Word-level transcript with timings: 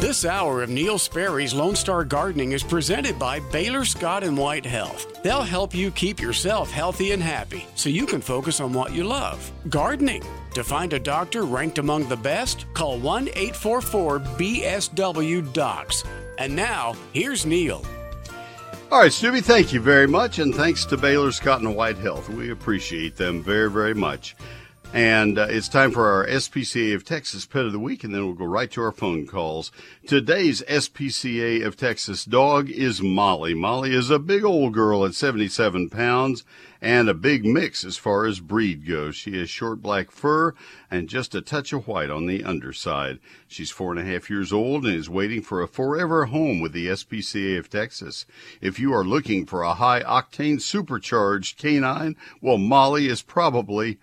This 0.00 0.24
hour 0.26 0.62
of 0.62 0.68
Neil 0.68 0.98
Sperry's 0.98 1.54
Lone 1.54 1.76
Star 1.76 2.04
Gardening 2.04 2.52
is 2.52 2.62
presented 2.62 3.18
by 3.18 3.40
Baylor 3.40 3.84
Scott 3.84 4.22
and 4.22 4.36
White 4.36 4.66
Health. 4.66 5.22
They'll 5.22 5.42
help 5.42 5.74
you 5.74 5.90
keep 5.92 6.20
yourself 6.20 6.70
healthy 6.70 7.12
and 7.12 7.22
happy 7.22 7.66
so 7.74 7.88
you 7.88 8.04
can 8.04 8.20
focus 8.20 8.60
on 8.60 8.72
what 8.74 8.92
you 8.92 9.04
love 9.04 9.50
gardening. 9.70 10.22
To 10.54 10.62
find 10.62 10.92
a 10.92 10.98
doctor 10.98 11.44
ranked 11.44 11.78
among 11.78 12.08
the 12.08 12.16
best, 12.16 12.66
call 12.74 12.98
1 12.98 13.28
844 13.28 14.20
BSW 14.20 15.52
Docs. 15.52 16.04
And 16.38 16.54
now, 16.54 16.94
here's 17.12 17.46
Neil. 17.46 17.82
All 18.90 19.00
right, 19.00 19.12
Stubby, 19.12 19.40
thank 19.40 19.72
you 19.72 19.80
very 19.80 20.06
much, 20.06 20.38
and 20.38 20.54
thanks 20.54 20.84
to 20.86 20.96
Baylor 20.96 21.32
Scott 21.32 21.62
and 21.62 21.74
White 21.74 21.98
Health. 21.98 22.28
We 22.28 22.50
appreciate 22.50 23.16
them 23.16 23.42
very, 23.42 23.70
very 23.70 23.94
much. 23.94 24.36
And 24.92 25.38
uh, 25.38 25.46
it's 25.50 25.68
time 25.68 25.90
for 25.90 26.06
our 26.08 26.26
SPCA 26.26 26.94
of 26.94 27.04
Texas 27.04 27.46
Pet 27.46 27.64
of 27.64 27.72
the 27.72 27.80
Week, 27.80 28.04
and 28.04 28.14
then 28.14 28.24
we'll 28.24 28.34
go 28.34 28.44
right 28.44 28.70
to 28.70 28.82
our 28.82 28.92
phone 28.92 29.26
calls. 29.26 29.72
Today's 30.06 30.62
SPCA 30.62 31.66
of 31.66 31.76
Texas 31.76 32.24
dog 32.24 32.70
is 32.70 33.02
Molly. 33.02 33.54
Molly 33.54 33.92
is 33.92 34.10
a 34.10 34.20
big 34.20 34.44
old 34.44 34.72
girl 34.72 35.04
at 35.04 35.14
77 35.14 35.90
pounds 35.90 36.44
and 36.84 37.08
a 37.08 37.14
big 37.14 37.46
mix 37.46 37.82
as 37.82 37.96
far 37.96 38.26
as 38.26 38.40
breed 38.40 38.86
goes. 38.86 39.16
She 39.16 39.38
has 39.38 39.48
short 39.48 39.80
black 39.80 40.10
fur 40.10 40.52
and 40.90 41.08
just 41.08 41.34
a 41.34 41.40
touch 41.40 41.72
of 41.72 41.88
white 41.88 42.10
on 42.10 42.26
the 42.26 42.44
underside. 42.44 43.20
She's 43.48 43.70
four 43.70 43.90
and 43.90 43.98
a 43.98 44.04
half 44.04 44.28
years 44.28 44.52
old 44.52 44.84
and 44.84 44.94
is 44.94 45.08
waiting 45.08 45.40
for 45.40 45.62
a 45.62 45.66
forever 45.66 46.26
home 46.26 46.60
with 46.60 46.72
the 46.72 46.88
SPCA 46.88 47.58
of 47.58 47.70
Texas. 47.70 48.26
If 48.60 48.78
you 48.78 48.92
are 48.92 49.02
looking 49.02 49.46
for 49.46 49.62
a 49.62 49.74
high 49.74 50.02
octane 50.02 50.60
supercharged 50.60 51.56
canine, 51.56 52.16
well, 52.42 52.58
Molly 52.58 53.08
is 53.08 53.22
probably 53.22 53.98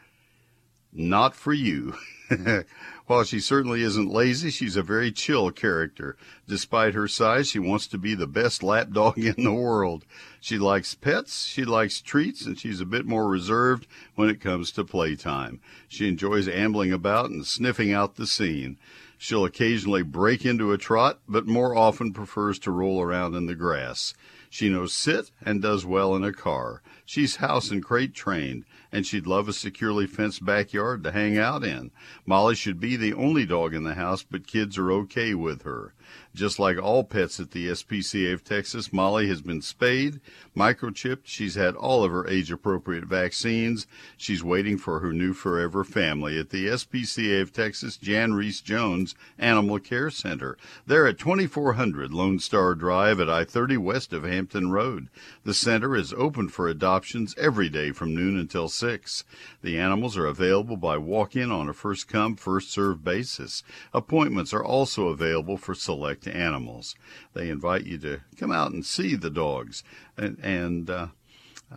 not 0.94 1.36
for 1.36 1.54
you. 1.54 1.96
While 3.08 3.24
she 3.26 3.40
certainly 3.40 3.82
isn't 3.82 4.10
lazy, 4.10 4.50
she's 4.50 4.78
a 4.78 4.84
very 4.84 5.12
chill 5.12 5.52
character. 5.52 6.16
Despite 6.48 6.94
her 6.94 7.08
size, 7.08 7.50
she 7.50 7.60
wants 7.60 7.88
to 7.88 7.98
be 7.98 8.16
the 8.16 8.28
best 8.28 8.64
lap 8.64 8.92
dog 8.92 9.18
in 9.20 9.44
the 9.44 9.52
world. 9.52 10.06
She 10.40 10.58
likes 10.58 10.96
pets, 10.96 11.46
she 11.46 11.66
likes 11.66 12.02
treats, 12.02 12.46
and 12.46 12.58
she's 12.58 12.80
a 12.80 12.86
bit 12.86 13.06
more 13.06 13.28
reserved 13.28 13.86
when 14.16 14.30
it 14.30 14.40
comes 14.40 14.72
to 14.72 14.86
playtime. 14.86 15.60
She 15.90 16.08
enjoys 16.08 16.48
ambling 16.48 16.94
about 16.94 17.30
and 17.30 17.46
sniffing 17.46 17.92
out 17.92 18.16
the 18.16 18.28
scene. 18.28 18.78
She'll 19.18 19.46
occasionally 19.46 20.04
break 20.04 20.46
into 20.46 20.72
a 20.72 20.78
trot, 20.78 21.20
but 21.28 21.46
more 21.46 21.76
often 21.76 22.14
prefers 22.14 22.58
to 22.60 22.72
roll 22.72 23.02
around 23.02 23.36
in 23.36 23.46
the 23.46 23.56
grass. 23.56 24.14
She 24.50 24.68
knows 24.68 24.94
sit 24.94 25.32
and 25.42 25.62
does 25.62 25.86
well 25.86 26.16
in 26.16 26.24
a 26.24 26.34
car. 26.34 26.82
She's 27.06 27.36
house 27.36 27.72
and 27.72 27.84
crate 27.84 28.14
trained 28.14 28.66
and 28.92 29.06
she'd 29.06 29.28
love 29.28 29.48
a 29.48 29.54
securely 29.54 30.06
fenced 30.06 30.44
backyard 30.44 31.04
to 31.04 31.12
hang 31.12 31.38
out 31.38 31.64
in. 31.64 31.92
Molly 32.26 32.56
should 32.56 32.80
be 32.80 32.96
the 32.96 33.14
only 33.14 33.46
dog 33.46 33.74
in 33.74 33.84
the 33.84 33.96
house, 33.96 34.24
but 34.24 34.48
kids 34.48 34.78
are 34.78 34.92
okay 34.92 35.34
with 35.34 35.64
her. 35.64 35.94
Just 36.34 36.60
like 36.60 36.82
all 36.82 37.04
pets 37.04 37.42
at 37.42 37.52
the 37.52 37.68
SPCA 37.68 38.34
of 38.34 38.44
Texas, 38.44 38.94
Molly 38.94 39.28
has 39.28 39.42
been 39.42 39.62
spayed, 39.62 40.22
microchipped. 40.56 41.26
She's 41.26 41.56
had 41.56 41.76
all 41.76 42.06
of 42.06 42.12
her 42.12 42.26
age 42.26 42.52
appropriate 42.52 43.04
vaccines. 43.04 43.86
She's 44.16 44.42
waiting 44.42 44.78
for 44.78 45.02
her 45.02 45.12
new 45.12 45.34
forever 45.34 45.84
family 45.84 46.40
at 46.40 46.50
the 46.50 46.68
SPCA 46.68 47.42
of 47.42 47.52
Texas 47.52 47.98
Jan 47.98 48.34
Reese 48.34 48.62
Jones 48.62 49.14
Animal 49.38 49.80
Care 49.80 50.10
Center. 50.10 50.58
They're 50.86 51.06
at 51.06 51.20
2400 51.20 52.14
Lone 52.14 52.40
Star 52.40 52.76
Drive 52.76 53.20
at 53.20 53.30
I 53.30 53.44
30 53.44 53.76
west 53.78 54.14
of 54.14 54.24
Hampton 54.24 54.72
Road. 54.72 55.10
The 55.44 55.54
center 55.54 55.98
is 55.98 56.14
open 56.14 56.48
for 56.48 56.70
adoptions 56.70 57.36
every 57.38 57.68
day 57.68 57.92
from 57.92 58.16
noon 58.16 58.40
until 58.40 58.70
6. 58.70 59.26
The 59.62 59.78
animals 59.78 60.18
are 60.18 60.28
available 60.28 60.78
by 60.78 60.98
walk 60.98 61.36
in 61.36 61.52
on 61.52 61.68
a 61.68 61.74
first 61.74 62.08
come, 62.08 62.38
first 62.38 62.72
served 62.72 63.04
basis. 63.04 63.64
Appointments 63.94 64.54
are 64.54 64.64
also 64.64 65.10
available 65.10 65.58
for 65.58 65.76
select 65.76 66.21
animals. 66.30 66.96
They 67.34 67.50
invite 67.50 67.86
you 67.86 67.98
to 68.00 68.22
come 68.38 68.52
out 68.52 68.72
and 68.72 68.86
see 68.86 69.16
the 69.16 69.30
dogs 69.30 69.84
and, 70.18 70.38
and 70.44 70.90
uh, 70.90 71.08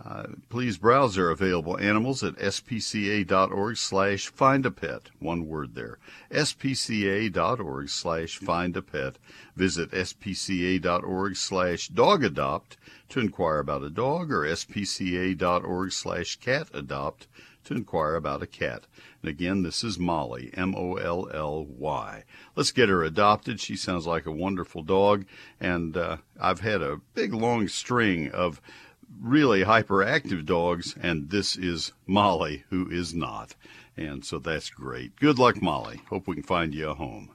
uh, 0.04 0.24
please 0.48 0.76
browse 0.76 1.14
their 1.14 1.30
available 1.30 1.78
animals 1.78 2.24
at 2.24 2.34
spca.org 2.36 3.76
slash 3.76 4.26
find 4.26 4.66
a 4.66 4.70
pet. 4.70 5.10
One 5.20 5.46
word 5.46 5.76
there. 5.76 5.98
spca.org 6.32 7.88
slash 7.88 8.38
find 8.38 8.76
a 8.76 8.82
pet. 8.82 9.18
Visit 9.54 9.92
spca.org 9.92 11.36
slash 11.36 11.88
dog 11.88 12.24
adopt 12.24 12.76
to 13.10 13.20
inquire 13.20 13.60
about 13.60 13.84
a 13.84 13.90
dog 13.90 14.32
or 14.32 14.44
spca.org 14.44 15.92
slash 15.92 16.36
cat 16.36 16.68
adopt 16.74 17.28
to 17.64 17.74
inquire 17.74 18.14
about 18.14 18.42
a 18.42 18.46
cat. 18.46 18.86
And 19.22 19.30
again, 19.30 19.62
this 19.62 19.82
is 19.82 19.98
Molly, 19.98 20.50
M 20.54 20.74
O 20.76 20.96
L 20.96 21.28
L 21.32 21.64
Y. 21.64 22.24
Let's 22.56 22.72
get 22.72 22.88
her 22.88 23.02
adopted. 23.02 23.60
She 23.60 23.76
sounds 23.76 24.06
like 24.06 24.26
a 24.26 24.32
wonderful 24.32 24.82
dog, 24.82 25.24
and 25.60 25.96
uh, 25.96 26.18
I've 26.40 26.60
had 26.60 26.82
a 26.82 27.00
big 27.14 27.32
long 27.32 27.68
string 27.68 28.30
of 28.30 28.60
really 29.20 29.64
hyperactive 29.64 30.44
dogs, 30.44 30.94
and 31.00 31.30
this 31.30 31.56
is 31.56 31.92
Molly, 32.06 32.64
who 32.70 32.88
is 32.90 33.14
not. 33.14 33.54
And 33.96 34.24
so 34.24 34.38
that's 34.38 34.70
great. 34.70 35.16
Good 35.16 35.38
luck, 35.38 35.62
Molly. 35.62 36.02
Hope 36.10 36.26
we 36.26 36.34
can 36.34 36.42
find 36.42 36.74
you 36.74 36.90
a 36.90 36.94
home. 36.94 37.30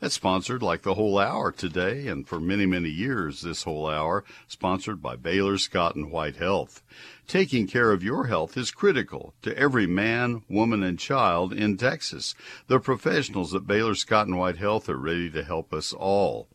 That's 0.00 0.14
sponsored 0.14 0.62
like 0.62 0.82
the 0.82 0.94
whole 0.94 1.18
hour 1.18 1.50
today, 1.50 2.06
and 2.06 2.28
for 2.28 2.38
many, 2.38 2.66
many 2.66 2.90
years, 2.90 3.40
this 3.40 3.62
whole 3.62 3.88
hour, 3.88 4.24
sponsored 4.46 5.00
by 5.00 5.16
Baylor 5.16 5.58
Scott 5.58 5.96
and 5.96 6.10
White 6.10 6.36
Health. 6.36 6.82
Taking 7.26 7.66
care 7.66 7.92
of 7.92 8.02
your 8.02 8.26
health 8.26 8.56
is 8.56 8.70
critical 8.70 9.34
to 9.42 9.56
every 9.56 9.86
man, 9.86 10.42
woman, 10.48 10.82
and 10.82 10.98
child 10.98 11.52
in 11.52 11.76
Texas. 11.76 12.34
The 12.66 12.80
professionals 12.80 13.54
at 13.54 13.66
Baylor 13.66 13.94
Scott 13.94 14.26
and 14.26 14.38
White 14.38 14.56
Health 14.56 14.88
are 14.88 14.96
ready 14.96 15.30
to 15.30 15.42
help 15.42 15.72
us 15.72 15.92
all. 15.92 16.48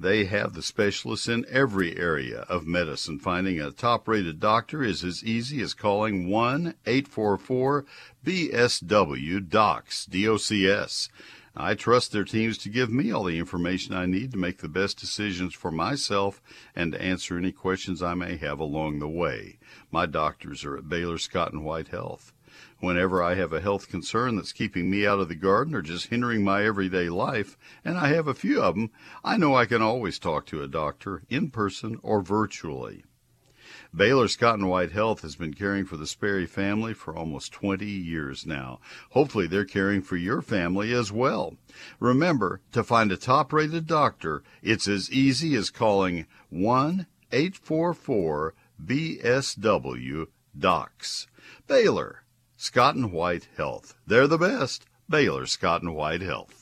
They 0.00 0.26
have 0.26 0.54
the 0.54 0.62
specialists 0.62 1.26
in 1.26 1.44
every 1.50 1.96
area 1.96 2.42
of 2.48 2.68
medicine. 2.68 3.18
Finding 3.18 3.60
a 3.60 3.72
top 3.72 4.06
rated 4.06 4.38
doctor 4.38 4.82
is 4.82 5.02
as 5.02 5.24
easy 5.24 5.60
as 5.60 5.74
calling 5.74 6.28
1 6.28 6.74
844 6.86 7.84
BSW 8.24 9.48
DOCS. 9.48 11.08
I 11.60 11.74
trust 11.74 12.12
their 12.12 12.22
teams 12.22 12.56
to 12.58 12.68
give 12.68 12.88
me 12.88 13.10
all 13.10 13.24
the 13.24 13.36
information 13.36 13.92
I 13.92 14.06
need 14.06 14.30
to 14.30 14.38
make 14.38 14.58
the 14.58 14.68
best 14.68 14.96
decisions 14.96 15.54
for 15.54 15.72
myself 15.72 16.40
and 16.76 16.92
to 16.92 17.02
answer 17.02 17.36
any 17.36 17.50
questions 17.50 18.00
I 18.00 18.14
may 18.14 18.36
have 18.36 18.60
along 18.60 19.00
the 19.00 19.08
way. 19.08 19.58
My 19.90 20.06
doctors 20.06 20.64
are 20.64 20.76
at 20.76 20.88
Baylor 20.88 21.18
Scott 21.18 21.52
and 21.52 21.64
White 21.64 21.88
Health. 21.88 22.32
Whenever 22.78 23.24
I 23.24 23.34
have 23.34 23.52
a 23.52 23.60
health 23.60 23.88
concern 23.88 24.36
that's 24.36 24.52
keeping 24.52 24.88
me 24.88 25.04
out 25.04 25.18
of 25.18 25.28
the 25.28 25.34
garden 25.34 25.74
or 25.74 25.82
just 25.82 26.06
hindering 26.06 26.44
my 26.44 26.64
everyday 26.64 27.08
life, 27.08 27.58
and 27.84 27.98
I 27.98 28.10
have 28.10 28.28
a 28.28 28.34
few 28.34 28.62
of 28.62 28.76
them, 28.76 28.92
I 29.24 29.36
know 29.36 29.56
I 29.56 29.66
can 29.66 29.82
always 29.82 30.20
talk 30.20 30.46
to 30.46 30.62
a 30.62 30.68
doctor 30.68 31.24
in 31.28 31.50
person 31.50 31.98
or 32.04 32.22
virtually. 32.22 33.02
Baylor 33.94 34.28
Scott 34.28 34.58
and 34.58 34.68
White 34.68 34.92
Health 34.92 35.22
has 35.22 35.36
been 35.36 35.54
caring 35.54 35.84
for 35.84 35.96
the 35.96 36.06
Sperry 36.06 36.46
family 36.46 36.92
for 36.92 37.16
almost 37.16 37.52
20 37.52 37.86
years 37.86 38.46
now. 38.46 38.80
Hopefully 39.10 39.46
they're 39.46 39.64
caring 39.64 40.02
for 40.02 40.16
your 40.16 40.42
family 40.42 40.92
as 40.92 41.10
well. 41.10 41.56
Remember, 41.98 42.60
to 42.72 42.84
find 42.84 43.10
a 43.10 43.16
top 43.16 43.52
rated 43.52 43.86
doctor, 43.86 44.42
it's 44.62 44.86
as 44.86 45.10
easy 45.10 45.54
as 45.54 45.70
calling 45.70 46.26
1 46.50 47.06
844 47.32 48.54
BSW 48.84 50.26
DOCS. 50.58 51.26
Baylor 51.66 52.24
Scott 52.56 52.94
and 52.94 53.12
White 53.12 53.48
Health. 53.56 53.94
They're 54.06 54.26
the 54.26 54.38
best. 54.38 54.86
Baylor 55.08 55.46
Scott 55.46 55.82
and 55.82 55.94
White 55.94 56.22
Health. 56.22 56.57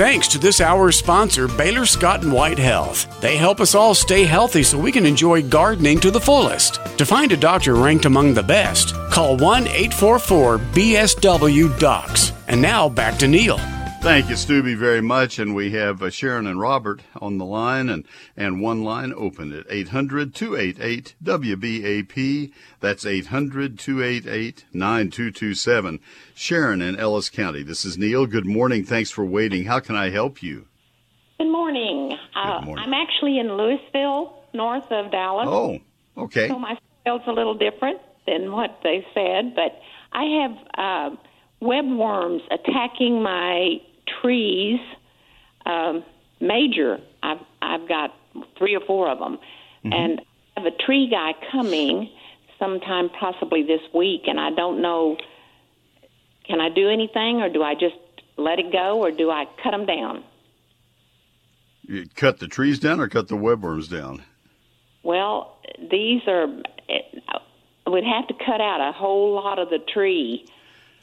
Thanks 0.00 0.28
to 0.28 0.38
this 0.38 0.62
hour's 0.62 0.98
sponsor, 0.98 1.46
Baylor 1.46 1.84
Scott 1.84 2.22
and 2.22 2.32
White 2.32 2.58
Health. 2.58 3.20
They 3.20 3.36
help 3.36 3.60
us 3.60 3.74
all 3.74 3.94
stay 3.94 4.24
healthy 4.24 4.62
so 4.62 4.78
we 4.78 4.92
can 4.92 5.04
enjoy 5.04 5.42
gardening 5.42 6.00
to 6.00 6.10
the 6.10 6.18
fullest. 6.18 6.80
To 6.96 7.04
find 7.04 7.30
a 7.32 7.36
doctor 7.36 7.74
ranked 7.74 8.06
among 8.06 8.32
the 8.32 8.42
best, 8.42 8.94
call 9.10 9.36
1 9.36 9.66
844 9.66 10.56
BSW 10.56 11.78
DOCS. 11.78 12.32
And 12.48 12.62
now 12.62 12.88
back 12.88 13.18
to 13.18 13.28
Neil. 13.28 13.60
Thank 14.02 14.30
you, 14.30 14.36
Stubby, 14.36 14.74
very 14.74 15.02
much. 15.02 15.38
And 15.38 15.54
we 15.54 15.72
have 15.72 16.02
uh, 16.02 16.08
Sharon 16.08 16.46
and 16.46 16.58
Robert 16.58 17.02
on 17.20 17.36
the 17.36 17.44
line, 17.44 17.90
and, 17.90 18.06
and 18.34 18.62
one 18.62 18.82
line 18.82 19.12
open 19.14 19.52
at 19.52 19.66
800 19.68 20.34
288 20.34 21.14
WBAP. 21.22 22.50
That's 22.80 23.04
800 23.04 23.78
288 23.78 24.64
9227. 24.72 26.00
Sharon 26.34 26.80
in 26.80 26.98
Ellis 26.98 27.28
County. 27.28 27.62
This 27.62 27.84
is 27.84 27.98
Neil. 27.98 28.24
Good 28.24 28.46
morning. 28.46 28.84
Thanks 28.84 29.10
for 29.10 29.24
waiting. 29.24 29.66
How 29.66 29.80
can 29.80 29.96
I 29.96 30.08
help 30.08 30.42
you? 30.42 30.66
Good 31.38 31.52
morning. 31.52 32.16
Uh, 32.34 32.60
Good 32.60 32.66
morning. 32.66 32.84
I'm 32.86 32.94
actually 32.94 33.38
in 33.38 33.48
Lewisville, 33.48 34.32
north 34.54 34.90
of 34.90 35.12
Dallas. 35.12 35.46
Oh, 35.46 35.78
okay. 36.16 36.48
So 36.48 36.58
my 36.58 36.78
spell's 37.02 37.22
a 37.26 37.32
little 37.32 37.54
different 37.54 38.00
than 38.26 38.50
what 38.50 38.78
they 38.82 39.06
said, 39.12 39.54
but 39.54 39.78
I 40.12 40.24
have 40.24 40.52
uh, 40.78 41.16
webworms 41.62 42.40
attacking 42.50 43.22
my 43.22 43.76
trees. 44.22 44.80
Um, 45.66 46.04
major. 46.40 46.98
I've 47.22 47.38
I've 47.62 47.88
got 47.88 48.14
three 48.58 48.74
or 48.74 48.80
four 48.86 49.08
of 49.10 49.18
them, 49.18 49.38
and 49.84 50.20
I 50.56 50.60
have 50.60 50.72
a 50.72 50.76
tree 50.84 51.08
guy 51.10 51.32
coming 51.52 52.10
sometime 52.58 53.08
possibly 53.08 53.62
this 53.62 53.80
week, 53.94 54.22
and 54.26 54.40
I 54.40 54.50
don't 54.50 54.82
know. 54.82 55.16
Can 56.46 56.60
I 56.60 56.68
do 56.68 56.88
anything, 56.88 57.40
or 57.40 57.48
do 57.48 57.62
I 57.62 57.74
just 57.74 57.96
let 58.36 58.58
it 58.58 58.72
go, 58.72 58.98
or 58.98 59.10
do 59.10 59.30
I 59.30 59.44
cut 59.62 59.70
them 59.70 59.86
down? 59.86 60.24
You 61.82 62.06
cut 62.14 62.38
the 62.38 62.48
trees 62.48 62.78
down 62.78 63.00
or 63.00 63.08
cut 63.08 63.28
the 63.28 63.36
webworms 63.36 63.90
down? 63.90 64.24
Well, 65.02 65.58
these 65.90 66.22
are. 66.26 66.46
We'd 67.90 68.04
have 68.04 68.28
to 68.28 68.34
cut 68.34 68.60
out 68.60 68.80
a 68.88 68.92
whole 68.92 69.34
lot 69.34 69.58
of 69.58 69.70
the 69.70 69.78
tree. 69.92 70.46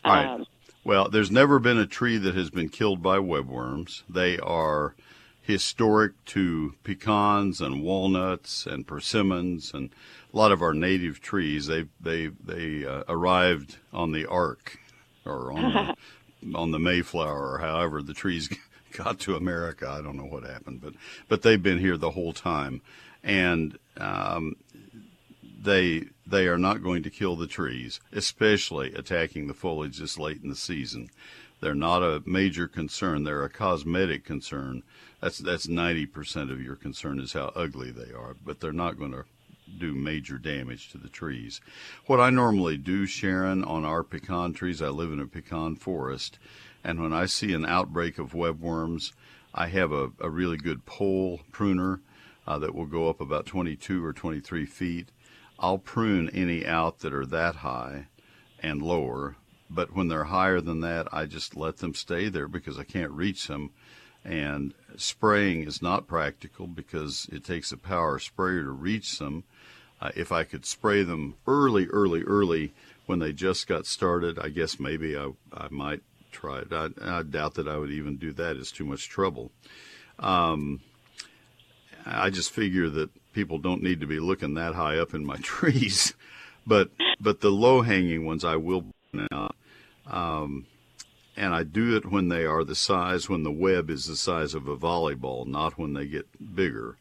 All 0.06 0.14
right. 0.14 0.26
Um, 0.26 0.46
well, 0.88 1.10
there's 1.10 1.30
never 1.30 1.60
been 1.60 1.78
a 1.78 1.86
tree 1.86 2.18
that 2.18 2.34
has 2.34 2.50
been 2.50 2.70
killed 2.70 3.04
by 3.04 3.18
webworms. 3.18 4.04
They 4.10 4.40
are 4.40 4.96
historic 5.42 6.14
to 6.28 6.76
pecans 6.86 7.60
and 7.60 7.84
walnuts 7.84 8.66
and 8.66 8.88
persimmons 8.88 9.74
and 9.74 9.90
a 10.34 10.38
lot 10.38 10.54
of 10.54 10.62
our 10.62 10.74
native 10.74 11.20
trees. 11.20 11.68
They 11.68 11.88
they 12.00 12.28
they 12.28 12.86
uh, 12.86 13.04
arrived 13.10 13.80
on 13.92 14.14
the 14.14 14.28
Ark 14.28 14.80
or 15.26 15.52
on 15.52 15.96
the, 16.42 16.56
on 16.58 16.72
the 16.72 16.80
Mayflower 16.80 17.56
or 17.56 17.58
however 17.60 18.02
the 18.02 18.14
trees 18.14 18.50
got 18.94 19.20
to 19.20 19.36
America. 19.36 19.90
I 19.90 20.02
don't 20.02 20.16
know 20.16 20.24
what 20.24 20.46
happened, 20.46 20.80
but 20.80 20.94
but 21.28 21.42
they've 21.42 21.62
been 21.62 21.80
here 21.80 21.98
the 21.98 22.12
whole 22.12 22.32
time, 22.32 22.82
and 23.26 23.78
um, 23.98 24.56
they 25.60 26.06
they 26.26 26.48
are 26.48 26.58
not 26.58 26.84
going 26.84 27.04
to 27.04 27.10
kill 27.10 27.36
the 27.36 27.48
trees, 27.48 28.00
especially 28.12 28.94
attacking 28.94 29.48
the 29.48 29.54
foliage 29.54 29.98
this 29.98 30.18
late 30.18 30.42
in 30.44 30.50
the 30.50 30.56
season. 30.56 31.10
They're 31.60 31.74
not 31.74 32.04
a 32.04 32.22
major 32.26 32.68
concern. 32.68 33.24
They're 33.24 33.44
a 33.44 33.50
cosmetic 33.50 34.24
concern. 34.24 34.84
That's 35.22 35.40
that's 35.40 35.68
ninety 35.68 36.06
percent 36.06 36.52
of 36.52 36.62
your 36.62 36.76
concern 36.76 37.20
is 37.20 37.34
how 37.34 37.52
ugly 37.56 37.92
they 37.92 38.14
are, 38.14 38.36
but 38.46 38.60
they're 38.60 38.72
not 38.72 39.00
going 39.00 39.14
to 39.14 39.26
do 39.80 39.94
major 39.94 40.38
damage 40.38 40.90
to 40.90 40.98
the 40.98 41.10
trees. 41.10 41.60
What 42.06 42.20
I 42.20 42.30
normally 42.30 42.78
do, 42.78 43.06
Sharon, 43.06 43.64
on 43.64 43.84
our 43.84 44.04
pecan 44.04 44.54
trees, 44.54 44.82
I 44.82 44.88
live 44.90 45.12
in 45.12 45.20
a 45.20 45.26
pecan 45.26 45.76
forest, 45.76 46.40
and 46.84 47.02
when 47.02 47.14
I 47.14 47.26
see 47.26 47.54
an 47.54 47.66
outbreak 47.66 48.18
of 48.18 48.32
webworms, 48.32 49.12
I 49.54 49.68
have 49.68 49.92
a, 49.92 50.12
a 50.22 50.30
really 50.30 50.58
good 50.58 50.86
pole 50.86 51.42
pruner 51.52 52.00
uh, 52.48 52.60
that 52.60 52.74
will 52.74 52.86
go 52.86 53.10
up 53.10 53.20
about 53.20 53.46
22 53.46 54.04
or 54.04 54.14
23 54.14 54.66
feet. 54.66 55.10
I'll 55.60 55.80
prune 55.80 56.30
any 56.30 56.66
out 56.66 57.00
that 57.00 57.14
are 57.14 57.26
that 57.26 57.58
high 57.58 58.08
and 58.62 58.82
lower, 58.82 59.36
but 59.70 59.96
when 59.96 60.08
they're 60.08 60.26
higher 60.26 60.62
than 60.62 60.82
that, 60.82 61.08
I 61.12 61.26
just 61.26 61.56
let 61.56 61.78
them 61.78 61.94
stay 61.94 62.30
there 62.30 62.48
because 62.48 62.78
I 62.78 62.84
can't 62.84 63.12
reach 63.12 63.48
them. 63.48 63.72
And 64.24 64.74
spraying 64.98 65.64
is 65.64 65.82
not 65.82 66.08
practical 66.08 66.68
because 66.68 67.28
it 67.32 67.44
takes 67.44 67.72
a 67.72 67.78
power 67.78 68.20
sprayer 68.20 68.64
to 68.64 68.72
reach 68.72 69.20
them. 69.20 69.46
Uh, 70.02 70.12
if 70.16 70.32
I 70.32 70.44
could 70.44 70.66
spray 70.66 71.04
them 71.04 71.36
early, 71.48 71.88
early, 71.88 72.22
early 72.24 72.74
when 73.06 73.20
they 73.20 73.32
just 73.34 73.68
got 73.68 73.86
started, 73.86 74.38
I 74.38 74.50
guess 74.50 74.80
maybe 74.80 75.18
I, 75.18 75.32
I 75.54 75.68
might 75.72 76.02
try 76.32 76.60
it. 76.60 76.72
I, 76.72 76.90
I 77.02 77.24
doubt 77.24 77.56
that 77.56 77.68
I 77.68 77.78
would 77.78 77.92
even 77.92 78.18
do 78.18 78.32
that. 78.34 78.58
It's 78.58 78.72
too 78.72 78.86
much 78.86 79.10
trouble. 79.10 79.52
Um, 80.20 80.82
I 82.06 82.30
just 82.30 82.52
figure 82.52 82.90
that 82.90 83.10
people 83.38 83.60
don't 83.60 83.84
need 83.84 84.00
to 84.00 84.08
be 84.08 84.20
looking 84.20 84.56
that 84.56 84.74
high 84.74 84.98
up 84.98 85.14
in 85.14 85.24
my 85.24 85.36
trees, 85.44 86.16
but 86.66 86.90
but 87.20 87.40
the 87.42 87.52
low 87.52 87.84
hanging 87.84 88.26
ones 88.26 88.44
I 88.44 88.56
will. 88.56 88.86
Um, 90.08 90.66
and 91.36 91.54
I 91.54 91.62
do 91.62 91.96
it 91.96 92.10
when 92.10 92.30
they 92.30 92.46
are 92.46 92.64
the 92.64 92.74
size 92.74 93.30
when 93.30 93.44
the 93.44 93.52
web 93.52 93.92
is 93.92 94.06
the 94.06 94.16
size 94.16 94.56
of 94.56 94.68
a 94.68 94.76
volleyball, 94.76 95.46
not 95.46 95.78
when 95.78 95.94
they 95.94 96.08
get 96.08 96.56
bigger. 96.56 96.98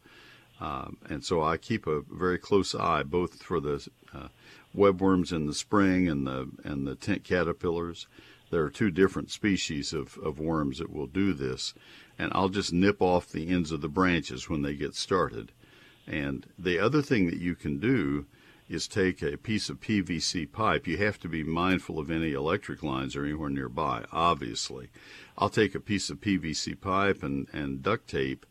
Um, 0.60 0.98
and 1.08 1.24
so 1.24 1.42
I 1.42 1.56
keep 1.56 1.86
a 1.86 2.02
very 2.02 2.36
close 2.36 2.74
eye 2.74 3.02
both 3.02 3.42
for 3.42 3.58
the 3.58 3.88
uh, 4.14 4.28
webworms 4.76 5.32
in 5.32 5.46
the 5.46 5.54
spring 5.54 6.06
and 6.06 6.26
the 6.26 6.50
and 6.64 6.86
the 6.86 6.96
tent 6.96 7.24
caterpillars. 7.24 8.08
There 8.50 8.62
are 8.62 8.70
two 8.70 8.90
different 8.90 9.30
species 9.30 9.94
of, 9.94 10.18
of 10.18 10.38
worms 10.38 10.80
that 10.80 10.92
will 10.92 11.06
do 11.06 11.32
this, 11.32 11.72
and 12.18 12.30
I'll 12.34 12.50
just 12.50 12.74
nip 12.74 13.00
off 13.00 13.32
the 13.32 13.48
ends 13.48 13.72
of 13.72 13.80
the 13.80 13.88
branches 13.88 14.50
when 14.50 14.60
they 14.60 14.74
get 14.74 14.94
started. 14.94 15.50
And 16.06 16.46
the 16.58 16.78
other 16.78 17.02
thing 17.02 17.26
that 17.26 17.38
you 17.38 17.54
can 17.54 17.78
do 17.78 18.26
is 18.68 18.88
take 18.88 19.22
a 19.22 19.36
piece 19.36 19.68
of 19.68 19.80
PVC 19.80 20.50
pipe. 20.50 20.86
You 20.86 20.96
have 20.98 21.20
to 21.20 21.28
be 21.28 21.42
mindful 21.42 21.98
of 21.98 22.10
any 22.10 22.32
electric 22.32 22.82
lines 22.82 23.14
or 23.14 23.24
anywhere 23.24 23.50
nearby, 23.50 24.04
obviously. 24.12 24.88
I'll 25.38 25.50
take 25.50 25.74
a 25.74 25.80
piece 25.80 26.10
of 26.10 26.20
PVC 26.20 26.80
pipe 26.80 27.22
and, 27.22 27.46
and 27.52 27.82
duct 27.82 28.08
tape 28.08 28.46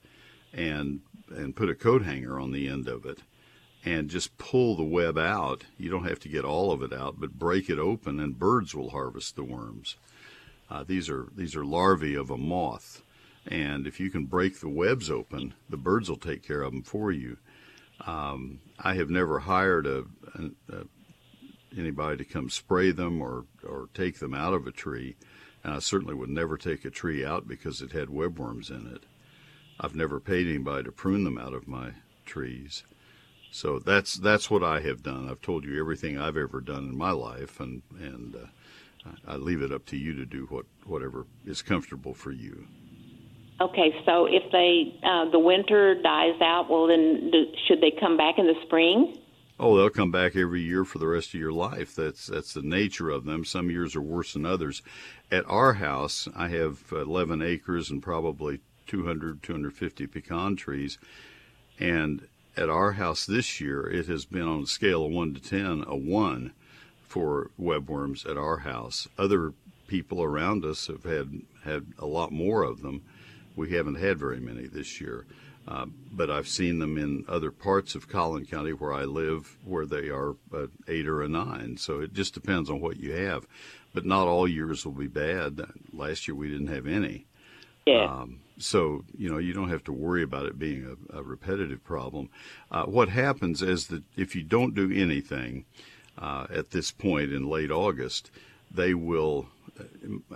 and 0.54 1.02
and 1.30 1.56
put 1.56 1.70
a 1.70 1.76
coat 1.76 2.04
hanger 2.04 2.40
on 2.40 2.52
the 2.52 2.68
end 2.68 2.88
of 2.88 3.04
it 3.04 3.20
and 3.84 4.10
just 4.10 4.38
pull 4.38 4.76
the 4.76 4.84
web 4.84 5.18
out. 5.18 5.64
You 5.78 5.90
don't 5.90 6.08
have 6.08 6.20
to 6.22 6.30
get 6.30 6.46
all 6.46 6.72
of 6.72 6.82
it 6.82 6.94
out, 6.94 7.20
but 7.20 7.38
break 7.38 7.70
it 7.70 7.80
open 7.80 8.20
and 8.20 8.38
birds 8.38 8.74
will 8.74 8.92
harvest 8.92 9.36
the 9.36 9.44
worms. 9.44 9.96
Uh, 10.70 10.84
these 10.84 11.10
are 11.10 11.28
these 11.36 11.56
are 11.56 11.64
larvae 11.64 12.16
of 12.16 12.32
a 12.32 12.38
moth, 12.38 13.04
and 13.46 13.86
if 13.86 14.00
you 14.00 14.10
can 14.10 14.26
break 14.26 14.60
the 14.60 14.70
webs 14.70 15.12
open, 15.12 15.54
the 15.70 15.78
birds 15.78 16.10
will 16.10 16.18
take 16.18 16.42
care 16.42 16.64
of 16.64 16.72
them 16.72 16.82
for 16.82 17.12
you. 17.12 17.38
Um, 18.02 18.60
I 18.80 18.96
have 18.96 19.10
never 19.10 19.40
hired 19.40 19.88
a, 19.88 20.06
a, 20.36 20.76
a, 20.76 20.84
anybody 21.78 22.18
to 22.18 22.26
come 22.26 22.50
spray 22.50 22.92
them 22.92 23.22
or 23.22 23.46
or 23.68 23.90
take 23.94 24.20
them 24.20 24.34
out 24.34 24.54
of 24.54 24.68
a 24.68 24.72
tree, 24.72 25.16
and 25.64 25.74
I 25.74 25.80
certainly 25.80 26.14
would 26.14 26.30
never 26.30 26.58
take 26.58 26.86
a 26.86 26.90
tree 26.90 27.26
out 27.26 27.48
because 27.48 27.82
it 27.82 27.92
had 27.92 28.10
webworms 28.10 28.70
in 28.70 28.88
it. 28.94 29.04
I've 29.80 29.96
never 29.96 30.20
paid 30.20 30.48
anybody 30.48 30.84
to 30.84 30.92
prune 30.92 31.24
them 31.24 31.38
out 31.38 31.54
of 31.54 31.68
my 31.68 31.92
trees. 32.26 32.84
So 33.52 33.80
that's 33.80 34.16
that's 34.16 34.50
what 34.50 34.64
I 34.64 34.82
have 34.82 35.02
done. 35.02 35.30
I've 35.30 35.42
told 35.42 35.64
you 35.64 35.80
everything 35.80 36.18
I've 36.18 36.38
ever 36.38 36.60
done 36.60 36.90
in 36.90 36.98
my 36.98 37.12
life, 37.12 37.60
and 37.60 37.82
and 37.98 38.36
uh, 38.36 39.10
I 39.28 39.38
leave 39.38 39.62
it 39.62 39.72
up 39.72 39.86
to 39.88 39.98
you 39.98 40.14
to 40.16 40.26
do 40.26 40.46
what 40.50 40.66
whatever 40.86 41.26
is 41.46 41.62
comfortable 41.62 42.14
for 42.14 42.32
you. 42.32 42.68
Okay, 43.62 43.96
so 44.06 44.26
if 44.26 44.52
they 44.52 45.00
uh, 45.04 45.30
the 45.32 45.40
winter 45.40 45.96
dies 46.02 46.40
out, 46.42 46.68
well 46.70 46.88
then 46.88 47.32
do, 47.32 47.46
should 47.68 47.80
they 47.82 47.92
come 48.00 48.18
back 48.18 48.36
in 48.38 48.48
the 48.48 48.56
spring? 48.66 49.18
Oh, 49.58 49.78
they'll 49.78 49.90
come 49.90 50.12
back 50.12 50.36
every 50.36 50.62
year 50.62 50.84
for 50.84 51.00
the 51.00 51.08
rest 51.08 51.34
of 51.34 51.40
your 51.40 51.54
life. 51.54 51.96
That's 51.96 52.28
that's 52.28 52.54
the 52.54 52.62
nature 52.62 53.10
of 53.10 53.24
them. 53.24 53.46
Some 53.46 53.70
years 53.70 53.96
are 53.96 54.02
worse 54.02 54.34
than 54.34 54.46
others. 54.46 54.82
At 55.32 55.46
our 55.48 55.76
house, 55.76 56.28
I 56.36 56.50
have 56.50 56.84
11 56.92 57.42
acres 57.42 57.90
and 57.90 58.04
probably 58.04 58.60
200, 58.88 59.42
250 59.42 60.08
pecan 60.08 60.58
trees. 60.58 60.98
And 61.80 62.28
at 62.58 62.70
our 62.70 62.94
house 62.94 63.26
this 63.26 63.60
year, 63.60 63.88
it 63.88 64.08
has 64.08 64.26
been 64.26 64.48
on 64.48 64.64
a 64.64 64.68
scale 64.68 65.06
of 65.06 65.12
1 65.12 65.34
to 65.36 65.40
10, 65.42 65.86
a 65.88 65.96
1 65.96 66.52
for 67.08 67.52
webworms 67.60 68.30
at 68.30 68.38
our 68.38 68.60
house. 68.60 69.08
Other 69.18 69.54
people 69.88 70.24
around 70.24 70.66
us 70.66 70.88
have 70.88 71.04
had, 71.04 71.42
had 71.64 71.88
a 71.98 72.06
lot 72.06 72.32
more 72.32 72.64
of 72.64 72.82
them. 72.82 73.04
We 73.56 73.72
haven't 73.72 73.96
had 73.96 74.20
very 74.20 74.40
many 74.40 74.68
this 74.68 75.00
year. 75.00 75.26
Uh, 75.68 75.86
but 76.12 76.30
I've 76.30 76.48
seen 76.48 76.78
them 76.78 76.98
in 76.98 77.26
other 77.28 77.50
parts 77.50 77.96
of 77.96 78.08
Collin 78.08 78.46
County 78.46 78.72
where 78.72 78.94
I 78.94 79.04
live 79.04 79.58
where 79.66 79.86
they 79.86 80.10
are 80.10 80.36
an 80.54 80.72
eight 80.88 81.08
or 81.08 81.24
a 81.24 81.28
nine. 81.28 81.78
So 81.78 82.02
it 82.02 82.14
just 82.14 82.36
depends 82.36 82.70
on 82.70 82.82
what 82.82 82.98
you 82.98 83.14
have. 83.14 83.48
But 83.94 84.06
not 84.06 84.28
all 84.28 84.48
years 84.48 84.86
will 84.86 84.94
be 84.94 85.08
bad. 85.08 85.62
Last 85.92 86.28
year 86.28 86.36
we 86.36 86.50
didn't 86.50 86.68
have 86.68 86.86
any. 86.86 87.26
Yeah. 87.86 88.06
Um, 88.06 88.42
so 88.58 89.04
you 89.18 89.30
know 89.30 89.38
you 89.38 89.54
don't 89.54 89.70
have 89.70 89.84
to 89.86 89.92
worry 89.94 90.24
about 90.24 90.46
it 90.46 90.60
being 90.60 90.98
a, 91.12 91.20
a 91.20 91.24
repetitive 91.24 91.84
problem. 91.84 92.30
Uh, 92.72 92.86
what 92.86 93.10
happens 93.10 93.62
is 93.62 93.88
that 93.88 94.04
if 94.16 94.36
you 94.36 94.44
don't 94.44 94.76
do 94.76 94.92
anything 94.92 95.66
uh, 96.18 96.48
at 96.50 96.72
this 96.72 96.92
point 96.92 97.32
in 97.32 97.50
late 97.50 97.72
August, 97.72 98.30
they 98.72 98.94
will. 98.94 99.48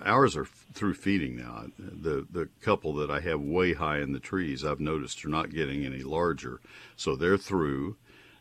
Ours 0.02 0.36
are 0.36 0.46
through 0.46 0.96
feeding 0.96 1.36
now. 1.38 1.66
The 1.78 2.28
the 2.30 2.50
couple 2.62 2.94
that 2.96 3.10
I 3.10 3.20
have 3.22 3.42
way 3.42 3.74
high 3.74 4.00
in 4.00 4.12
the 4.12 4.20
trees, 4.20 4.66
I've 4.66 4.80
noticed 4.80 5.24
are 5.24 5.30
not 5.30 5.54
getting 5.54 5.86
any 5.86 6.04
larger, 6.04 6.60
so 6.96 7.16
they're 7.16 7.38
through. 7.38 7.96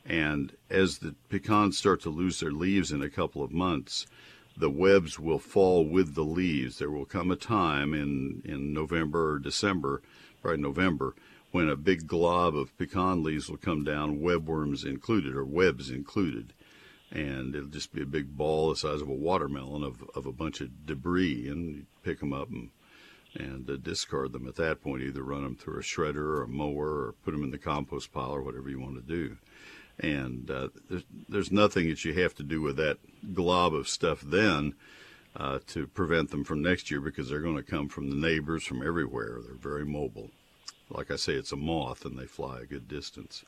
And 0.05 0.57
as 0.71 0.99
the 0.99 1.15
pecans 1.29 1.77
start 1.77 2.01
to 2.03 2.11
lose 2.11 2.41
their 2.41 2.51
leaves 2.51 2.91
in 2.91 3.03
a 3.03 3.11
couple 3.11 3.43
of 3.43 3.53
months, 3.53 4.07
the 4.57 4.71
webs 4.71 5.19
will 5.19 5.39
fall 5.39 5.85
with 5.85 6.15
the 6.15 6.25
leaves. 6.25 6.79
There 6.79 6.91
will 6.91 7.05
come 7.05 7.31
a 7.31 7.37
time 7.37 7.95
in, 7.95 8.43
in 8.45 8.73
November 8.73 9.35
or 9.35 9.39
December, 9.39 10.03
probably 10.43 10.63
November, 10.63 11.15
when 11.53 11.69
a 11.69 11.77
big 11.77 12.07
glob 12.07 12.57
of 12.57 12.77
pecan 12.77 13.23
leaves 13.23 13.49
will 13.49 13.59
come 13.59 13.85
down, 13.85 14.19
webworms 14.21 14.85
included, 14.85 15.35
or 15.35 15.45
webs 15.45 15.91
included. 15.91 16.53
And 17.11 17.55
it'll 17.55 17.69
just 17.69 17.93
be 17.95 18.03
a 18.03 18.07
big 18.07 18.37
ball 18.37 18.71
the 18.71 18.77
size 18.77 19.01
of 19.01 19.09
a 19.09 19.15
watermelon 19.15 19.83
of, 19.83 20.03
of 20.15 20.27
a 20.27 20.33
bunch 20.33 20.61
of 20.61 20.87
debris, 20.87 21.49
and 21.49 21.77
you 21.77 21.87
pick 22.03 22.21
them 22.21 22.35
up 22.35 22.51
and, 22.51 22.71
and 23.35 23.69
uh, 23.71 23.77
discard 23.77 24.33
them 24.33 24.47
at 24.47 24.57
that 24.57 24.83
point, 24.83 25.03
either 25.03 25.23
run 25.23 25.43
them 25.43 25.57
through 25.57 25.79
a 25.79 25.83
shredder 25.83 26.17
or 26.17 26.43
a 26.43 26.49
mower 26.49 27.07
or 27.07 27.15
put 27.25 27.33
them 27.33 27.43
in 27.43 27.51
the 27.51 27.59
compost 27.59 28.13
pile 28.13 28.33
or 28.33 28.43
whatever 28.43 28.69
you 28.69 28.79
want 28.79 28.97
to 28.97 29.01
do 29.01 29.39
and 30.01 30.51
uh, 30.51 30.69
there's, 30.89 31.05
there's 31.29 31.53
nothing 31.53 31.89
that 31.89 32.05
you 32.05 32.15
have 32.23 32.35
to 32.37 32.43
do 32.43 32.61
with 32.61 32.77
that 32.77 32.99
glob 33.35 33.75
of 33.75 33.89
stuff 33.89 34.21
then 34.21 34.75
uh, 35.37 35.59
to 35.69 35.87
prevent 35.87 36.31
them 36.31 36.45
from 36.45 36.63
next 36.63 36.91
year 36.91 37.01
because 37.01 37.29
they're 37.29 37.41
going 37.41 37.57
to 37.57 37.63
come 37.63 37.89
from 37.89 38.11
the 38.11 38.17
neighbors 38.17 38.65
from 38.65 38.87
everywhere. 38.87 39.39
They're 39.45 39.55
very 39.55 39.85
mobile. 39.85 40.31
Like 40.91 41.11
I 41.11 41.17
say, 41.17 41.35
it's 41.35 41.53
a 41.53 41.57
moth 41.57 42.05
and 42.05 42.19
they 42.19 42.27
fly 42.27 42.61
a 42.61 42.67
good 42.67 42.89
distance. 42.89 43.45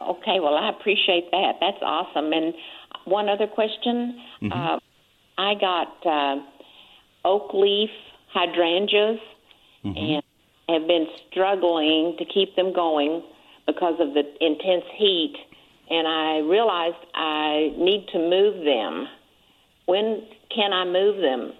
Okay, 0.00 0.40
well, 0.40 0.56
I 0.56 0.68
appreciate 0.68 1.30
that. 1.30 1.54
That's 1.60 1.80
awesome. 1.80 2.32
And 2.32 2.52
one 3.04 3.28
other 3.28 3.46
question 3.46 4.20
mm-hmm. 4.42 4.52
uh, 4.52 4.78
I 5.38 5.54
got 5.54 6.06
uh, 6.06 6.42
oak 7.24 7.52
leaf 7.54 7.90
hydrangeas, 8.32 9.20
mm-hmm. 9.84 9.96
and 9.96 10.22
have 10.68 10.86
been 10.86 11.06
struggling 11.30 12.16
to 12.18 12.24
keep 12.24 12.54
them 12.56 12.72
going 12.72 13.22
because 13.66 14.00
of 14.00 14.14
the 14.14 14.22
intense 14.40 14.84
heat, 14.96 15.36
and 15.90 16.06
I 16.06 16.38
realized 16.38 16.96
I 17.14 17.74
need 17.76 18.08
to 18.12 18.18
move 18.18 18.64
them. 18.64 19.08
When 19.86 20.26
can 20.54 20.72
I 20.72 20.84
move 20.84 21.20
them? 21.20 21.52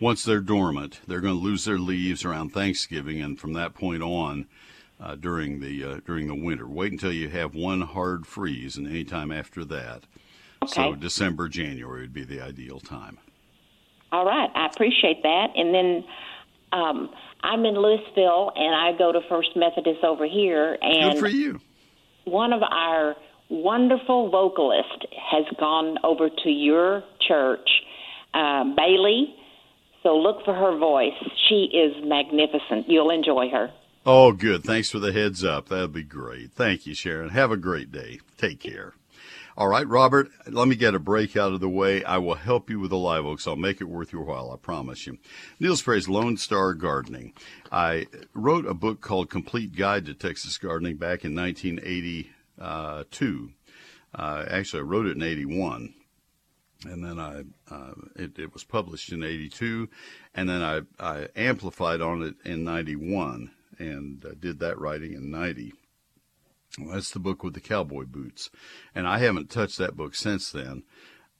Once 0.00 0.24
they're 0.24 0.40
dormant, 0.40 1.00
they're 1.06 1.20
going 1.20 1.36
to 1.36 1.40
lose 1.40 1.64
their 1.64 1.78
leaves 1.78 2.24
around 2.24 2.50
Thanksgiving, 2.50 3.20
and 3.20 3.38
from 3.38 3.52
that 3.54 3.74
point 3.74 4.02
on, 4.02 4.46
uh, 5.00 5.14
during 5.16 5.60
the 5.60 5.84
uh, 5.84 6.00
during 6.06 6.26
the 6.26 6.34
winter. 6.34 6.66
Wait 6.66 6.92
until 6.92 7.12
you 7.12 7.28
have 7.28 7.54
one 7.54 7.80
hard 7.80 8.26
freeze, 8.26 8.76
and 8.76 8.86
any 8.86 9.04
time 9.04 9.30
after 9.30 9.64
that. 9.64 10.04
Okay. 10.64 10.90
So 10.90 10.94
December, 10.94 11.48
January 11.48 12.02
would 12.02 12.14
be 12.14 12.24
the 12.24 12.40
ideal 12.40 12.80
time. 12.80 13.18
All 14.12 14.24
right, 14.24 14.50
I 14.54 14.66
appreciate 14.66 15.22
that. 15.22 15.48
And 15.56 15.74
then 15.74 16.04
um, 16.72 17.10
I'm 17.42 17.64
in 17.64 17.74
Lewisville, 17.74 18.52
and 18.56 18.74
I 18.74 18.96
go 18.96 19.12
to 19.12 19.20
First 19.28 19.50
Methodist 19.56 20.04
over 20.04 20.26
here. 20.26 20.78
And 20.80 21.14
Good 21.14 21.20
for 21.20 21.28
you. 21.28 21.60
One 22.24 22.52
of 22.52 22.62
our 22.62 23.16
wonderful 23.50 24.30
vocalists 24.30 25.04
has 25.32 25.44
gone 25.58 25.98
over 26.04 26.28
to 26.30 26.48
your 26.50 27.02
church, 27.26 27.68
uh, 28.32 28.64
Bailey. 28.76 29.34
So 30.02 30.16
look 30.16 30.44
for 30.44 30.54
her 30.54 30.76
voice. 30.78 31.12
She 31.48 31.70
is 31.72 31.94
magnificent. 32.04 32.88
You'll 32.88 33.10
enjoy 33.10 33.48
her. 33.50 33.70
Oh, 34.06 34.32
good. 34.32 34.64
Thanks 34.64 34.90
for 34.90 34.98
the 34.98 35.12
heads 35.12 35.42
up. 35.42 35.68
That'd 35.68 35.92
be 35.92 36.02
great. 36.02 36.52
Thank 36.52 36.86
you, 36.86 36.94
Sharon. 36.94 37.30
Have 37.30 37.50
a 37.50 37.56
great 37.56 37.90
day. 37.90 38.20
Take 38.36 38.60
care. 38.60 38.92
All 39.56 39.68
right, 39.68 39.86
Robert, 39.86 40.32
let 40.48 40.66
me 40.66 40.74
get 40.74 40.96
a 40.96 40.98
break 40.98 41.36
out 41.36 41.52
of 41.52 41.60
the 41.60 41.68
way. 41.68 42.02
I 42.02 42.18
will 42.18 42.34
help 42.34 42.68
you 42.68 42.80
with 42.80 42.90
the 42.90 42.96
live 42.96 43.24
oaks. 43.24 43.46
I'll 43.46 43.54
make 43.54 43.80
it 43.80 43.84
worth 43.84 44.12
your 44.12 44.24
while, 44.24 44.50
I 44.50 44.56
promise 44.56 45.06
you. 45.06 45.18
Neil 45.60 45.76
Sperry's 45.76 46.08
Lone 46.08 46.36
Star 46.36 46.74
Gardening. 46.74 47.34
I 47.70 48.08
wrote 48.32 48.66
a 48.66 48.74
book 48.74 49.00
called 49.00 49.30
Complete 49.30 49.76
Guide 49.76 50.06
to 50.06 50.14
Texas 50.14 50.58
Gardening 50.58 50.96
back 50.96 51.24
in 51.24 51.36
1982. 51.36 53.50
Uh, 54.12 54.44
actually, 54.50 54.80
I 54.80 54.82
wrote 54.82 55.06
it 55.06 55.16
in 55.16 55.22
81 55.22 55.94
and 56.84 57.04
then 57.04 57.20
I 57.20 57.44
uh, 57.72 57.94
it, 58.16 58.36
it, 58.38 58.52
was 58.52 58.64
published 58.64 59.10
in 59.10 59.22
'82, 59.22 59.88
and 60.34 60.46
then 60.46 60.62
I, 60.62 60.82
I 61.00 61.28
amplified 61.34 62.02
on 62.02 62.22
it 62.22 62.34
in 62.44 62.64
'91 62.64 63.50
and 63.78 64.22
uh, 64.22 64.34
did 64.38 64.58
that 64.58 64.78
writing 64.78 65.14
in 65.14 65.30
'90. 65.30 65.72
Well, 66.78 66.94
that's 66.94 67.10
the 67.10 67.20
book 67.20 67.42
with 67.42 67.54
the 67.54 67.60
cowboy 67.60 68.04
boots. 68.04 68.50
And 68.94 69.06
I 69.06 69.18
haven't 69.18 69.50
touched 69.50 69.78
that 69.78 69.96
book 69.96 70.14
since 70.14 70.50
then. 70.50 70.82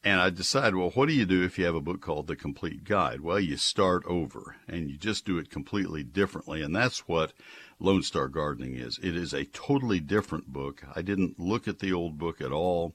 And 0.06 0.20
I 0.20 0.28
decided, 0.28 0.76
well, 0.76 0.90
what 0.90 1.08
do 1.08 1.14
you 1.14 1.24
do 1.24 1.42
if 1.42 1.58
you 1.58 1.64
have 1.64 1.74
a 1.74 1.80
book 1.80 2.02
called 2.02 2.26
The 2.26 2.36
Complete 2.36 2.84
Guide? 2.84 3.22
Well, 3.22 3.40
you 3.40 3.56
start 3.56 4.04
over 4.06 4.56
and 4.68 4.90
you 4.90 4.98
just 4.98 5.24
do 5.24 5.38
it 5.38 5.48
completely 5.48 6.02
differently. 6.02 6.60
And 6.60 6.76
that's 6.76 7.08
what 7.08 7.32
Lone 7.80 8.02
Star 8.02 8.28
Gardening 8.28 8.74
is. 8.74 8.98
It 9.02 9.16
is 9.16 9.32
a 9.32 9.46
totally 9.46 10.00
different 10.00 10.52
book. 10.52 10.82
I 10.94 11.00
didn't 11.00 11.40
look 11.40 11.66
at 11.66 11.78
the 11.78 11.94
old 11.94 12.18
book 12.18 12.42
at 12.42 12.52
all. 12.52 12.92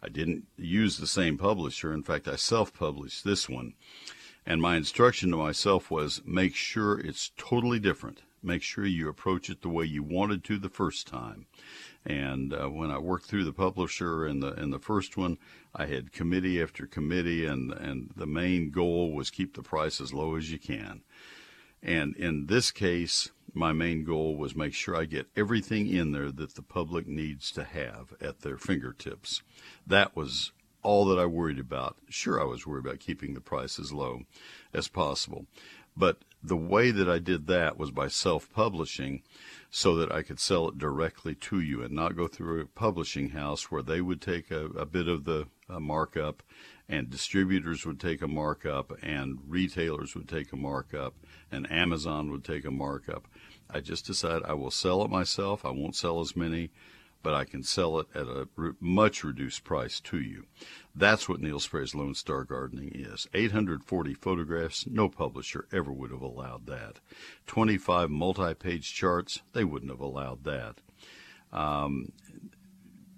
I 0.00 0.08
didn't 0.08 0.44
use 0.56 0.98
the 0.98 1.08
same 1.08 1.36
publisher. 1.36 1.92
In 1.92 2.04
fact, 2.04 2.28
I 2.28 2.36
self 2.36 2.72
published 2.72 3.24
this 3.24 3.48
one. 3.48 3.74
And 4.46 4.62
my 4.62 4.76
instruction 4.76 5.32
to 5.32 5.36
myself 5.36 5.90
was 5.90 6.22
make 6.24 6.54
sure 6.54 6.98
it's 6.98 7.32
totally 7.36 7.80
different. 7.80 8.22
Make 8.42 8.62
sure 8.62 8.84
you 8.84 9.08
approach 9.08 9.48
it 9.50 9.62
the 9.62 9.68
way 9.68 9.84
you 9.84 10.02
wanted 10.02 10.42
to 10.44 10.58
the 10.58 10.68
first 10.68 11.06
time. 11.06 11.46
And 12.04 12.52
uh, 12.52 12.68
when 12.68 12.90
I 12.90 12.98
worked 12.98 13.26
through 13.26 13.44
the 13.44 13.52
publisher 13.52 14.26
in 14.26 14.40
the 14.40 14.52
in 14.54 14.70
the 14.70 14.78
first 14.78 15.16
one, 15.16 15.38
I 15.74 15.86
had 15.86 16.12
committee 16.12 16.60
after 16.60 16.86
committee, 16.86 17.46
and 17.46 17.72
and 17.72 18.10
the 18.16 18.26
main 18.26 18.70
goal 18.70 19.12
was 19.12 19.30
keep 19.30 19.54
the 19.54 19.62
price 19.62 20.00
as 20.00 20.12
low 20.12 20.34
as 20.34 20.50
you 20.50 20.58
can. 20.58 21.02
And 21.82 22.16
in 22.16 22.46
this 22.46 22.70
case, 22.70 23.30
my 23.54 23.72
main 23.72 24.04
goal 24.04 24.36
was 24.36 24.54
make 24.54 24.74
sure 24.74 24.96
I 24.96 25.04
get 25.04 25.28
everything 25.36 25.88
in 25.88 26.12
there 26.12 26.30
that 26.30 26.54
the 26.54 26.62
public 26.62 27.06
needs 27.06 27.50
to 27.52 27.64
have 27.64 28.14
at 28.20 28.40
their 28.40 28.56
fingertips. 28.56 29.42
That 29.86 30.16
was 30.16 30.52
all 30.82 31.04
that 31.06 31.18
I 31.18 31.26
worried 31.26 31.58
about. 31.58 31.96
Sure, 32.08 32.40
I 32.40 32.44
was 32.44 32.66
worried 32.66 32.86
about 32.86 33.00
keeping 33.00 33.34
the 33.34 33.40
price 33.40 33.78
as 33.78 33.92
low 33.92 34.22
as 34.72 34.88
possible. 34.88 35.46
But 35.96 36.18
the 36.42 36.56
way 36.56 36.90
that 36.90 37.08
I 37.08 37.18
did 37.18 37.46
that 37.46 37.78
was 37.78 37.90
by 37.90 38.08
self 38.08 38.52
publishing 38.52 39.22
so 39.70 39.96
that 39.96 40.12
I 40.12 40.22
could 40.22 40.40
sell 40.40 40.68
it 40.68 40.78
directly 40.78 41.34
to 41.34 41.60
you 41.60 41.82
and 41.82 41.94
not 41.94 42.16
go 42.16 42.26
through 42.26 42.60
a 42.60 42.66
publishing 42.66 43.30
house 43.30 43.70
where 43.70 43.82
they 43.82 44.00
would 44.00 44.20
take 44.20 44.50
a, 44.50 44.66
a 44.66 44.84
bit 44.84 45.08
of 45.08 45.24
the 45.24 45.46
markup 45.80 46.42
and 46.88 47.08
distributors 47.08 47.86
would 47.86 48.00
take 48.00 48.20
a 48.20 48.28
markup 48.28 48.92
and 49.02 49.38
retailers 49.46 50.14
would 50.14 50.28
take 50.28 50.52
a 50.52 50.56
markup 50.56 51.14
and 51.50 51.70
Amazon 51.70 52.30
would 52.30 52.44
take 52.44 52.64
a 52.64 52.70
markup. 52.70 53.26
I 53.70 53.80
just 53.80 54.06
decided 54.06 54.42
I 54.44 54.52
will 54.52 54.70
sell 54.70 55.02
it 55.02 55.10
myself. 55.10 55.64
I 55.64 55.70
won't 55.70 55.96
sell 55.96 56.20
as 56.20 56.36
many 56.36 56.70
but 57.22 57.34
I 57.34 57.44
can 57.44 57.62
sell 57.62 57.98
it 57.98 58.06
at 58.14 58.26
a 58.26 58.48
re- 58.56 58.72
much 58.80 59.22
reduced 59.24 59.64
price 59.64 60.00
to 60.00 60.18
you. 60.18 60.46
That's 60.94 61.28
what 61.28 61.40
Neil 61.40 61.60
Sperry's 61.60 61.94
Lone 61.94 62.14
Star 62.14 62.44
Gardening 62.44 62.92
is. 62.94 63.28
840 63.32 64.14
photographs, 64.14 64.86
no 64.86 65.08
publisher 65.08 65.66
ever 65.72 65.92
would 65.92 66.10
have 66.10 66.22
allowed 66.22 66.66
that. 66.66 67.00
25 67.46 68.10
multi 68.10 68.54
page 68.54 68.92
charts, 68.92 69.42
they 69.52 69.64
wouldn't 69.64 69.90
have 69.90 70.00
allowed 70.00 70.44
that. 70.44 70.76
Um, 71.52 72.12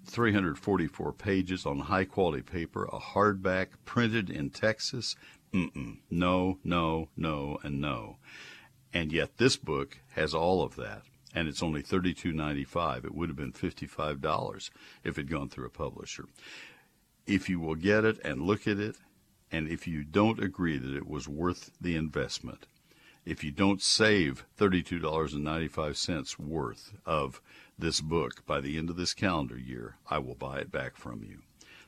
344 0.05 1.13
pages 1.13 1.65
on 1.65 1.79
high 1.79 2.05
quality 2.05 2.43
paper, 2.43 2.85
a 2.85 2.99
hardback 2.99 3.67
printed 3.85 4.29
in 4.29 4.49
Texas. 4.49 5.15
Mm-mm. 5.53 5.97
No, 6.09 6.59
no, 6.63 7.09
no, 7.17 7.57
and 7.63 7.81
no. 7.81 8.17
And 8.93 9.11
yet 9.11 9.37
this 9.37 9.57
book 9.57 9.99
has 10.13 10.33
all 10.33 10.61
of 10.61 10.75
that 10.75 11.03
and 11.35 11.49
it's 11.49 11.61
only 11.61 11.83
$32.95. 11.83 13.05
It 13.05 13.13
would 13.13 13.29
have 13.29 13.35
been 13.35 13.51
$55 13.51 14.69
if 15.03 15.17
it 15.17 15.21
had 15.21 15.29
gone 15.29 15.49
through 15.49 15.65
a 15.65 15.69
publisher. 15.69 16.25
If 17.27 17.49
you 17.49 17.59
will 17.59 17.75
get 17.75 18.05
it 18.05 18.17
and 18.23 18.41
look 18.41 18.67
at 18.67 18.79
it, 18.79 18.95
and 19.51 19.67
if 19.67 19.85
you 19.85 20.03
don't 20.03 20.41
agree 20.41 20.77
that 20.77 20.95
it 20.95 21.07
was 21.07 21.27
worth 21.27 21.71
the 21.79 21.95
investment, 21.95 22.67
if 23.25 23.43
you 23.43 23.51
don't 23.51 23.81
save 23.81 24.45
$32.95 24.57 26.39
worth 26.39 26.93
of 27.05 27.41
this 27.77 27.99
book 27.99 28.45
by 28.45 28.61
the 28.61 28.77
end 28.77 28.89
of 28.89 28.95
this 28.95 29.13
calendar 29.13 29.57
year, 29.57 29.97
I 30.09 30.19
will 30.19 30.35
buy 30.35 30.59
it 30.59 30.71
back 30.71 30.95
from 30.95 31.23
you. 31.23 31.41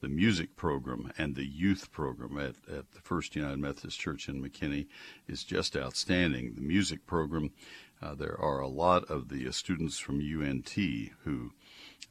The 0.00 0.08
music 0.08 0.56
program 0.56 1.12
and 1.16 1.36
the 1.36 1.46
youth 1.46 1.92
program 1.92 2.36
at, 2.36 2.56
at 2.68 2.90
the 2.92 3.00
First 3.00 3.36
United 3.36 3.60
Methodist 3.60 3.98
Church 3.98 4.28
in 4.28 4.42
McKinney 4.42 4.88
is 5.28 5.44
just 5.44 5.76
outstanding. 5.76 6.54
The 6.56 6.60
music 6.60 7.06
program, 7.06 7.52
uh, 8.02 8.14
there 8.14 8.38
are 8.38 8.60
a 8.60 8.68
lot 8.68 9.04
of 9.04 9.28
the 9.28 9.50
students 9.52 9.98
from 9.98 10.18
UNT 10.18 10.74
who 11.22 11.52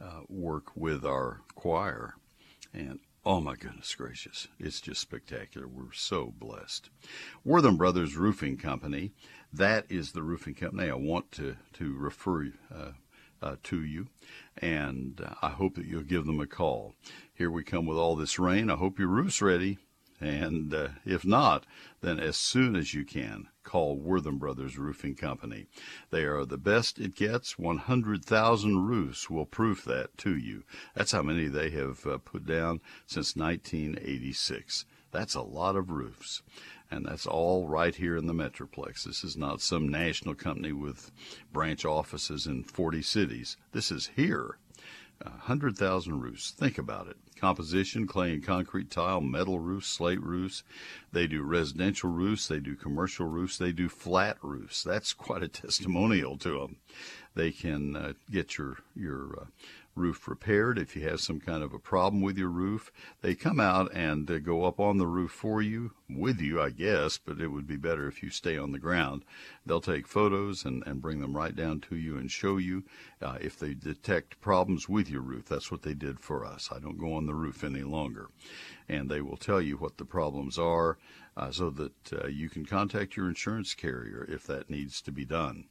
uh, 0.02 0.22
work 0.28 0.76
with 0.76 1.06
our 1.06 1.42
choir. 1.56 2.16
And 2.74 3.00
Oh 3.26 3.40
my 3.40 3.56
goodness 3.56 3.96
gracious. 3.96 4.50
It's 4.60 4.82
just 4.82 5.00
spectacular. 5.00 5.66
We're 5.66 5.94
so 5.94 6.34
blessed. 6.38 6.90
Wortham 7.46 7.78
Brothers 7.78 8.18
Roofing 8.18 8.58
Company. 8.58 9.12
That 9.54 9.86
is 9.88 10.12
the 10.12 10.24
roofing 10.24 10.56
company 10.56 10.90
I 10.90 10.96
want 10.96 11.32
to, 11.34 11.56
to 11.74 11.98
refer 11.98 12.52
uh, 12.70 12.92
uh, 13.42 13.56
to 13.64 13.82
you. 13.82 14.08
And 14.58 15.22
uh, 15.26 15.36
I 15.42 15.52
hope 15.52 15.76
that 15.76 15.86
you'll 15.86 16.04
give 16.04 16.26
them 16.26 16.42
a 16.42 16.48
call. 16.48 16.96
Here 17.34 17.50
we 17.50 17.64
come 17.64 17.86
with 17.86 17.98
all 17.98 18.18
this 18.18 18.38
rain. 18.38 18.70
I 18.70 18.76
hope 18.76 19.00
your 19.00 19.08
roof's 19.08 19.42
ready. 19.42 19.78
And 20.20 20.74
uh, 20.74 20.90
if 21.06 21.24
not, 21.24 21.66
then 22.02 22.20
as 22.20 22.36
soon 22.36 22.76
as 22.76 22.94
you 22.94 23.06
can, 23.06 23.48
call 23.64 23.98
Wortham 23.98 24.38
Brothers 24.38 24.78
Roofing 24.78 25.16
Company. 25.16 25.66
They 26.10 26.24
are 26.24 26.46
the 26.46 26.58
best 26.58 27.00
it 27.00 27.16
gets. 27.16 27.58
100,000 27.58 28.86
roofs 28.86 29.30
will 29.30 29.46
prove 29.46 29.84
that 29.86 30.18
to 30.20 30.38
you. 30.38 30.64
That's 30.96 31.12
how 31.12 31.22
many 31.22 31.48
they 31.48 31.70
have 31.72 32.06
uh, 32.06 32.18
put 32.18 32.46
down 32.46 32.82
since 33.06 33.36
1986. 33.36 34.86
That's 35.12 35.36
a 35.36 35.42
lot 35.42 35.76
of 35.76 35.90
roofs. 35.90 36.42
And 36.90 37.06
that's 37.06 37.26
all 37.26 37.68
right 37.68 37.96
here 37.96 38.18
in 38.18 38.28
the 38.28 38.34
Metroplex. 38.34 39.04
This 39.04 39.24
is 39.24 39.38
not 39.38 39.62
some 39.62 39.88
national 39.88 40.36
company 40.36 40.74
with 40.74 41.12
branch 41.52 41.86
offices 41.86 42.46
in 42.46 42.64
40 42.64 43.02
cities. 43.02 43.58
This 43.72 43.92
is 43.92 44.12
here 44.16 44.58
100,000 45.24 46.20
roofs. 46.20 46.52
Think 46.52 46.78
about 46.78 47.08
it. 47.08 47.18
Composition, 47.44 48.08
clay 48.08 48.32
and 48.32 48.42
concrete 48.42 48.90
tile, 48.90 49.20
metal 49.20 49.60
roofs, 49.60 49.90
slate 49.90 50.24
roofs. 50.24 50.64
They 51.12 51.28
do 51.28 51.44
residential 51.44 52.10
roofs. 52.10 52.48
They 52.48 52.62
do 52.62 52.74
commercial 52.74 53.26
roofs. 53.26 53.58
They 53.58 53.74
do 53.74 53.90
flat 53.90 54.38
roofs. 54.42 54.82
That's 54.82 55.12
quite 55.28 55.44
a 55.44 55.50
testimonial 55.50 56.38
to 56.38 56.60
them. 56.60 56.78
They 57.36 57.52
can 57.52 57.98
uh, 57.98 58.14
get 58.32 58.58
your, 58.58 58.78
your 58.96 59.40
uh, 59.42 59.46
roof 59.94 60.26
repaired. 60.26 60.80
If 60.80 60.96
you 60.96 61.04
have 61.10 61.20
some 61.20 61.42
kind 61.42 61.64
of 61.64 61.74
a 61.74 61.80
problem 61.80 62.22
with 62.22 62.38
your 62.38 62.48
roof, 62.48 62.94
they 63.20 63.36
come 63.36 63.60
out 63.60 63.94
and 63.94 64.32
uh, 64.32 64.40
go 64.40 64.64
up 64.64 64.80
on 64.80 64.98
the 64.98 65.06
roof 65.06 65.32
for 65.32 65.62
you, 65.62 65.92
with 66.20 66.40
you, 66.42 66.62
I 66.62 66.70
guess, 66.70 67.18
but 67.18 67.40
it 67.40 67.48
would 67.48 67.68
be 67.68 67.78
better 67.78 68.08
if 68.08 68.24
you 68.24 68.30
stay 68.30 68.58
on 68.58 68.72
the 68.72 68.80
ground. 68.80 69.24
They'll 69.66 69.82
take 69.82 70.08
photos 70.08 70.66
and, 70.66 70.84
and 70.86 71.02
bring 71.02 71.22
them 71.22 71.36
right 71.36 71.56
down 71.56 71.82
to 71.82 71.96
you 71.96 72.18
and 72.18 72.30
show 72.30 72.58
you 72.58 72.84
uh, 73.22 73.38
if 73.42 73.58
they 73.58 73.74
detect 73.74 74.42
problems 74.42 74.90
with 74.90 75.10
your 75.10 75.22
roof. 75.22 75.46
That's 75.46 75.72
what 75.72 75.84
they 75.84 75.94
did 75.94 76.20
for 76.20 76.46
us. 76.46 76.70
I 76.72 76.80
don't 76.80 76.98
go 76.98 77.14
on 77.14 77.26
the 77.26 77.36
roof 77.36 77.64
any 77.64 77.84
longer. 77.84 78.30
And 78.90 79.10
they 79.10 79.22
will 79.22 79.38
tell 79.38 79.62
you 79.62 79.78
what 79.78 79.98
the 79.98 80.06
problems 80.06 80.58
are 80.58 80.98
uh, 81.36 81.52
so 81.52 81.70
that 81.72 82.14
uh, 82.14 82.28
you 82.28 82.50
can 82.50 82.66
contact 82.66 83.16
your 83.18 83.28
insurance 83.28 83.74
carrier 83.74 84.26
if 84.30 84.46
that 84.48 84.70
needs 84.70 85.02
to 85.02 85.12
be 85.12 85.26
done. 85.26 85.66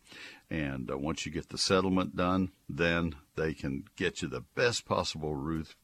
And 0.51 0.91
uh, 0.91 0.99
once 0.99 1.25
you 1.25 1.33
get 1.33 1.51
the 1.51 1.59
settlement 1.59 2.17
done, 2.17 2.53
then 2.69 3.15
they 3.37 3.55
can 3.55 3.85
get 3.97 4.23
you 4.23 4.29
the 4.29 4.45
best 4.55 4.85
possible 4.85 5.35
roof 5.35 5.77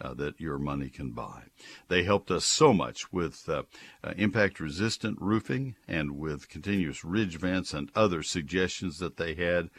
uh, 0.00 0.14
that 0.14 0.40
your 0.40 0.58
money 0.58 0.88
can 0.88 1.10
buy. 1.10 1.44
They 1.88 2.02
helped 2.02 2.30
us 2.30 2.44
so 2.44 2.72
much 2.72 3.12
with 3.12 3.48
uh, 3.48 3.62
uh, 4.02 4.12
impact 4.16 4.60
resistant 4.60 5.18
roofing 5.20 5.76
and 5.86 6.18
with 6.18 6.48
continuous 6.48 7.04
ridge 7.04 7.38
vents 7.38 7.72
and 7.72 7.90
other 7.94 8.22
suggestions 8.22 8.98
that 8.98 9.16
they 9.16 9.34
had. 9.34 9.70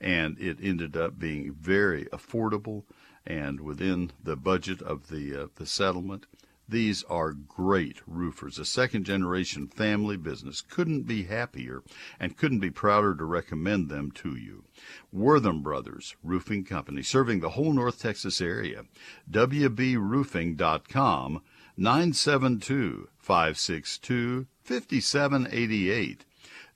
And 0.00 0.38
it 0.38 0.58
ended 0.62 0.96
up 0.96 1.18
being 1.18 1.52
very 1.52 2.06
affordable 2.06 2.84
and 3.26 3.60
within 3.60 4.12
the 4.22 4.36
budget 4.36 4.80
of 4.80 5.08
the, 5.08 5.42
uh, 5.42 5.46
the 5.56 5.66
settlement. 5.66 6.26
These 6.68 7.02
are 7.04 7.32
great 7.32 8.02
roofers. 8.06 8.58
A 8.58 8.66
second 8.66 9.04
generation 9.04 9.68
family 9.68 10.18
business 10.18 10.60
couldn't 10.60 11.04
be 11.04 11.22
happier 11.22 11.82
and 12.20 12.36
couldn't 12.36 12.60
be 12.60 12.70
prouder 12.70 13.14
to 13.14 13.24
recommend 13.24 13.88
them 13.88 14.10
to 14.12 14.36
you. 14.36 14.64
Wortham 15.10 15.62
Brothers 15.62 16.14
Roofing 16.22 16.64
Company, 16.64 17.02
serving 17.02 17.40
the 17.40 17.48
whole 17.50 17.72
North 17.72 18.02
Texas 18.02 18.42
area. 18.42 18.84
WBRoofing.com 19.30 21.42
972 21.78 23.08
562 23.16 24.46
5788. 24.62 26.24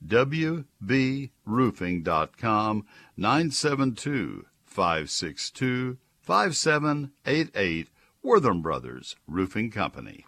WBRoofing.com 0.06 2.86
972 3.16 4.46
562 4.64 5.98
5788 6.22 7.88
Wortham 8.24 8.62
Brothers 8.62 9.16
Roofing 9.26 9.72
Company. 9.72 10.24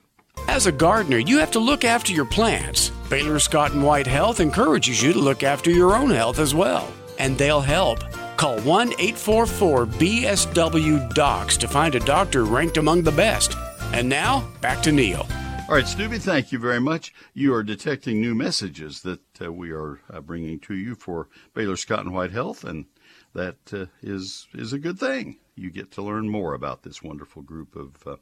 As 0.48 0.66
a 0.66 0.72
gardener, 0.72 1.18
you 1.18 1.38
have 1.38 1.52
to 1.52 1.60
look 1.60 1.84
after 1.84 2.12
your 2.12 2.24
plants. 2.24 2.90
Baylor 3.08 3.38
Scott 3.38 3.72
and 3.72 3.84
White 3.84 4.08
Health 4.08 4.40
encourages 4.40 5.00
you 5.00 5.12
to 5.12 5.18
look 5.20 5.44
after 5.44 5.70
your 5.70 5.94
own 5.94 6.10
health 6.10 6.40
as 6.40 6.56
well, 6.56 6.92
and 7.20 7.38
they'll 7.38 7.60
help. 7.60 8.00
Call 8.36 8.58
1 8.62 8.94
844 8.98 9.86
BSW 9.86 11.14
Docs 11.14 11.56
to 11.58 11.68
find 11.68 11.94
a 11.94 12.00
doctor 12.00 12.44
ranked 12.44 12.78
among 12.78 13.02
the 13.02 13.12
best. 13.12 13.56
And 13.92 14.08
now, 14.08 14.48
back 14.60 14.82
to 14.82 14.90
Neil. 14.90 15.24
All 15.68 15.76
right, 15.76 15.86
Stubby, 15.86 16.18
thank 16.18 16.50
you 16.50 16.58
very 16.58 16.80
much. 16.80 17.14
You 17.32 17.54
are 17.54 17.62
detecting 17.62 18.20
new 18.20 18.34
messages 18.34 19.02
that 19.02 19.20
uh, 19.40 19.52
we 19.52 19.70
are 19.70 20.00
uh, 20.12 20.20
bringing 20.20 20.58
to 20.60 20.74
you 20.74 20.96
for 20.96 21.28
Baylor 21.54 21.76
Scott 21.76 22.00
and 22.00 22.12
White 22.12 22.32
Health, 22.32 22.64
and 22.64 22.86
that 23.34 23.56
uh, 23.72 23.86
is 24.02 24.48
is 24.54 24.72
a 24.72 24.78
good 24.78 24.98
thing 24.98 25.38
you 25.56 25.70
get 25.70 25.90
to 25.92 26.02
learn 26.02 26.28
more 26.28 26.54
about 26.54 26.82
this 26.82 27.02
wonderful 27.02 27.42
group 27.42 27.76
of 27.76 27.94
uh, 28.06 28.16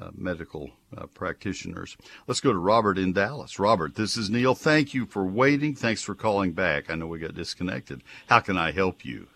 uh, 0.00 0.10
medical 0.14 0.70
uh, 0.96 1.06
practitioners. 1.06 1.96
Let's 2.26 2.40
go 2.40 2.52
to 2.52 2.58
Robert 2.58 2.98
in 2.98 3.12
Dallas. 3.12 3.58
Robert, 3.58 3.94
this 3.94 4.16
is 4.16 4.30
Neil. 4.30 4.54
Thank 4.54 4.94
you 4.94 5.06
for 5.06 5.24
waiting. 5.24 5.74
Thanks 5.74 6.02
for 6.02 6.14
calling 6.14 6.52
back. 6.52 6.90
I 6.90 6.94
know 6.94 7.06
we 7.06 7.18
got 7.18 7.34
disconnected. 7.34 8.02
How 8.28 8.40
can 8.40 8.56
I 8.56 8.72
help 8.72 9.04
you? 9.04 9.26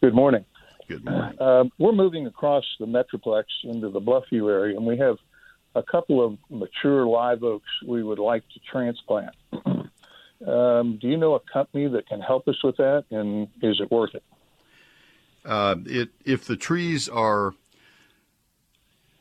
Good 0.00 0.14
morning. 0.14 0.44
Good 0.88 1.04
morning. 1.04 1.38
Uh, 1.38 1.64
we're 1.78 1.92
moving 1.92 2.26
across 2.26 2.64
the 2.80 2.86
Metroplex 2.86 3.44
into 3.64 3.88
the 3.88 4.00
Bluffview 4.00 4.50
area, 4.50 4.76
and 4.76 4.84
we 4.84 4.98
have 4.98 5.16
a 5.74 5.82
couple 5.82 6.24
of 6.24 6.36
mature 6.50 7.06
live 7.06 7.44
oaks 7.44 7.68
we 7.86 8.02
would 8.02 8.18
like 8.18 8.42
to 8.48 8.60
transplant. 8.70 9.34
um, 10.46 10.98
do 11.00 11.08
you 11.08 11.16
know 11.16 11.34
a 11.34 11.40
company 11.52 11.86
that 11.88 12.08
can 12.08 12.20
help 12.20 12.48
us 12.48 12.56
with 12.64 12.76
that, 12.78 13.04
and 13.10 13.46
is 13.62 13.80
it 13.80 13.90
worth 13.92 14.14
it? 14.14 14.24
Uh, 15.44 15.76
it 15.86 16.10
if 16.24 16.44
the 16.44 16.56
trees 16.56 17.08
are 17.08 17.54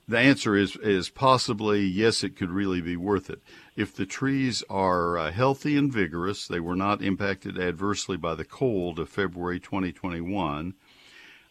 the 0.07 0.19
answer 0.19 0.55
is 0.55 0.75
is 0.77 1.09
possibly 1.09 1.81
yes 1.81 2.23
it 2.23 2.35
could 2.35 2.51
really 2.51 2.81
be 2.81 2.95
worth 2.95 3.29
it. 3.29 3.41
If 3.75 3.95
the 3.95 4.05
trees 4.05 4.63
are 4.69 5.17
uh, 5.17 5.31
healthy 5.31 5.77
and 5.77 5.91
vigorous 5.91 6.47
they 6.47 6.59
were 6.59 6.75
not 6.75 7.01
impacted 7.01 7.57
adversely 7.57 8.17
by 8.17 8.35
the 8.35 8.45
cold 8.45 8.99
of 8.99 9.09
February 9.09 9.59
2021 9.59 10.75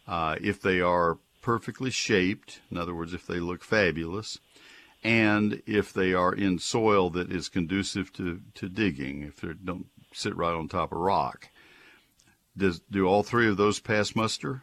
uh, 0.06 0.36
if 0.40 0.60
they 0.60 0.80
are 0.80 1.18
perfectly 1.42 1.90
shaped 1.90 2.60
in 2.70 2.76
other 2.76 2.94
words 2.94 3.14
if 3.14 3.26
they 3.26 3.40
look 3.40 3.64
fabulous 3.64 4.38
and 5.02 5.62
if 5.66 5.92
they 5.92 6.12
are 6.12 6.34
in 6.34 6.58
soil 6.58 7.08
that 7.08 7.32
is 7.32 7.48
conducive 7.48 8.12
to, 8.12 8.40
to 8.54 8.68
digging 8.68 9.22
if 9.22 9.40
they 9.40 9.54
don't 9.64 9.86
sit 10.12 10.36
right 10.36 10.52
on 10.54 10.68
top 10.68 10.92
of 10.92 10.98
rock 10.98 11.48
does 12.60 12.80
do 12.90 13.06
all 13.06 13.22
three 13.22 13.48
of 13.48 13.56
those 13.56 13.80
pass 13.80 14.14
muster? 14.14 14.62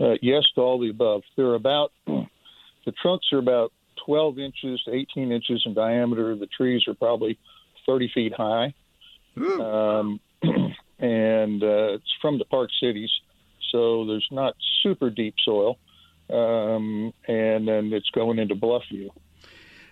Uh, 0.00 0.14
yes, 0.22 0.42
to 0.54 0.60
all 0.60 0.80
the 0.80 0.90
above. 0.90 1.22
They're 1.36 1.54
about 1.54 1.92
the 2.06 2.92
trunks 3.02 3.26
are 3.32 3.38
about 3.38 3.72
12 4.06 4.38
inches 4.38 4.82
to 4.84 4.92
18 4.92 5.32
inches 5.32 5.62
in 5.66 5.74
diameter. 5.74 6.34
The 6.36 6.46
trees 6.46 6.82
are 6.88 6.94
probably 6.94 7.38
30 7.86 8.10
feet 8.14 8.32
high, 8.34 8.74
um, 9.36 10.20
and 10.98 11.62
uh, 11.62 11.94
it's 11.94 12.12
from 12.20 12.38
the 12.38 12.44
Park 12.46 12.70
Cities, 12.80 13.10
so 13.70 14.06
there's 14.06 14.28
not 14.30 14.54
super 14.82 15.10
deep 15.10 15.34
soil, 15.44 15.78
um, 16.30 17.12
and 17.28 17.68
then 17.68 17.92
it's 17.92 18.10
going 18.10 18.38
into 18.38 18.54
Bluffview. 18.54 19.10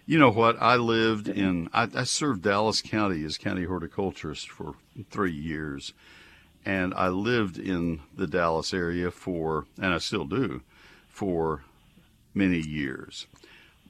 You 0.04 0.18
know 0.18 0.30
what? 0.30 0.60
I 0.60 0.76
lived 0.76 1.28
in, 1.28 1.68
I, 1.72 1.88
I 1.94 2.04
served 2.04 2.42
Dallas 2.42 2.82
County 2.82 3.24
as 3.24 3.38
county 3.38 3.64
horticulturist 3.64 4.48
for 4.50 4.74
three 5.10 5.32
years 5.32 5.92
and 6.64 6.94
I 6.94 7.08
lived 7.08 7.58
in 7.58 8.00
the 8.16 8.26
Dallas 8.26 8.72
area 8.72 9.10
for, 9.10 9.66
and 9.80 9.92
I 9.92 9.98
still 9.98 10.24
do, 10.24 10.62
for 11.08 11.64
many 12.34 12.58
years. 12.58 13.26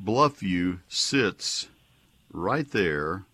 Bluffview 0.03 0.81
sits 0.89 1.69
right 2.33 2.69
there 2.71 3.25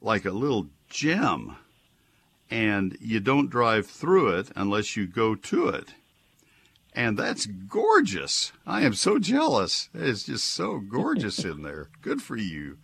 like 0.00 0.24
a 0.24 0.30
little 0.30 0.68
gem, 0.88 1.56
and 2.50 2.96
you 3.00 3.20
don't 3.20 3.50
drive 3.50 3.86
through 3.86 4.28
it 4.38 4.50
unless 4.54 4.96
you 4.96 5.06
go 5.06 5.34
to 5.34 5.68
it. 5.68 5.94
And 6.94 7.18
that's 7.18 7.46
gorgeous. 7.46 8.52
I 8.66 8.82
am 8.82 8.92
so 8.92 9.18
jealous. 9.18 9.88
It's 9.94 10.24
just 10.24 10.44
so 10.44 10.78
gorgeous 10.78 11.42
in 11.42 11.62
there. 11.62 11.88
Good 12.02 12.20
for 12.20 12.36
you 12.36 12.76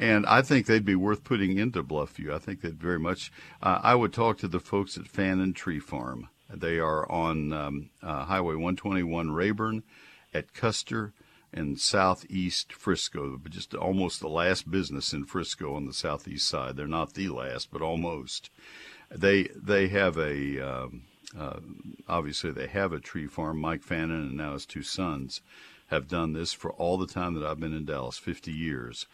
and 0.00 0.24
I 0.24 0.40
think 0.40 0.64
they'd 0.64 0.84
be 0.84 0.96
worth 0.96 1.24
putting 1.24 1.58
into 1.58 1.84
Bluffview. 1.84 2.32
I 2.32 2.38
think 2.38 2.62
they'd 2.62 2.80
very 2.80 2.98
much. 2.98 3.30
Uh, 3.62 3.80
I 3.82 3.94
would 3.94 4.14
talk 4.14 4.38
to 4.38 4.48
the 4.48 4.58
folks 4.58 4.96
at 4.96 5.06
Fannin 5.06 5.52
Tree 5.52 5.78
Farm. 5.78 6.28
They 6.48 6.78
are 6.78 7.10
on 7.12 7.52
um, 7.52 7.90
uh, 8.02 8.24
Highway 8.24 8.54
121 8.54 9.30
Rayburn 9.30 9.82
at 10.32 10.54
Custer 10.54 11.12
and 11.52 11.78
southeast 11.78 12.72
Frisco, 12.72 13.38
just 13.50 13.74
almost 13.74 14.20
the 14.20 14.28
last 14.28 14.70
business 14.70 15.12
in 15.12 15.26
Frisco 15.26 15.74
on 15.74 15.84
the 15.84 15.92
southeast 15.92 16.48
side. 16.48 16.76
They're 16.76 16.86
not 16.86 17.12
the 17.12 17.28
last, 17.28 17.70
but 17.70 17.82
almost. 17.82 18.48
They 19.14 19.48
they 19.54 19.88
have 19.88 20.16
a 20.16 20.60
um, 20.60 21.02
uh, 21.38 21.60
obviously 22.08 22.52
they 22.52 22.68
have 22.68 22.94
a 22.94 23.00
tree 23.00 23.26
farm. 23.26 23.60
Mike 23.60 23.82
Fannin 23.82 24.22
and 24.22 24.36
now 24.38 24.54
his 24.54 24.64
two 24.64 24.82
sons 24.82 25.42
have 25.88 26.08
done 26.08 26.32
this 26.32 26.54
for 26.54 26.72
all 26.72 26.96
the 26.96 27.06
time 27.06 27.34
that 27.34 27.44
I've 27.44 27.60
been 27.60 27.74
in 27.74 27.84
Dallas, 27.84 28.16
50 28.16 28.50
years. 28.50 29.06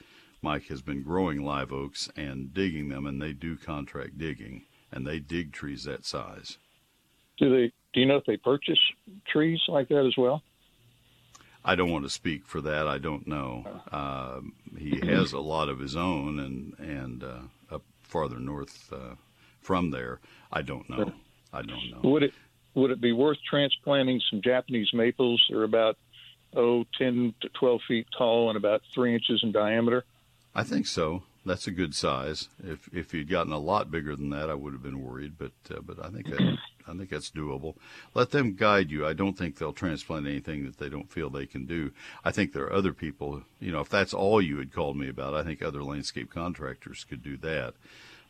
Mike 0.43 0.67
has 0.67 0.83
been 0.83 1.03
growing 1.03 1.45
live 1.45 1.73
oaks 1.73 2.09
and 2.17 2.53
digging 2.53 2.89
them, 2.89 3.07
and 3.07 3.21
they 3.21 3.33
do 3.33 3.57
contract 3.57 4.19
digging, 4.19 4.65
and 4.93 5.07
they 5.07 5.19
dig 5.19 5.53
trees 5.53 5.85
that 5.85 6.05
size. 6.05 6.59
Do 7.39 7.51
they? 7.51 7.73
Do 7.93 8.01
you 8.01 8.07
know 8.07 8.17
if 8.17 8.25
they 8.27 8.37
purchase 8.37 8.79
trees 9.27 9.61
like 9.69 9.89
that 9.89 10.07
as 10.07 10.17
well? 10.17 10.43
I 11.65 11.75
don't 11.75 11.91
want 11.91 12.05
to 12.05 12.11
speak 12.11 12.47
for 12.47 12.61
that. 12.61 12.87
I 12.87 12.99
don't 12.99 13.27
know. 13.27 13.67
Uh, 13.91 14.41
he 14.79 15.01
has 15.07 15.33
a 15.33 15.41
lot 15.41 15.69
of 15.69 15.79
his 15.79 15.97
own, 15.97 16.39
and 16.39 16.75
and 16.79 17.25
uh, 17.25 17.75
up 17.75 17.83
farther 18.03 18.39
north 18.39 18.93
uh, 18.93 19.17
from 19.61 19.91
there, 19.91 20.21
I 20.53 20.63
don't 20.63 20.89
know. 20.89 21.13
I 21.53 21.63
don't 21.63 21.91
know. 21.91 22.01
Would 22.05 22.23
it 22.23 22.35
would 22.75 22.93
it 22.93 23.01
be 23.01 23.13
worth 23.13 23.39
transplanting 23.49 24.21
some 24.31 24.41
Japanese 24.43 24.91
maples? 24.95 25.45
They're 25.51 25.65
about 25.65 25.97
oh 26.55 26.85
10 26.99 27.35
to 27.41 27.49
12 27.49 27.81
feet 27.89 28.07
tall 28.17 28.49
and 28.49 28.57
about 28.57 28.83
three 28.95 29.15
inches 29.15 29.41
in 29.43 29.51
diameter. 29.51 30.05
I 30.57 30.63
think 30.63 30.87
so. 30.87 31.23
That's 31.45 31.67
a 31.67 31.71
good 31.71 31.95
size. 31.95 32.49
If 32.65 32.89
if 32.93 33.13
you'd 33.13 33.29
gotten 33.29 33.53
a 33.53 33.59
lot 33.59 33.91
bigger 33.91 34.17
than 34.17 34.31
that, 34.31 34.49
I 34.49 34.55
would 34.55 34.73
have 34.73 34.83
been 34.83 35.05
worried. 35.05 35.35
But 35.39 35.53
uh, 35.71 35.81
but 35.83 36.03
I 36.03 36.09
think 36.09 36.31
that 36.31 36.59
I 36.89 36.95
think 36.95 37.11
that's 37.11 37.31
doable. 37.31 37.75
Let 38.15 38.31
them 38.31 38.55
guide 38.55 38.91
you. 38.91 39.07
I 39.07 39.13
don't 39.13 39.37
think 39.37 39.59
they'll 39.59 39.75
transplant 39.75 40.27
anything 40.27 40.65
that 40.65 40.79
they 40.79 40.89
don't 40.89 41.13
feel 41.13 41.29
they 41.29 41.45
can 41.45 41.67
do. 41.67 41.93
I 42.25 42.33
think 42.33 42.53
there 42.53 42.65
are 42.65 42.73
other 42.73 42.95
people. 42.95 43.43
You 43.61 43.71
know, 43.71 43.81
if 43.81 43.91
that's 43.91 44.15
all 44.15 44.41
you 44.41 44.57
had 44.57 44.73
called 44.73 44.97
me 44.97 45.11
about, 45.11 45.35
I 45.35 45.45
think 45.45 45.61
other 45.63 45.85
landscape 45.85 46.33
contractors 46.33 47.05
could 47.05 47.23
do 47.23 47.37
that. 47.39 47.75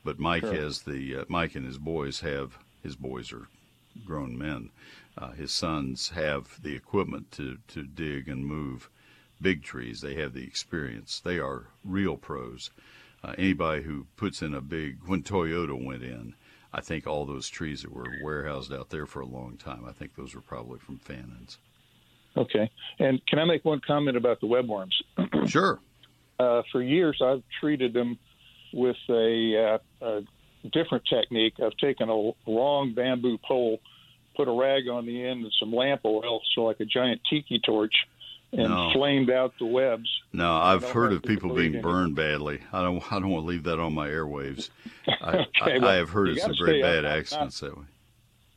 But 0.05 0.19
Mike 0.19 0.43
sure. 0.43 0.55
has 0.55 0.83
the 0.83 1.19
uh, 1.19 1.25
Mike 1.29 1.55
and 1.55 1.65
his 1.65 1.79
boys 1.79 2.21
have 2.21 2.59
his 2.83 2.97
boys 2.97 3.33
are 3.33 3.47
grown 4.05 4.37
men. 4.37 4.71
Uh, 5.17 5.31
his 5.31 5.53
sons 5.53 6.11
have 6.11 6.61
the 6.61 6.75
equipment 6.75 7.31
to 7.33 7.59
to 7.69 7.85
dig 7.85 8.29
and 8.29 8.45
move 8.45 8.91
big 9.41 9.63
trees. 9.63 10.01
They 10.01 10.15
have 10.15 10.33
the 10.33 10.45
experience. 10.45 11.21
They 11.21 11.39
are 11.39 11.69
real 11.85 12.17
pros. 12.17 12.71
Uh, 13.23 13.35
anybody 13.39 13.83
who 13.83 14.07
puts 14.17 14.43
in 14.43 14.55
a 14.55 14.61
big, 14.61 14.99
when 15.07 15.23
Toyota 15.23 15.83
went 15.83 16.03
in, 16.03 16.35
I 16.73 16.81
think 16.81 17.07
all 17.07 17.25
those 17.25 17.49
trees 17.49 17.83
that 17.83 17.93
were 17.93 18.07
warehoused 18.23 18.73
out 18.73 18.91
there 18.91 19.07
for 19.07 19.21
a 19.21 19.27
long 19.27 19.57
time, 19.57 19.85
I 19.89 19.93
think 19.93 20.15
those 20.15 20.35
were 20.35 20.41
probably 20.41 20.79
from 20.79 20.99
Fannin's. 20.99 21.59
Okay. 22.37 22.71
And 22.99 23.25
can 23.27 23.39
I 23.39 23.45
make 23.45 23.65
one 23.65 23.81
comment 23.87 24.17
about 24.17 24.41
the 24.41 24.47
webworms? 24.47 24.93
sure. 25.49 25.81
Uh, 26.39 26.63
for 26.71 26.83
years, 26.83 27.21
I've 27.25 27.43
treated 27.61 27.95
them 27.95 28.19
with 28.75 28.97
a, 29.09 29.79
uh, 30.03 30.07
a 30.07 30.23
different 30.71 31.05
technique. 31.07 31.55
I've 31.65 31.77
taken 31.79 32.11
a 32.11 32.33
long 32.47 32.93
bamboo 32.95 33.39
pole, 33.39 33.81
put 34.37 34.49
a 34.49 34.53
rag 34.53 34.89
on 34.89 35.07
the 35.07 35.25
end, 35.25 35.45
and 35.45 35.53
some 35.59 35.73
lamp 35.73 36.03
oil, 36.05 36.41
so 36.55 36.65
like 36.65 36.81
a 36.81 36.85
giant 36.85 37.23
tiki 37.29 37.59
torch, 37.65 37.95
and 38.53 38.71
no. 38.71 38.91
flamed 38.93 39.31
out 39.31 39.53
the 39.59 39.67
webs. 39.67 40.09
No, 40.33 40.57
I've 40.57 40.85
heard 40.85 41.13
of 41.13 41.23
people 41.23 41.55
being 41.55 41.81
burned 41.81 42.17
badly. 42.17 42.61
I 42.73 42.83
don't. 42.83 43.03
I 43.13 43.19
don't 43.19 43.31
want 43.31 43.45
to 43.45 43.49
leave 43.49 43.65
that 43.65 43.79
on 43.79 43.95
my 43.95 44.09
airwaves. 44.09 44.71
I, 45.09 45.13
okay, 45.63 45.77
I, 45.77 45.79
well, 45.79 45.89
I 45.89 45.95
have 45.97 46.11
heard 46.11 46.31
of 46.31 46.41
some 46.41 46.55
very 46.59 46.83
bad 46.83 47.05
accidents 47.05 47.63
not, 47.63 47.71
that 47.71 47.79
way. 47.79 47.87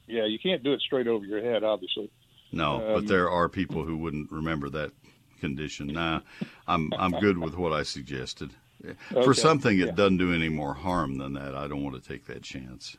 Yeah, 0.08 0.26
you 0.26 0.40
can't 0.40 0.64
do 0.64 0.74
it 0.74 0.82
straight 0.82 1.08
over 1.08 1.26
your 1.26 1.42
head, 1.42 1.64
obviously. 1.64 2.10
No, 2.52 2.76
um, 2.76 2.94
but 2.94 3.08
there 3.08 3.30
are 3.30 3.48
people 3.48 3.84
who 3.84 3.98
wouldn't 3.98 4.32
remember 4.32 4.70
that 4.70 4.92
condition. 5.40 5.88
Nah, 5.88 6.22
I'm 6.68 6.92
I'm 6.98 7.12
good 7.20 7.38
with 7.38 7.56
what 7.56 7.74
I 7.74 7.84
suggested. 7.84 8.52
For 9.12 9.34
something 9.34 9.78
that 9.80 9.88
yeah. 9.88 9.92
doesn't 9.92 10.18
do 10.18 10.34
any 10.34 10.48
more 10.48 10.74
harm 10.74 11.18
than 11.18 11.34
that, 11.34 11.54
I 11.54 11.68
don't 11.68 11.84
want 11.84 12.02
to 12.02 12.08
take 12.08 12.26
that 12.28 12.44
chance. 12.44 12.96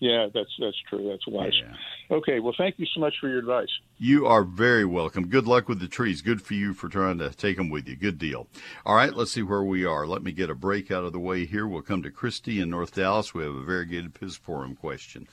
Yeah, 0.00 0.28
that's 0.32 0.48
that's 0.58 0.78
true. 0.88 1.10
That's 1.10 1.26
wise. 1.26 1.52
Yeah. 1.62 2.16
Okay, 2.16 2.40
well, 2.40 2.54
thank 2.56 2.78
you 2.78 2.86
so 2.94 3.00
much 3.00 3.14
for 3.20 3.28
your 3.28 3.38
advice. 3.38 3.68
You 3.98 4.26
are 4.26 4.44
very 4.44 4.86
welcome. 4.86 5.28
Good 5.28 5.46
luck 5.46 5.68
with 5.68 5.78
the 5.78 5.88
trees. 5.88 6.22
Good 6.22 6.40
for 6.40 6.54
you 6.54 6.72
for 6.72 6.88
trying 6.88 7.18
to 7.18 7.28
take 7.30 7.58
them 7.58 7.68
with 7.68 7.86
you. 7.86 7.96
Good 7.96 8.16
deal. 8.16 8.48
All 8.86 8.94
right, 8.94 9.12
let's 9.12 9.32
see 9.32 9.42
where 9.42 9.62
we 9.62 9.84
are. 9.84 10.06
Let 10.06 10.22
me 10.22 10.32
get 10.32 10.48
a 10.48 10.54
break 10.54 10.90
out 10.90 11.04
of 11.04 11.12
the 11.12 11.20
way 11.20 11.44
here. 11.44 11.66
We'll 11.66 11.82
come 11.82 12.02
to 12.02 12.10
Christy 12.10 12.60
in 12.60 12.70
North 12.70 12.94
Dallas. 12.94 13.34
We 13.34 13.42
have 13.44 13.54
a 13.54 13.62
variegated 13.62 14.14
Pittosporum 14.14 14.78
question, 14.78 15.28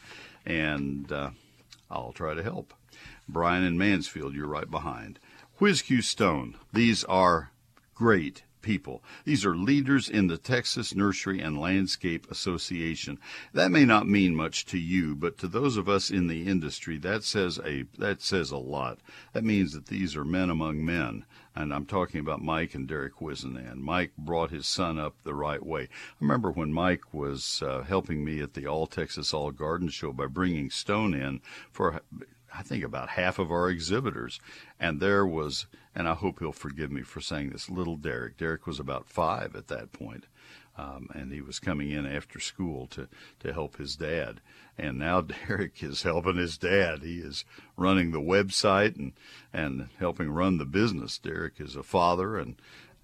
and 0.46 1.10
uh, 1.14 1.30
I'll 1.90 2.12
try 2.12 2.34
to 2.34 2.44
help. 2.44 2.74
Brian 3.30 3.64
in 3.64 3.78
Mansfield, 3.78 4.36
you're 4.36 4.48
right 4.48 4.70
behind. 4.70 5.18
Whiz-Q 5.60 6.02
Stone. 6.02 6.58
These 6.74 7.06
are 7.06 7.52
great 7.96 8.44
people. 8.68 9.02
These 9.24 9.46
are 9.46 9.56
leaders 9.56 10.10
in 10.10 10.28
the 10.28 10.38
Texas 10.38 10.94
Nursery 10.94 11.40
and 11.40 11.58
Landscape 11.58 12.30
Association. 12.30 13.18
That 13.54 13.72
may 13.72 13.86
not 13.86 14.10
mean 14.10 14.36
much 14.36 14.66
to 14.66 14.78
you, 14.78 15.16
but 15.16 15.38
to 15.38 15.48
those 15.48 15.78
of 15.78 15.88
us 15.88 16.12
in 16.12 16.28
the 16.28 16.46
industry, 16.46 16.98
that 16.98 17.24
says 17.24 17.62
a 17.64 17.86
that 17.98 18.22
says 18.22 18.52
a 18.52 18.58
lot. 18.58 19.00
That 19.32 19.46
means 19.46 19.72
that 19.72 19.86
these 19.86 20.18
are 20.18 20.26
men 20.26 20.50
among 20.50 20.84
men. 20.84 21.24
And 21.56 21.74
I'm 21.74 21.86
talking 21.86 22.20
about 22.20 22.42
Mike 22.42 22.76
and 22.76 22.90
Derek 22.90 23.16
Whisenand. 23.20 23.78
Mike 23.78 24.12
brought 24.18 24.52
his 24.52 24.68
son 24.68 25.00
up 25.00 25.16
the 25.24 25.34
right 25.34 25.66
way. 25.66 25.84
I 25.84 26.16
remember 26.20 26.52
when 26.52 26.74
Mike 26.74 27.14
was 27.14 27.64
uh, 27.66 27.84
helping 27.84 28.26
me 28.26 28.42
at 28.42 28.54
the 28.54 28.68
All 28.68 28.86
Texas 28.86 29.34
All 29.34 29.52
Garden 29.52 29.88
Show 29.88 30.12
by 30.12 30.28
bringing 30.28 30.70
Stone 30.70 31.14
in 31.14 31.40
for 31.72 32.02
I 32.58 32.64
think 32.64 32.84
about 32.84 33.10
half 33.10 33.38
of 33.38 33.52
our 33.52 33.70
exhibitors. 33.70 34.40
And 34.80 35.00
there 35.00 35.26
was, 35.26 35.68
and 35.94 36.08
I 36.08 36.16
hope 36.16 36.40
he'll 36.40 36.52
forgive 36.52 36.92
me 36.92 37.04
for 37.04 37.22
saying 37.22 37.52
this, 37.52 37.70
little 37.70 37.98
Derek. 37.98 38.38
Derek 38.38 38.66
was 38.66 38.80
about 38.80 39.08
five 39.08 39.56
at 39.56 39.68
that 39.68 39.92
point. 39.92 40.26
Um, 40.76 41.10
and 41.14 41.32
he 41.32 41.42
was 41.42 41.60
coming 41.60 41.92
in 41.92 42.06
after 42.06 42.40
school 42.40 42.88
to, 42.88 43.08
to 43.40 43.54
help 43.54 43.78
his 43.78 43.96
dad. 43.96 44.42
And 44.78 44.98
now 44.98 45.22
Derek 45.48 45.84
is 45.84 46.04
helping 46.04 46.38
his 46.38 46.58
dad. 46.58 47.04
He 47.04 47.20
is 47.20 47.46
running 47.76 48.12
the 48.12 48.22
website 48.22 48.96
and, 48.96 49.14
and 49.54 49.90
helping 50.00 50.30
run 50.30 50.58
the 50.58 50.66
business. 50.66 51.20
Derek 51.20 51.60
is 51.60 51.76
a 51.76 51.84
father 51.84 52.38
and, 52.38 52.56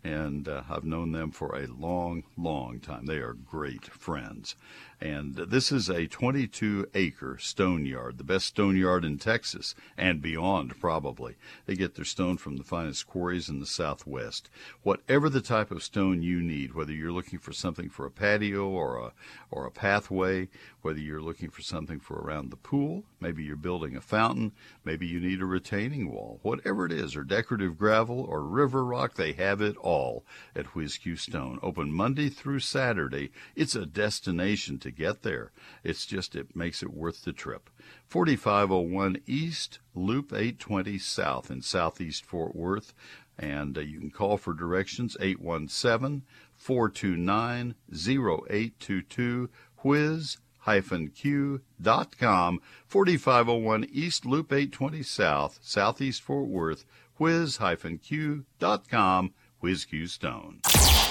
and 0.03 0.47
uh, 0.47 0.63
I've 0.69 0.83
known 0.83 1.11
them 1.11 1.31
for 1.31 1.55
a 1.55 1.67
long, 1.67 2.23
long 2.37 2.79
time. 2.79 3.05
They 3.05 3.17
are 3.17 3.33
great 3.33 3.85
friends. 3.85 4.55
And 5.03 5.35
this 5.35 5.69
is 5.69 5.89
a 5.89 6.07
22 6.07 6.87
acre 6.93 7.37
stone 7.37 7.85
yard, 7.85 8.17
the 8.17 8.23
best 8.23 8.45
stone 8.45 8.77
yard 8.77 9.03
in 9.03 9.17
Texas 9.17 9.75
and 9.97 10.21
beyond, 10.21 10.79
probably. 10.79 11.35
They 11.65 11.75
get 11.75 11.95
their 11.95 12.05
stone 12.05 12.37
from 12.37 12.55
the 12.55 12.63
finest 12.63 13.05
quarries 13.05 13.49
in 13.49 13.59
the 13.59 13.65
Southwest. 13.65 14.49
Whatever 14.81 15.27
the 15.27 15.41
type 15.41 15.71
of 15.71 15.83
stone 15.83 16.21
you 16.21 16.41
need, 16.41 16.73
whether 16.73 16.93
you're 16.93 17.11
looking 17.11 17.37
for 17.37 17.51
something 17.51 17.89
for 17.89 18.05
a 18.05 18.11
patio 18.11 18.65
or 18.69 18.97
a, 18.97 19.11
or 19.51 19.65
a 19.65 19.71
pathway, 19.71 20.47
whether 20.83 20.99
you're 20.99 21.21
looking 21.21 21.49
for 21.49 21.61
something 21.61 21.99
for 21.99 22.21
around 22.21 22.49
the 22.49 22.55
pool, 22.55 23.03
maybe 23.19 23.43
you're 23.43 23.57
building 23.57 23.97
a 23.97 24.01
fountain, 24.01 24.53
maybe 24.85 25.05
you 25.05 25.19
need 25.19 25.41
a 25.41 25.45
retaining 25.45 26.09
wall, 26.09 26.39
whatever 26.43 26.85
it 26.85 26.93
is, 26.93 27.13
or 27.17 27.25
decorative 27.25 27.77
gravel 27.77 28.21
or 28.21 28.41
river 28.41 28.85
rock, 28.85 29.15
they 29.15 29.33
have 29.33 29.59
it 29.59 29.75
all 29.75 30.23
at 30.55 30.75
Whiz-Q 30.75 31.17
Stone. 31.17 31.59
Open 31.61 31.91
Monday 31.91 32.29
through 32.29 32.59
Saturday. 32.59 33.31
It's 33.53 33.75
a 33.75 33.85
destination 33.85 34.79
to 34.79 34.92
get 34.95 35.23
there. 35.23 35.51
It's 35.83 36.05
just, 36.05 36.35
it 36.35 36.55
makes 36.55 36.81
it 36.83 36.93
worth 36.93 37.23
the 37.23 37.33
trip. 37.33 37.69
4501 38.07 39.17
East, 39.25 39.79
Loop 39.93 40.31
820 40.31 40.97
South 40.97 41.51
in 41.51 41.61
Southeast 41.61 42.25
Fort 42.25 42.55
Worth. 42.55 42.93
And 43.37 43.77
uh, 43.77 43.81
you 43.81 43.99
can 43.99 44.11
call 44.11 44.37
for 44.37 44.53
directions 44.53 45.17
817 45.19 46.23
429 46.55 47.75
0822 47.91 49.49
whiz 49.83 50.37
q.com 50.65 52.61
4501 52.87 53.85
East 53.91 54.25
Loop 54.25 54.53
820 54.53 55.03
South 55.03 55.59
Southeast 55.61 56.21
Fort 56.21 56.47
Worth 56.47 56.85
whiz-q 57.17 57.99
q.com 58.01 59.33
Whiz-Q 59.59 60.07
Stone 60.07 60.59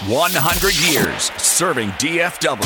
100 0.08 0.90
years 0.90 1.30
serving 1.40 1.90
DFW. 1.90 2.58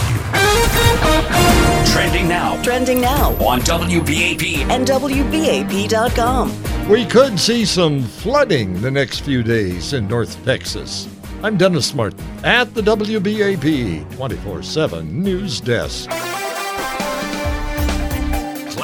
Trending 1.92 2.28
now. 2.28 2.62
Trending 2.62 3.00
now. 3.00 3.32
On 3.44 3.60
WBAP. 3.60 4.56
And 4.70 4.86
WBAP.com. 4.86 6.88
We 6.88 7.04
could 7.04 7.38
see 7.38 7.66
some 7.66 8.02
flooding 8.02 8.80
the 8.80 8.90
next 8.90 9.20
few 9.20 9.42
days 9.42 9.92
in 9.92 10.08
North 10.08 10.42
Texas. 10.46 11.08
I'm 11.42 11.58
Dennis 11.58 11.94
Martin 11.94 12.24
at 12.42 12.72
the 12.72 12.80
WBAP 12.80 14.16
24 14.16 14.62
7 14.62 15.22
News 15.22 15.60
Desk. 15.60 16.08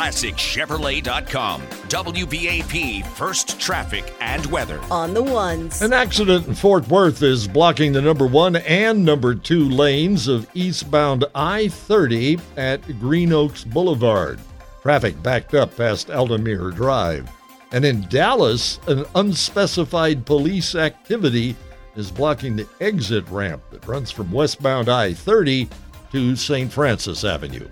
ClassicChevrolet.com. 0.02 1.62
WBAP 1.62 3.06
First 3.06 3.60
Traffic 3.60 4.12
and 4.20 4.44
Weather. 4.46 4.80
On 4.90 5.14
the 5.14 5.22
ones. 5.22 5.80
An 5.80 5.92
accident 5.92 6.48
in 6.48 6.56
Fort 6.56 6.88
Worth 6.88 7.22
is 7.22 7.46
blocking 7.46 7.92
the 7.92 8.02
number 8.02 8.26
one 8.26 8.56
and 8.56 9.04
number 9.04 9.32
two 9.36 9.68
lanes 9.68 10.26
of 10.26 10.50
eastbound 10.54 11.24
I 11.36 11.68
30 11.68 12.40
at 12.56 12.82
Green 12.98 13.32
Oaks 13.32 13.62
Boulevard. 13.62 14.40
Traffic 14.82 15.22
backed 15.22 15.54
up 15.54 15.76
past 15.76 16.08
Altamir 16.08 16.74
Drive. 16.74 17.30
And 17.70 17.84
in 17.84 18.00
Dallas, 18.08 18.80
an 18.88 19.04
unspecified 19.14 20.26
police 20.26 20.74
activity 20.74 21.54
is 21.94 22.10
blocking 22.10 22.56
the 22.56 22.66
exit 22.80 23.28
ramp 23.28 23.62
that 23.70 23.86
runs 23.86 24.10
from 24.10 24.32
westbound 24.32 24.88
I 24.88 25.14
30 25.14 25.68
to 26.10 26.34
St. 26.34 26.72
Francis 26.72 27.22
Avenue. 27.22 27.68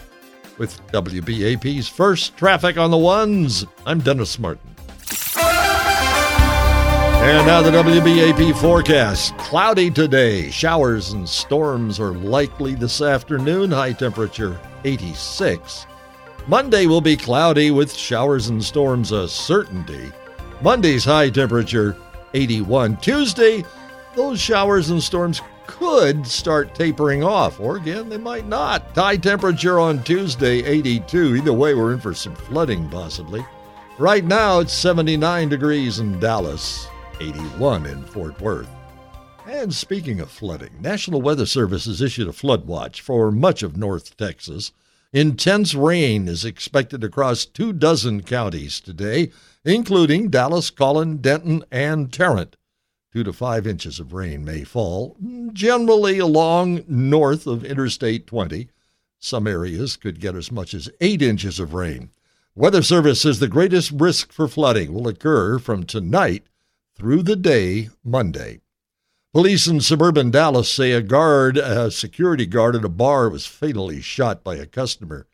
With 0.60 0.78
WBAP's 0.88 1.88
first 1.88 2.36
traffic 2.36 2.76
on 2.76 2.90
the 2.90 2.98
ones, 2.98 3.64
I'm 3.86 4.00
Dennis 4.00 4.38
Martin. 4.38 4.60
And 7.16 7.46
now 7.46 7.62
the 7.62 7.70
WBAP 7.70 8.60
forecast. 8.60 9.34
Cloudy 9.38 9.90
today. 9.90 10.50
Showers 10.50 11.12
and 11.12 11.26
storms 11.26 11.98
are 11.98 12.12
likely 12.12 12.74
this 12.74 13.00
afternoon. 13.00 13.70
High 13.70 13.94
temperature 13.94 14.60
86. 14.84 15.86
Monday 16.46 16.84
will 16.84 17.00
be 17.00 17.16
cloudy 17.16 17.70
with 17.70 17.94
showers 17.94 18.48
and 18.48 18.62
storms 18.62 19.12
a 19.12 19.30
certainty. 19.30 20.12
Monday's 20.60 21.06
high 21.06 21.30
temperature 21.30 21.96
81. 22.34 22.98
Tuesday, 22.98 23.64
those 24.14 24.38
showers 24.38 24.90
and 24.90 25.02
storms 25.02 25.40
could 25.70 26.26
start 26.26 26.74
tapering 26.74 27.22
off, 27.22 27.60
or 27.60 27.76
again, 27.76 28.08
they 28.08 28.18
might 28.18 28.46
not. 28.46 28.90
High 28.94 29.16
temperature 29.16 29.78
on 29.78 30.02
Tuesday 30.02 30.64
82. 30.64 31.36
Either 31.36 31.52
way, 31.52 31.74
we're 31.74 31.92
in 31.92 32.00
for 32.00 32.12
some 32.12 32.34
flooding 32.34 32.88
possibly. 32.88 33.46
Right 33.96 34.24
now, 34.24 34.58
it's 34.58 34.72
79 34.72 35.48
degrees 35.48 36.00
in 36.00 36.18
Dallas. 36.18 36.88
81 37.20 37.86
in 37.86 38.02
Fort 38.04 38.40
Worth. 38.40 38.68
And 39.46 39.72
speaking 39.72 40.20
of 40.20 40.30
flooding, 40.30 40.70
National 40.80 41.22
Weather 41.22 41.46
Service 41.46 41.84
has 41.84 42.02
issued 42.02 42.26
a 42.26 42.32
flood 42.32 42.66
watch 42.66 43.00
for 43.00 43.30
much 43.30 43.62
of 43.62 43.76
North 43.76 44.16
Texas. 44.16 44.72
Intense 45.12 45.74
rain 45.74 46.28
is 46.28 46.44
expected 46.44 47.04
across 47.04 47.44
two 47.44 47.72
dozen 47.72 48.22
counties 48.22 48.80
today, 48.80 49.30
including 49.64 50.30
Dallas, 50.30 50.70
Collin, 50.70 51.18
Denton, 51.18 51.62
and 51.70 52.12
Tarrant. 52.12 52.56
Two 53.12 53.24
to 53.24 53.32
five 53.32 53.66
inches 53.66 53.98
of 53.98 54.12
rain 54.12 54.44
may 54.44 54.62
fall, 54.62 55.16
generally 55.52 56.18
along 56.18 56.84
north 56.86 57.46
of 57.46 57.64
Interstate 57.64 58.26
20. 58.26 58.68
Some 59.18 59.48
areas 59.48 59.96
could 59.96 60.20
get 60.20 60.36
as 60.36 60.52
much 60.52 60.74
as 60.74 60.88
eight 61.00 61.20
inches 61.20 61.58
of 61.58 61.74
rain. 61.74 62.10
Weather 62.54 62.82
Service 62.82 63.22
says 63.22 63.40
the 63.40 63.48
greatest 63.48 63.90
risk 63.90 64.32
for 64.32 64.46
flooding 64.46 64.92
will 64.92 65.08
occur 65.08 65.58
from 65.58 65.84
tonight 65.84 66.44
through 66.94 67.24
the 67.24 67.36
day 67.36 67.90
Monday. 68.04 68.60
Police 69.32 69.66
in 69.66 69.80
suburban 69.80 70.30
Dallas 70.30 70.68
say 70.68 70.92
a 70.92 71.02
guard, 71.02 71.56
a 71.56 71.90
security 71.90 72.46
guard 72.46 72.76
at 72.76 72.84
a 72.84 72.88
bar, 72.88 73.28
was 73.28 73.46
fatally 73.46 74.00
shot 74.00 74.44
by 74.44 74.56
a 74.56 74.66
customer. 74.66 75.26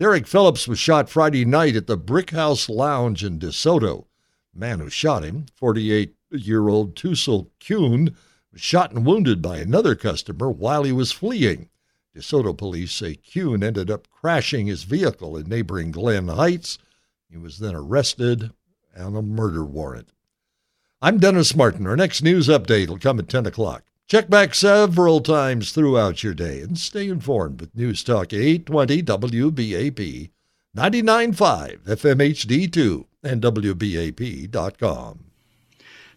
Derek 0.00 0.26
Phillips 0.26 0.66
was 0.66 0.78
shot 0.78 1.08
Friday 1.08 1.44
night 1.44 1.76
at 1.76 1.86
the 1.86 1.96
Brick 1.96 2.30
House 2.30 2.68
Lounge 2.68 3.24
in 3.24 3.38
DeSoto. 3.38 4.06
The 4.52 4.60
man 4.60 4.80
who 4.80 4.90
shot 4.90 5.22
him, 5.22 5.46
48 5.54 6.14
year 6.38 6.68
old 6.68 6.96
Tussel 6.96 7.50
Kuhn, 7.60 8.16
was 8.52 8.60
shot 8.60 8.92
and 8.92 9.06
wounded 9.06 9.40
by 9.40 9.58
another 9.58 9.94
customer 9.94 10.50
while 10.50 10.84
he 10.84 10.92
was 10.92 11.12
fleeing. 11.12 11.68
DeSoto 12.14 12.56
police 12.56 12.92
say 12.92 13.14
Kuhn 13.14 13.62
ended 13.62 13.90
up 13.90 14.08
crashing 14.10 14.66
his 14.66 14.84
vehicle 14.84 15.36
in 15.36 15.48
neighboring 15.48 15.90
Glen 15.90 16.28
Heights. 16.28 16.78
He 17.30 17.38
was 17.38 17.58
then 17.58 17.74
arrested 17.74 18.50
on 18.96 19.16
a 19.16 19.22
murder 19.22 19.64
warrant. 19.64 20.12
I'm 21.00 21.18
Dennis 21.18 21.56
Martin. 21.56 21.86
Our 21.86 21.96
next 21.96 22.22
news 22.22 22.48
update 22.48 22.88
will 22.88 22.98
come 22.98 23.18
at 23.18 23.28
10 23.28 23.46
o'clock. 23.46 23.84
Check 24.06 24.28
back 24.28 24.54
several 24.54 25.20
times 25.20 25.72
throughout 25.72 26.22
your 26.22 26.34
day 26.34 26.60
and 26.60 26.76
stay 26.76 27.08
informed 27.08 27.60
with 27.60 27.74
News 27.74 28.04
Talk 28.04 28.34
820 28.34 29.02
WBAP, 29.02 30.30
99.5 30.76 31.78
FMHD2, 31.84 33.06
and 33.22 33.42
WBAP.com. 33.42 35.31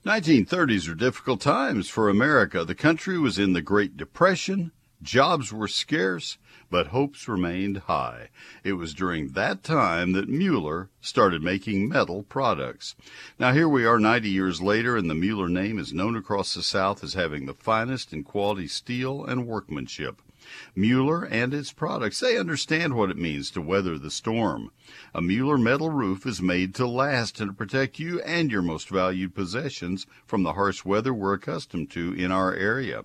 1930s 0.05 0.87
are 0.87 0.93
difficult 0.93 1.41
times 1.41 1.89
for 1.89 2.09
America. 2.09 2.63
The 2.63 2.75
country 2.75 3.17
was 3.17 3.39
in 3.39 3.53
the 3.53 3.61
Great 3.63 3.97
Depression, 3.97 4.71
jobs 5.01 5.51
were 5.51 5.67
scarce, 5.67 6.37
but 6.69 6.87
hopes 6.87 7.27
remained 7.27 7.77
high. 7.87 8.29
It 8.63 8.73
was 8.73 8.93
during 8.93 9.29
that 9.29 9.63
time 9.63 10.11
that 10.11 10.29
Mueller 10.29 10.91
started 11.01 11.41
making 11.41 11.89
metal 11.89 12.21
products. 12.21 12.93
Now 13.39 13.51
here 13.51 13.67
we 13.67 13.83
are 13.83 13.99
90 13.99 14.29
years 14.29 14.61
later 14.61 14.95
and 14.95 15.09
the 15.09 15.15
Mueller 15.15 15.49
name 15.49 15.79
is 15.79 15.91
known 15.91 16.15
across 16.15 16.53
the 16.53 16.61
South 16.61 17.03
as 17.03 17.15
having 17.15 17.47
the 17.47 17.55
finest 17.55 18.13
in 18.13 18.23
quality 18.23 18.67
steel 18.67 19.25
and 19.25 19.47
workmanship. 19.47 20.21
Mueller 20.75 21.23
and 21.23 21.53
its 21.53 21.73
products, 21.73 22.19
they 22.19 22.37
understand 22.37 22.95
what 22.95 23.09
it 23.09 23.17
means 23.17 23.51
to 23.51 23.61
weather 23.61 23.97
the 23.97 24.11
storm. 24.11 24.71
A 25.13 25.21
Mueller 25.21 25.57
metal 25.57 25.89
roof 25.89 26.25
is 26.25 26.41
made 26.41 26.73
to 26.75 26.87
last 26.87 27.39
and 27.39 27.49
to 27.49 27.53
protect 27.53 27.99
you 27.99 28.21
and 28.21 28.51
your 28.51 28.61
most 28.61 28.89
valued 28.89 29.35
possessions 29.35 30.05
from 30.25 30.43
the 30.43 30.53
harsh 30.53 30.85
weather 30.85 31.13
we're 31.13 31.33
accustomed 31.33 31.89
to 31.91 32.13
in 32.13 32.31
our 32.31 32.53
area. 32.53 33.03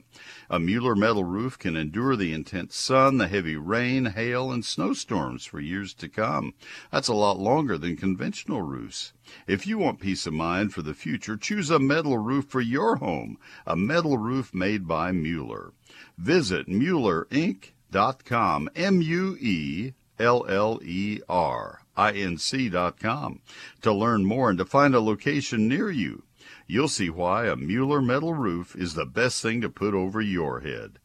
A 0.48 0.58
Mueller 0.60 0.94
metal 0.94 1.24
roof 1.24 1.58
can 1.58 1.76
endure 1.76 2.16
the 2.16 2.32
intense 2.32 2.76
sun, 2.76 3.18
the 3.18 3.28
heavy 3.28 3.56
rain, 3.56 4.06
hail, 4.06 4.52
and 4.52 4.64
snowstorms 4.64 5.44
for 5.44 5.60
years 5.60 5.94
to 5.94 6.08
come. 6.08 6.54
That's 6.92 7.08
a 7.08 7.14
lot 7.14 7.38
longer 7.38 7.78
than 7.78 7.96
conventional 7.96 8.62
roofs. 8.62 9.12
If 9.46 9.66
you 9.66 9.78
want 9.78 10.00
peace 10.00 10.26
of 10.26 10.32
mind 10.32 10.74
for 10.74 10.82
the 10.82 10.94
future, 10.94 11.36
choose 11.36 11.70
a 11.70 11.78
metal 11.78 12.18
roof 12.18 12.46
for 12.46 12.60
your 12.60 12.96
home, 12.96 13.38
a 13.66 13.76
metal 13.76 14.18
roof 14.18 14.52
made 14.52 14.88
by 14.88 15.12
Mueller. 15.12 15.72
Visit 16.20 16.68
MuellerInc.com, 16.68 18.68
M 18.76 19.00
U 19.00 19.38
E 19.40 19.94
L 20.18 20.44
L 20.46 20.78
E 20.84 21.22
R 21.30 21.80
I 21.96 22.12
N 22.12 22.36
C.com 22.36 23.40
to 23.80 23.90
learn 23.90 24.26
more 24.26 24.50
and 24.50 24.58
to 24.58 24.66
find 24.66 24.94
a 24.94 25.00
location 25.00 25.66
near 25.66 25.90
you. 25.90 26.24
You'll 26.66 26.88
see 26.88 27.08
why 27.08 27.46
a 27.46 27.56
Mueller 27.56 28.02
metal 28.02 28.34
roof 28.34 28.76
is 28.76 28.92
the 28.92 29.06
best 29.06 29.40
thing 29.40 29.62
to 29.62 29.70
put 29.70 29.94
over 29.94 30.20
your 30.20 30.60
head. 30.60 30.98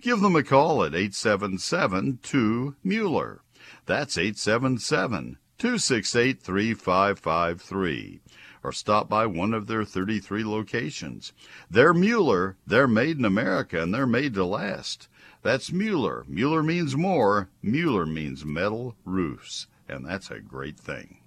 Give 0.00 0.22
them 0.22 0.36
a 0.36 0.42
call 0.42 0.82
at 0.82 0.94
877 0.94 2.20
2 2.22 2.76
Mueller. 2.82 3.42
That's 3.84 4.16
877 4.16 5.36
268 5.58 6.40
3553 6.40 8.22
or 8.62 8.72
stop 8.72 9.08
by 9.08 9.26
one 9.26 9.54
of 9.54 9.66
their 9.66 9.84
33 9.84 10.44
locations. 10.44 11.32
They're 11.70 11.94
Mueller, 11.94 12.56
they're 12.66 12.88
made 12.88 13.18
in 13.18 13.24
America, 13.24 13.82
and 13.82 13.92
they're 13.92 14.06
made 14.06 14.34
to 14.34 14.44
last. 14.44 15.08
That's 15.42 15.72
Mueller. 15.72 16.24
Mueller 16.28 16.62
means 16.62 16.96
more. 16.96 17.48
Mueller 17.62 18.06
means 18.06 18.44
metal 18.44 18.94
roofs, 19.04 19.66
and 19.88 20.06
that's 20.06 20.30
a 20.30 20.38
great 20.38 20.78
thing. 20.78 21.18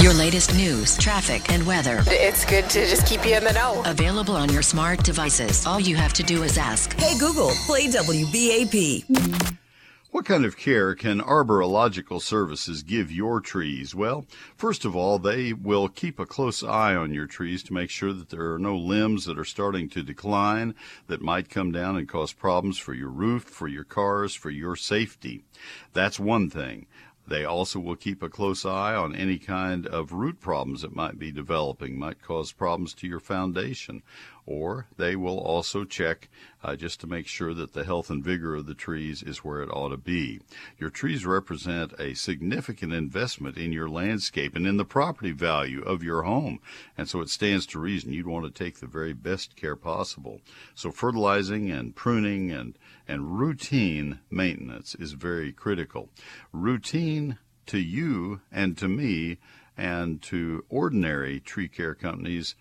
Your 0.00 0.14
latest 0.14 0.54
news, 0.54 0.96
traffic, 0.96 1.52
and 1.52 1.66
weather. 1.66 2.02
It's 2.06 2.44
good 2.44 2.70
to 2.70 2.86
just 2.86 3.06
keep 3.06 3.24
you 3.26 3.36
in 3.36 3.44
the 3.44 3.52
know. 3.52 3.82
Available 3.84 4.34
on 4.34 4.50
your 4.50 4.62
smart 4.62 5.04
devices. 5.04 5.66
All 5.66 5.78
you 5.78 5.94
have 5.96 6.12
to 6.14 6.22
do 6.22 6.42
is 6.42 6.56
ask. 6.56 6.98
Hey 6.98 7.18
Google, 7.18 7.50
play 7.66 7.88
WBAP. 7.88 9.58
What 10.12 10.26
kind 10.26 10.44
of 10.44 10.58
care 10.58 10.94
can 10.94 11.22
Arborilogical 11.22 12.20
services 12.20 12.82
give 12.82 13.10
your 13.10 13.40
trees? 13.40 13.94
Well, 13.94 14.26
first 14.54 14.84
of 14.84 14.94
all, 14.94 15.18
they 15.18 15.54
will 15.54 15.88
keep 15.88 16.18
a 16.18 16.26
close 16.26 16.62
eye 16.62 16.94
on 16.94 17.14
your 17.14 17.26
trees 17.26 17.62
to 17.62 17.72
make 17.72 17.88
sure 17.88 18.12
that 18.12 18.28
there 18.28 18.52
are 18.52 18.58
no 18.58 18.76
limbs 18.76 19.24
that 19.24 19.38
are 19.38 19.44
starting 19.44 19.88
to 19.88 20.02
decline 20.02 20.74
that 21.06 21.22
might 21.22 21.48
come 21.48 21.72
down 21.72 21.96
and 21.96 22.06
cause 22.06 22.34
problems 22.34 22.76
for 22.76 22.92
your 22.92 23.08
roof, 23.08 23.44
for 23.44 23.68
your 23.68 23.84
cars, 23.84 24.34
for 24.34 24.50
your 24.50 24.76
safety. 24.76 25.44
That's 25.94 26.20
one 26.20 26.50
thing. 26.50 26.88
They 27.26 27.44
also 27.44 27.78
will 27.78 27.96
keep 27.96 28.22
a 28.22 28.28
close 28.28 28.66
eye 28.66 28.94
on 28.94 29.14
any 29.14 29.38
kind 29.38 29.86
of 29.86 30.12
root 30.12 30.40
problems 30.40 30.82
that 30.82 30.94
might 30.94 31.18
be 31.18 31.30
developing, 31.30 31.98
might 31.98 32.20
cause 32.20 32.52
problems 32.52 32.92
to 32.94 33.06
your 33.06 33.20
foundation. 33.20 34.02
Or 34.44 34.88
they 34.96 35.14
will 35.14 35.38
also 35.38 35.84
check 35.84 36.28
uh, 36.64 36.74
just 36.74 37.00
to 37.00 37.06
make 37.06 37.28
sure 37.28 37.54
that 37.54 37.74
the 37.74 37.84
health 37.84 38.10
and 38.10 38.24
vigor 38.24 38.56
of 38.56 38.66
the 38.66 38.74
trees 38.74 39.22
is 39.22 39.38
where 39.38 39.62
it 39.62 39.70
ought 39.70 39.90
to 39.90 39.96
be. 39.96 40.40
Your 40.78 40.90
trees 40.90 41.24
represent 41.24 41.92
a 41.98 42.14
significant 42.14 42.92
investment 42.92 43.56
in 43.56 43.72
your 43.72 43.88
landscape 43.88 44.56
and 44.56 44.66
in 44.66 44.78
the 44.78 44.84
property 44.84 45.30
value 45.30 45.82
of 45.82 46.02
your 46.02 46.22
home. 46.22 46.58
And 46.98 47.08
so 47.08 47.20
it 47.20 47.30
stands 47.30 47.66
to 47.66 47.78
reason 47.78 48.12
you'd 48.12 48.26
want 48.26 48.44
to 48.44 48.64
take 48.64 48.80
the 48.80 48.86
very 48.86 49.12
best 49.12 49.54
care 49.54 49.76
possible. 49.76 50.40
So 50.74 50.90
fertilizing 50.90 51.70
and 51.70 51.94
pruning 51.94 52.50
and, 52.50 52.76
and 53.06 53.38
routine 53.38 54.18
maintenance 54.28 54.96
is 54.96 55.12
very 55.12 55.52
critical. 55.52 56.08
Routine 56.52 57.38
to 57.66 57.78
you 57.78 58.40
and 58.50 58.76
to 58.78 58.88
me 58.88 59.38
and 59.76 60.20
to 60.22 60.64
ordinary 60.68 61.40
tree 61.40 61.68
care 61.68 61.94
companies 61.94 62.56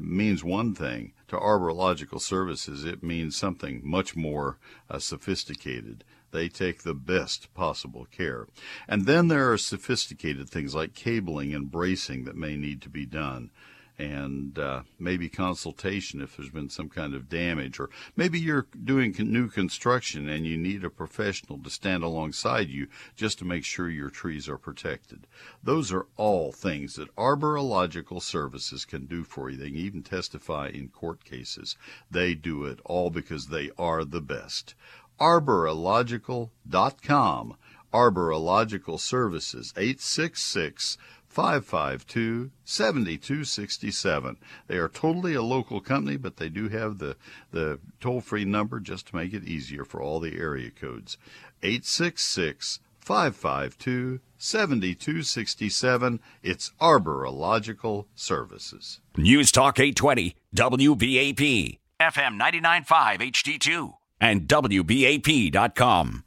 means 0.00 0.42
one 0.42 0.74
thing. 0.74 1.12
To 1.34 1.40
arborilogical 1.40 2.20
services, 2.20 2.84
it 2.84 3.02
means 3.02 3.34
something 3.34 3.80
much 3.82 4.14
more 4.14 4.56
uh, 4.88 5.00
sophisticated. 5.00 6.04
They 6.30 6.48
take 6.48 6.84
the 6.84 6.94
best 6.94 7.52
possible 7.54 8.06
care. 8.12 8.46
And 8.86 9.04
then 9.04 9.26
there 9.26 9.50
are 9.50 9.58
sophisticated 9.58 10.48
things 10.48 10.76
like 10.76 10.94
cabling 10.94 11.52
and 11.52 11.72
bracing 11.72 12.22
that 12.26 12.36
may 12.36 12.56
need 12.56 12.80
to 12.82 12.88
be 12.88 13.04
done 13.04 13.50
and 13.98 14.58
uh, 14.58 14.82
maybe 14.98 15.28
consultation 15.28 16.20
if 16.20 16.36
there's 16.36 16.50
been 16.50 16.68
some 16.68 16.88
kind 16.88 17.14
of 17.14 17.28
damage, 17.28 17.78
or 17.78 17.90
maybe 18.16 18.40
you're 18.40 18.66
doing 18.82 19.14
new 19.18 19.48
construction 19.48 20.28
and 20.28 20.44
you 20.46 20.56
need 20.56 20.82
a 20.84 20.90
professional 20.90 21.58
to 21.58 21.70
stand 21.70 22.02
alongside 22.02 22.68
you 22.68 22.88
just 23.14 23.38
to 23.38 23.44
make 23.44 23.64
sure 23.64 23.88
your 23.88 24.10
trees 24.10 24.48
are 24.48 24.58
protected. 24.58 25.28
Those 25.62 25.92
are 25.92 26.06
all 26.16 26.50
things 26.50 26.96
that 26.96 27.14
arborilogical 27.16 28.20
services 28.20 28.84
can 28.84 29.06
do 29.06 29.22
for 29.22 29.50
you. 29.50 29.56
They 29.56 29.70
can 29.70 29.78
even 29.78 30.02
testify 30.02 30.66
in 30.68 30.88
court 30.88 31.24
cases. 31.24 31.76
They 32.10 32.34
do 32.34 32.64
it 32.64 32.80
all 32.84 33.10
because 33.10 33.46
they 33.46 33.70
are 33.78 34.04
the 34.04 34.20
best. 34.20 34.74
Arborilogical.com. 35.20 37.56
Arborilogical 37.94 38.98
Services, 38.98 39.72
866 39.76 40.98
552 41.34 42.52
7267. 42.64 44.36
They 44.68 44.76
are 44.76 44.88
totally 44.88 45.34
a 45.34 45.42
local 45.42 45.80
company, 45.80 46.16
but 46.16 46.36
they 46.36 46.48
do 46.48 46.68
have 46.68 46.98
the, 46.98 47.16
the 47.50 47.80
toll 48.00 48.20
free 48.20 48.44
number 48.44 48.78
just 48.78 49.08
to 49.08 49.16
make 49.16 49.34
it 49.34 49.42
easier 49.42 49.84
for 49.84 50.00
all 50.00 50.20
the 50.20 50.38
area 50.38 50.70
codes. 50.70 51.18
866 51.64 52.78
552 53.00 54.20
7267. 54.38 56.20
It's 56.44 56.72
Arborilogical 56.80 58.06
Services. 58.14 59.00
News 59.16 59.50
Talk 59.50 59.80
820, 59.80 60.36
WBAP, 60.54 61.78
FM 62.00 62.40
99.5 62.40 63.32
HD2, 63.32 63.94
and 64.20 64.46
WBAP.com. 64.46 66.23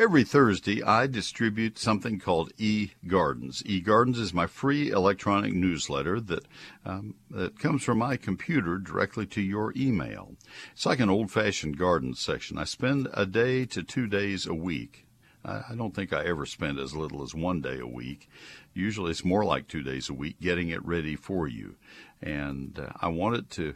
Every 0.00 0.24
Thursday, 0.24 0.82
I 0.82 1.06
distribute 1.06 1.78
something 1.78 2.18
called 2.18 2.54
E 2.56 2.92
Gardens. 3.06 3.62
E 3.66 3.82
Gardens 3.82 4.18
is 4.18 4.32
my 4.32 4.46
free 4.46 4.88
electronic 4.88 5.52
newsletter 5.52 6.18
that 6.22 6.46
um, 6.86 7.16
that 7.30 7.58
comes 7.58 7.82
from 7.82 7.98
my 7.98 8.16
computer 8.16 8.78
directly 8.78 9.26
to 9.26 9.42
your 9.42 9.74
email. 9.76 10.36
It's 10.72 10.86
like 10.86 11.00
an 11.00 11.10
old-fashioned 11.10 11.76
garden 11.76 12.14
section. 12.14 12.56
I 12.56 12.64
spend 12.64 13.08
a 13.12 13.26
day 13.26 13.66
to 13.66 13.82
two 13.82 14.06
days 14.06 14.46
a 14.46 14.54
week. 14.54 15.04
I 15.44 15.74
don't 15.76 15.94
think 15.94 16.14
I 16.14 16.24
ever 16.24 16.46
spend 16.46 16.78
as 16.78 16.96
little 16.96 17.22
as 17.22 17.34
one 17.34 17.60
day 17.60 17.78
a 17.78 17.86
week. 17.86 18.30
Usually, 18.72 19.10
it's 19.10 19.22
more 19.22 19.44
like 19.44 19.68
two 19.68 19.82
days 19.82 20.08
a 20.08 20.14
week 20.14 20.40
getting 20.40 20.70
it 20.70 20.82
ready 20.82 21.14
for 21.14 21.46
you, 21.46 21.76
and 22.22 22.78
uh, 22.78 22.92
I 23.02 23.08
want 23.08 23.36
it 23.36 23.50
to 23.50 23.74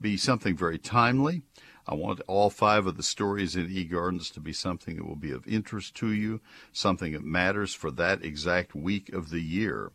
be 0.00 0.16
something 0.16 0.56
very 0.56 0.78
timely. 0.78 1.42
I 1.88 1.94
want 1.94 2.20
all 2.26 2.50
five 2.50 2.86
of 2.86 2.96
the 2.96 3.02
stories 3.02 3.54
in 3.54 3.68
eGardens 3.68 4.32
to 4.32 4.40
be 4.40 4.52
something 4.52 4.96
that 4.96 5.06
will 5.06 5.14
be 5.16 5.30
of 5.30 5.46
interest 5.46 5.94
to 5.96 6.12
you, 6.12 6.40
something 6.72 7.12
that 7.12 7.24
matters 7.24 7.74
for 7.74 7.90
that 7.92 8.24
exact 8.24 8.74
week 8.74 9.12
of 9.12 9.30
the 9.30 9.40
year. 9.40 9.92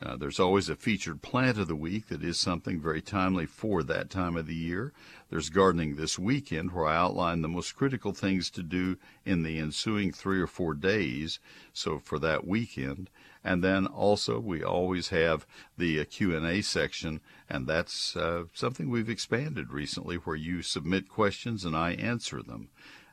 Uh, 0.00 0.16
there's 0.16 0.40
always 0.40 0.68
a 0.68 0.74
featured 0.74 1.22
plant 1.22 1.58
of 1.58 1.68
the 1.68 1.76
week 1.76 2.08
that 2.08 2.24
is 2.24 2.38
something 2.38 2.80
very 2.80 3.00
timely 3.00 3.46
for 3.46 3.82
that 3.84 4.10
time 4.10 4.36
of 4.36 4.46
the 4.46 4.54
year. 4.54 4.92
There's 5.30 5.48
gardening 5.48 5.94
this 5.94 6.18
weekend 6.18 6.72
where 6.72 6.86
I 6.86 6.96
outline 6.96 7.42
the 7.42 7.48
most 7.48 7.76
critical 7.76 8.12
things 8.12 8.50
to 8.50 8.62
do 8.62 8.96
in 9.24 9.44
the 9.44 9.58
ensuing 9.58 10.12
three 10.12 10.40
or 10.40 10.48
four 10.48 10.74
days. 10.74 11.38
So 11.72 12.00
for 12.00 12.18
that 12.18 12.46
weekend, 12.46 13.10
and 13.44 13.62
then 13.62 13.86
also 13.86 14.38
we 14.38 14.62
always 14.62 15.08
have 15.08 15.46
the 15.76 16.00
uh, 16.00 16.04
Q&A 16.04 16.62
section 16.62 17.20
and 17.48 17.66
that's 17.66 18.16
uh, 18.16 18.44
something 18.54 18.88
we've 18.88 19.10
expanded 19.10 19.70
recently 19.70 20.16
where 20.16 20.36
you 20.36 20.62
submit 20.62 21.08
questions 21.08 21.64
and 21.64 21.76
I 21.76 21.92
answer 21.92 22.42
them. 22.42 22.70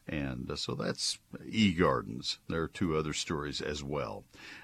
And 0.09 0.49
uh, 0.49 0.55
so 0.55 0.73
that's 0.73 1.19
eGardens. 1.45 2.39
There 2.47 2.63
are 2.63 2.67
two 2.67 2.97
other 2.97 3.13
stories 3.13 3.61
as 3.61 3.83
well. 3.83 4.23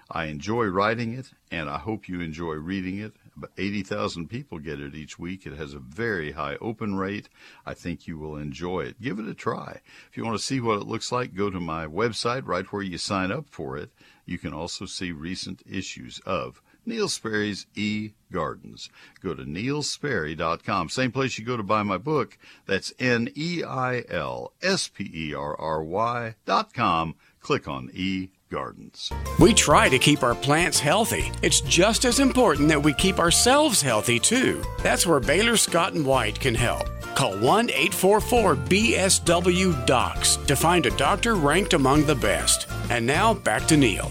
I 0.09 0.25
enjoy 0.25 0.65
writing 0.65 1.13
it, 1.13 1.31
and 1.51 1.69
I 1.69 1.77
hope 1.77 2.09
you 2.09 2.19
enjoy 2.19 2.53
reading 2.53 2.97
it. 2.97 3.13
About 3.37 3.51
80,000 3.57 4.27
people 4.27 4.57
get 4.57 4.79
it 4.79 4.95
each 4.95 5.19
week. 5.19 5.45
It 5.45 5.53
has 5.53 5.75
a 5.75 5.79
very 5.79 6.31
high 6.31 6.55
open 6.61 6.95
rate. 6.95 7.29
I 7.63 7.75
think 7.75 8.07
you 8.07 8.17
will 8.17 8.37
enjoy 8.37 8.81
it. 8.81 9.01
Give 9.01 9.19
it 9.19 9.27
a 9.27 9.35
try. 9.35 9.81
If 10.09 10.17
you 10.17 10.25
want 10.25 10.37
to 10.37 10.43
see 10.43 10.59
what 10.59 10.81
it 10.81 10.87
looks 10.87 11.11
like, 11.11 11.35
go 11.35 11.51
to 11.51 11.59
my 11.59 11.85
website 11.85 12.47
right 12.47 12.65
where 12.71 12.81
you 12.81 12.97
sign 12.97 13.31
up 13.31 13.47
for 13.49 13.77
it. 13.77 13.91
You 14.25 14.37
can 14.37 14.53
also 14.53 14.85
see 14.85 15.11
recent 15.11 15.61
issues 15.69 16.19
of 16.25 16.61
Neil 16.85 17.09
Sperry's 17.09 17.65
E 17.75 18.11
Gardens. 18.31 18.89
Go 19.21 19.33
to 19.33 19.43
neilsperry.com. 19.43 20.89
Same 20.89 21.11
place 21.11 21.37
you 21.37 21.45
go 21.45 21.57
to 21.57 21.63
buy 21.63 21.83
my 21.83 21.97
book. 21.97 22.37
That's 22.65 22.93
N 22.99 23.29
E 23.35 23.63
I 23.63 24.03
L 24.09 24.53
S 24.61 24.87
P 24.87 25.09
E 25.13 25.33
R 25.33 25.59
R 25.59 25.83
Y 25.83 26.35
dot 26.45 26.73
com. 26.73 27.15
Click 27.39 27.67
on 27.67 27.89
E 27.93 28.29
Gardens. 28.55 29.11
We 29.37 29.53
try 29.53 29.89
to 29.89 29.99
keep 29.99 30.23
our 30.23 30.33
plants 30.33 30.79
healthy. 30.79 31.29
It's 31.41 31.59
just 31.59 32.05
as 32.05 32.21
important 32.21 32.69
that 32.69 32.81
we 32.81 32.93
keep 32.93 33.19
ourselves 33.19 33.81
healthy 33.81 34.17
too. 34.17 34.63
That's 34.81 35.05
where 35.05 35.19
Baylor 35.19 35.57
Scott 35.57 35.91
and 35.91 36.05
White 36.05 36.39
can 36.39 36.55
help. 36.55 36.87
Call 37.15 37.37
1 37.37 37.69
844 37.69 38.55
BSW 38.55 39.85
Docs 39.85 40.37
to 40.37 40.55
find 40.55 40.85
a 40.85 40.91
doctor 40.91 41.35
ranked 41.35 41.73
among 41.73 42.05
the 42.05 42.15
best. 42.15 42.69
And 42.89 43.05
now 43.05 43.33
back 43.33 43.65
to 43.67 43.75
Neil. 43.75 44.09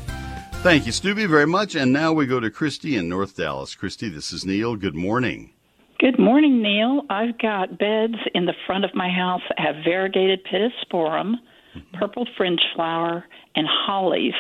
Thank 0.63 0.85
you, 0.85 0.93
Stubby, 0.93 1.25
very 1.25 1.47
much. 1.47 1.75
And 1.75 1.91
now 1.91 2.13
we 2.13 2.27
go 2.27 2.39
to 2.39 2.51
Christy 2.51 2.97
in 2.99 3.09
North 3.09 3.37
Dallas. 3.37 3.75
Christy, 3.75 4.11
this 4.11 4.31
is 4.31 4.45
Neil. 4.45 4.77
Good 4.77 4.95
morning. 4.95 5.55
Good 5.99 6.19
morning, 6.19 6.61
Neil. 6.61 7.01
I've 7.09 7.39
got 7.39 7.79
beds 7.79 8.17
in 8.35 8.45
the 8.45 8.55
front 8.67 8.85
of 8.85 8.95
my 8.95 9.09
house 9.09 9.41
that 9.49 9.59
have 9.59 9.77
variegated 9.85 10.41
pittosporum. 10.45 11.37
Purple 11.93 12.27
fringe 12.37 12.63
flower, 12.75 13.25
and 13.55 13.67
hollies. 13.69 14.35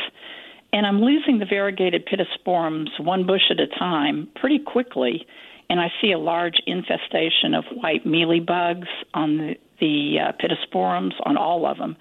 And 0.72 0.86
I'm 0.86 1.00
losing 1.00 1.38
the 1.38 1.46
variegated 1.46 2.06
pittosporums 2.06 2.88
one 2.98 3.26
bush 3.26 3.50
at 3.50 3.60
a 3.60 3.66
time 3.66 4.28
pretty 4.34 4.58
quickly. 4.58 5.26
And 5.70 5.80
I 5.80 5.88
see 6.02 6.12
a 6.12 6.18
large 6.18 6.56
infestation 6.66 7.54
of 7.54 7.64
white 7.72 8.04
mealy 8.04 8.40
bugs 8.40 8.88
on 9.14 9.38
the, 9.38 9.54
the 9.80 10.16
uh, 10.20 10.32
pittosporums 10.32 11.12
on 11.24 11.36
all 11.36 11.66
of 11.66 11.78
them. 11.78 11.96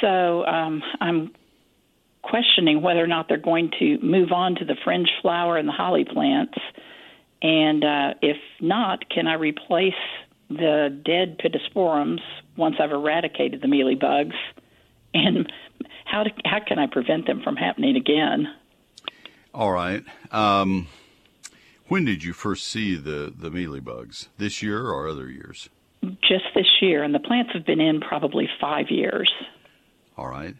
So 0.00 0.44
um, 0.44 0.82
I'm 1.00 1.32
questioning 2.22 2.82
whether 2.82 3.02
or 3.02 3.06
not 3.06 3.26
they're 3.28 3.38
going 3.38 3.70
to 3.78 3.98
move 4.02 4.32
on 4.32 4.54
to 4.56 4.64
the 4.64 4.76
fringe 4.84 5.08
flower 5.22 5.56
and 5.56 5.66
the 5.66 5.72
holly 5.72 6.04
plants. 6.04 6.58
And 7.40 7.84
uh, 7.84 8.14
if 8.20 8.36
not, 8.60 9.08
can 9.08 9.26
I 9.26 9.34
replace 9.34 9.94
the 10.50 11.00
dead 11.04 11.38
pittosporums 11.38 12.20
once 12.58 12.76
I've 12.78 12.90
eradicated 12.92 13.62
the 13.62 13.68
mealy 13.68 13.94
bugs, 13.94 14.36
And 15.14 15.50
how, 16.04 16.24
how 16.44 16.58
can 16.66 16.78
I 16.78 16.86
prevent 16.86 17.26
them 17.26 17.40
from 17.42 17.56
happening 17.56 17.96
again? 17.96 18.48
All 19.54 19.72
right. 19.72 20.04
Um, 20.30 20.86
when 21.88 22.04
did 22.04 22.22
you 22.22 22.32
first 22.32 22.66
see 22.66 22.94
the, 22.96 23.32
the 23.36 23.50
mealy 23.50 23.80
bugs? 23.80 24.28
This 24.36 24.62
year 24.62 24.86
or 24.86 25.08
other 25.08 25.28
years? 25.28 25.68
Just 26.02 26.44
this 26.54 26.66
year, 26.80 27.02
and 27.02 27.14
the 27.14 27.18
plants 27.18 27.50
have 27.54 27.66
been 27.66 27.80
in 27.80 28.00
probably 28.00 28.48
five 28.60 28.86
years. 28.90 29.30
All 30.16 30.28
right. 30.28 30.54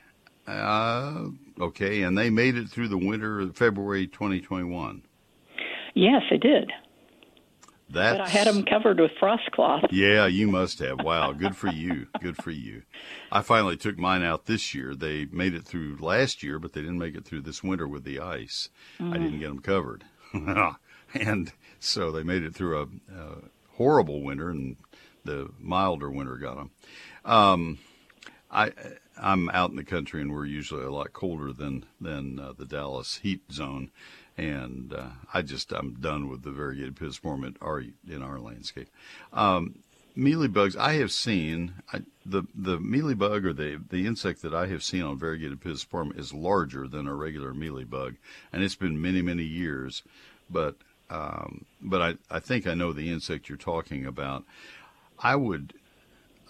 Uh, 0.47 1.27
okay, 1.61 2.03
and 2.03 2.17
they 2.17 2.31
made 2.31 2.57
it 2.57 2.69
through 2.69 2.89
the 2.89 2.99
winter 2.99 3.41
of 3.41 3.57
February 3.57 4.07
2021. 4.07 5.03
Yes, 5.95 6.23
they 6.31 6.39
did. 6.39 6.73
That's, 7.91 8.19
but 8.19 8.27
I 8.27 8.29
had 8.29 8.47
them 8.47 8.65
covered 8.65 9.01
with 9.01 9.13
frost 9.19 9.51
cloth. 9.53 9.85
Yeah, 9.91 10.27
you 10.27 10.47
must 10.49 10.79
have. 10.81 11.03
Wow, 11.03 11.33
good 11.33 11.57
for 11.57 11.69
you. 11.69 12.09
Good 12.21 12.37
for 12.43 12.51
you. 12.51 12.83
I 13.33 13.43
finally 13.43 13.77
took 13.77 13.99
mine 13.99 14.23
out 14.23 14.45
this 14.45 14.75
year. 14.75 14.95
They 14.95 15.27
made 15.27 15.55
it 15.55 15.65
through 15.65 15.97
last 16.01 16.43
year, 16.43 16.59
but 16.59 16.73
they 16.73 16.83
didn't 16.83 16.99
make 16.99 17.15
it 17.15 17.25
through 17.25 17.43
this 17.43 17.63
winter 17.63 17.89
with 17.89 18.05
the 18.05 18.21
ice. 18.21 18.69
Mm. 19.01 19.15
I 19.15 19.19
didn't 19.19 19.41
get 19.41 19.49
them 19.49 19.61
covered. 19.61 20.05
and 21.15 21.53
so 21.81 22.13
they 22.13 22.23
made 22.23 22.43
it 22.43 22.55
through 22.55 22.81
a, 22.81 23.15
a, 23.15 23.37
horrible 23.77 24.23
winter, 24.23 24.51
and 24.51 24.77
the 25.25 25.49
milder 25.59 26.11
winter 26.11 26.37
got 26.37 26.57
them. 26.57 26.71
Um, 27.25 27.79
I 28.51 28.73
I'm 29.21 29.49
out 29.51 29.71
in 29.71 29.77
the 29.77 29.85
country, 29.85 30.21
and 30.21 30.33
we're 30.33 30.47
usually 30.47 30.85
a 30.85 30.91
lot 30.91 31.13
colder 31.13 31.53
than 31.53 31.85
than 32.01 32.39
uh, 32.39 32.53
the 32.53 32.65
Dallas 32.65 33.21
heat 33.23 33.43
zone, 33.53 33.91
and 34.39 34.95
uh, 34.95 35.09
I 35.35 35.43
just 35.43 35.73
I'm 35.73 35.95
done 35.95 36.29
with 36.29 36.43
the 36.43 36.53
variegated 36.53 36.95
pittosporum 36.95 37.57
in 38.09 38.23
our 38.23 38.39
landscape. 38.39 38.89
Um, 39.33 39.81
mealybugs 40.17 40.77
I 40.77 40.95
have 40.95 41.13
seen 41.13 41.75
I, 41.93 42.01
the 42.25 42.45
the 42.55 42.79
mealybug 42.79 43.45
or 43.45 43.53
the 43.53 43.81
the 43.91 44.07
insect 44.07 44.43
that 44.43 44.55
I 44.55 44.69
have 44.69 44.83
seen 44.83 45.03
on 45.03 45.19
variegated 45.19 45.61
pittosporum 45.61 46.17
is 46.19 46.33
larger 46.33 46.87
than 46.87 47.07
a 47.07 47.15
regular 47.15 47.53
mealybug, 47.53 48.17
and 48.53 48.63
it's 48.63 48.77
been 48.77 49.03
many 49.03 49.21
many 49.21 49.45
years, 49.45 50.03
but 50.49 50.77
um, 51.11 51.65
but 51.83 52.01
I 52.01 52.15
I 52.31 52.39
think 52.39 52.67
I 52.67 52.75
know 52.75 52.93
the 52.93 53.11
insect 53.11 53.49
you're 53.49 53.59
talking 53.59 54.07
about. 54.07 54.45
I 55.21 55.35
would 55.35 55.75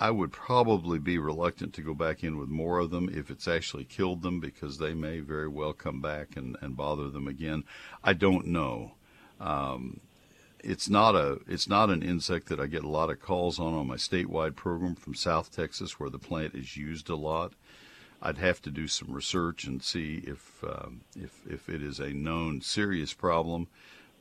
I 0.01 0.11
would 0.11 0.33
probably 0.33 0.99
be 0.99 1.19
reluctant 1.19 1.75
to 1.75 1.83
go 1.83 1.95
back 1.95 2.23
in 2.23 2.39
with 2.39 2.49
more 2.49 2.79
of 2.79 2.91
them 2.91 3.09
if 3.13 3.31
it's 3.31 3.49
actually 3.49 3.85
killed 3.85 4.23
them 4.23 4.39
because 4.39 4.79
they 4.79 4.95
may 4.95 5.21
very 5.21 5.49
well 5.49 5.73
come 5.73 6.01
back 6.01 6.37
and, 6.37 6.57
and 6.61 6.77
bother 6.77 7.09
them 7.09 7.27
again. 7.27 7.65
I 8.05 8.13
don't 8.13 8.47
know. 8.47 8.93
Um, 9.41 10.01
it's 10.63 10.89
not 10.89 11.15
a 11.15 11.41
it's 11.47 11.69
not 11.69 11.91
an 11.91 12.03
insect 12.03 12.49
that 12.49 12.61
I 12.61 12.67
get 12.67 12.85
a 12.85 12.89
lot 12.89 13.11
of 13.11 13.21
calls 13.21 13.59
on 13.59 13.75
on 13.75 13.87
my 13.87 13.97
statewide 13.97 14.57
program 14.57 14.95
from 14.95 15.15
South 15.15 15.55
Texas 15.55 15.99
where 15.99 16.11
the 16.11 16.19
plant 16.19 16.55
is 16.55 16.77
used 16.77 17.09
a 17.09 17.17
lot. 17.17 17.53
I'd 18.21 18.39
have 18.39 18.61
to 18.63 18.71
do 18.71 18.89
some 18.89 19.13
research 19.13 19.65
and 19.65 19.83
see 19.83 20.23
if 20.27 20.65
um, 20.65 21.03
if 21.17 21.41
if 21.49 21.69
it 21.69 21.83
is 21.83 22.01
a 22.01 22.13
known 22.13 22.61
serious 22.61 23.15
problem. 23.15 23.69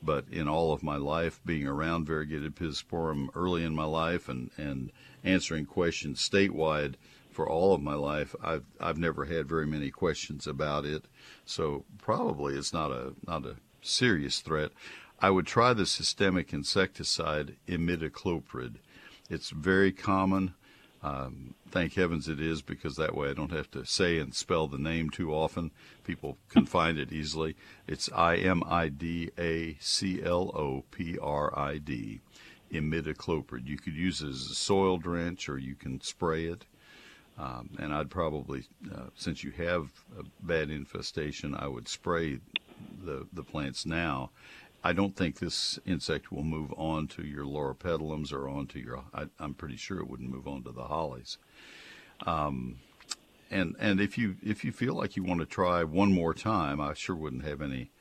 But 0.02 0.26
in 0.32 0.48
all 0.48 0.74
of 0.74 0.84
my 0.84 0.98
life, 0.98 1.40
being 1.46 1.68
around 1.68 2.06
variegated 2.06 2.56
pittosporum 2.56 3.30
early 3.36 3.64
in 3.64 3.76
my 3.76 3.86
life 3.86 4.30
and 4.30 4.52
and 4.58 4.92
answering 5.24 5.66
questions 5.66 6.28
statewide 6.28 6.96
for 7.32 7.50
all 7.50 7.74
of 7.74 7.82
my 7.82 7.96
life, 7.96 8.36
I've 8.42 8.66
I've 8.80 8.98
never 8.98 9.26
had 9.26 9.48
very 9.48 9.68
many 9.68 9.92
questions 9.92 10.48
about 10.48 10.86
it. 10.86 11.06
So 11.46 11.86
probably 11.98 12.56
it's 12.56 12.74
not 12.74 12.92
a 12.92 13.14
not 13.26 13.46
a 13.46 13.58
serious 13.82 14.40
threat. 14.42 14.72
I 15.20 15.32
would 15.32 15.48
try 15.48 15.74
the 15.74 15.86
systemic 15.86 16.54
insecticide 16.54 17.56
imidacloprid. 17.68 18.76
It's 19.30 19.50
very 19.50 19.92
common. 19.92 20.54
Um, 21.08 21.54
thank 21.72 21.94
heavens 21.94 22.28
it 22.28 22.42
is 22.42 22.62
because 22.62 22.96
that 22.96 23.16
way 23.16 23.30
I 23.30 23.34
don't 23.34 23.52
have 23.52 23.72
to 23.72 23.86
say 23.86 24.18
and 24.18 24.34
spell 24.34 24.68
the 24.68 24.78
name 24.78 25.10
too 25.10 25.34
often. 25.34 25.72
People 26.04 26.38
can 26.50 26.66
find 26.78 26.98
it 26.98 27.14
easily. 27.14 27.56
It's 27.88 28.10
I 28.14 28.36
M 28.38 28.62
I 28.66 28.90
D 28.90 29.32
A 29.38 29.78
C 29.80 30.22
L 30.22 30.52
O 30.54 30.84
P 30.92 31.18
R 31.18 31.58
I 31.58 31.78
D, 31.78 32.20
imidacloprid. 32.74 33.66
You 33.66 33.78
could 33.78 33.94
use 33.94 34.22
it 34.22 34.30
as 34.30 34.50
a 34.52 34.56
soil 34.56 34.98
drench 34.98 35.48
or 35.48 35.58
you 35.58 35.76
can 35.76 36.02
spray 36.02 36.46
it. 36.46 36.66
Um, 37.38 37.70
and 37.80 37.94
I'd 37.94 38.10
probably, 38.10 38.64
uh, 38.94 39.10
since 39.16 39.44
you 39.44 39.52
have 39.52 39.92
a 40.20 40.24
bad 40.42 40.72
infestation, 40.72 41.56
I 41.56 41.68
would 41.68 41.88
spray 41.88 42.40
the, 43.04 43.28
the 43.32 43.44
plants 43.44 43.86
now. 43.86 44.32
I 44.88 44.94
don't 44.94 45.18
think 45.18 45.40
this 45.40 45.78
insect 45.86 46.32
will 46.32 46.46
move 46.46 46.72
on 46.78 47.08
to 47.08 47.22
your 47.22 47.44
loropetalums 47.44 48.32
or 48.32 48.48
onto 48.48 48.80
your. 48.80 49.04
I, 49.14 49.26
am 49.38 49.54
pretty 49.54 49.76
sure 49.76 50.00
it 50.00 50.10
wouldn't 50.10 50.30
move 50.30 50.48
on 50.48 50.64
to 50.64 50.72
the 50.72 50.86
hollies. 50.86 51.38
Um, 52.26 52.78
and 53.52 53.76
and 53.82 54.00
if 54.00 54.18
you 54.18 54.38
if 54.42 54.64
you 54.64 54.72
feel 54.72 54.94
like 54.94 55.18
you 55.18 55.26
want 55.26 55.42
to 55.42 55.46
try 55.46 55.84
one 55.84 56.14
more 56.14 56.34
time, 56.34 56.80
I 56.80 56.94
sure 56.94 57.18
wouldn't 57.18 57.44
have 57.44 57.62
any 57.62 57.92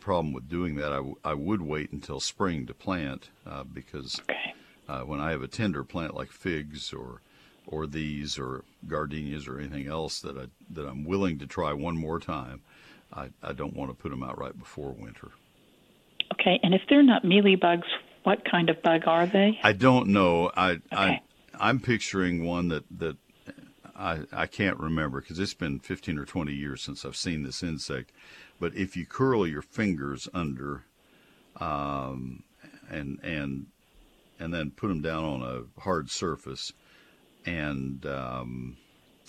problem 0.00 0.32
with 0.32 0.48
doing 0.48 0.74
that. 0.74 0.90
I, 0.90 0.96
w- 0.96 1.18
I 1.24 1.34
would 1.34 1.62
wait 1.62 1.92
until 1.92 2.18
spring 2.18 2.66
to 2.66 2.74
plant 2.74 3.30
uh, 3.46 3.62
because 3.62 4.20
okay. 4.22 4.54
uh, 4.88 5.02
when 5.02 5.20
I 5.20 5.30
have 5.30 5.42
a 5.42 5.46
tender 5.46 5.84
plant 5.84 6.16
like 6.16 6.32
figs 6.32 6.92
or 6.92 7.20
or 7.64 7.86
these 7.86 8.40
or 8.40 8.64
gardenias 8.88 9.46
or 9.46 9.60
anything 9.60 9.86
else 9.86 10.20
that 10.22 10.36
I 10.36 10.46
that 10.70 10.84
I'm 10.84 11.04
willing 11.04 11.38
to 11.38 11.46
try 11.46 11.72
one 11.72 11.96
more 11.96 12.18
time, 12.18 12.62
I, 13.12 13.28
I 13.40 13.52
don't 13.52 13.76
want 13.76 13.92
to 13.92 13.96
put 13.96 14.10
them 14.10 14.24
out 14.24 14.36
right 14.36 14.58
before 14.58 14.90
winter. 14.90 15.30
Okay, 16.44 16.60
and 16.62 16.74
if 16.74 16.82
they're 16.90 17.02
not 17.02 17.24
mealy 17.24 17.56
bugs, 17.56 17.86
what 18.24 18.44
kind 18.44 18.68
of 18.68 18.82
bug 18.82 19.02
are 19.06 19.26
they? 19.26 19.58
I 19.62 19.72
don't 19.72 20.08
know. 20.08 20.50
I 20.54 20.72
okay. 20.72 20.82
I 20.92 21.20
I'm 21.58 21.80
picturing 21.80 22.44
one 22.44 22.68
that 22.68 22.84
that 22.98 23.16
I, 23.96 24.20
I 24.30 24.46
can't 24.46 24.78
remember 24.78 25.22
because 25.22 25.38
it's 25.38 25.54
been 25.54 25.78
15 25.78 26.18
or 26.18 26.26
20 26.26 26.52
years 26.52 26.82
since 26.82 27.06
I've 27.06 27.16
seen 27.16 27.44
this 27.44 27.62
insect. 27.62 28.10
But 28.60 28.74
if 28.74 28.94
you 28.94 29.06
curl 29.06 29.46
your 29.46 29.62
fingers 29.62 30.28
under, 30.34 30.84
um, 31.56 32.42
and 32.90 33.18
and 33.22 33.66
and 34.38 34.52
then 34.52 34.70
put 34.70 34.88
them 34.88 35.00
down 35.00 35.24
on 35.24 35.42
a 35.42 35.80
hard 35.80 36.10
surface, 36.10 36.74
and 37.46 38.04
um, 38.04 38.76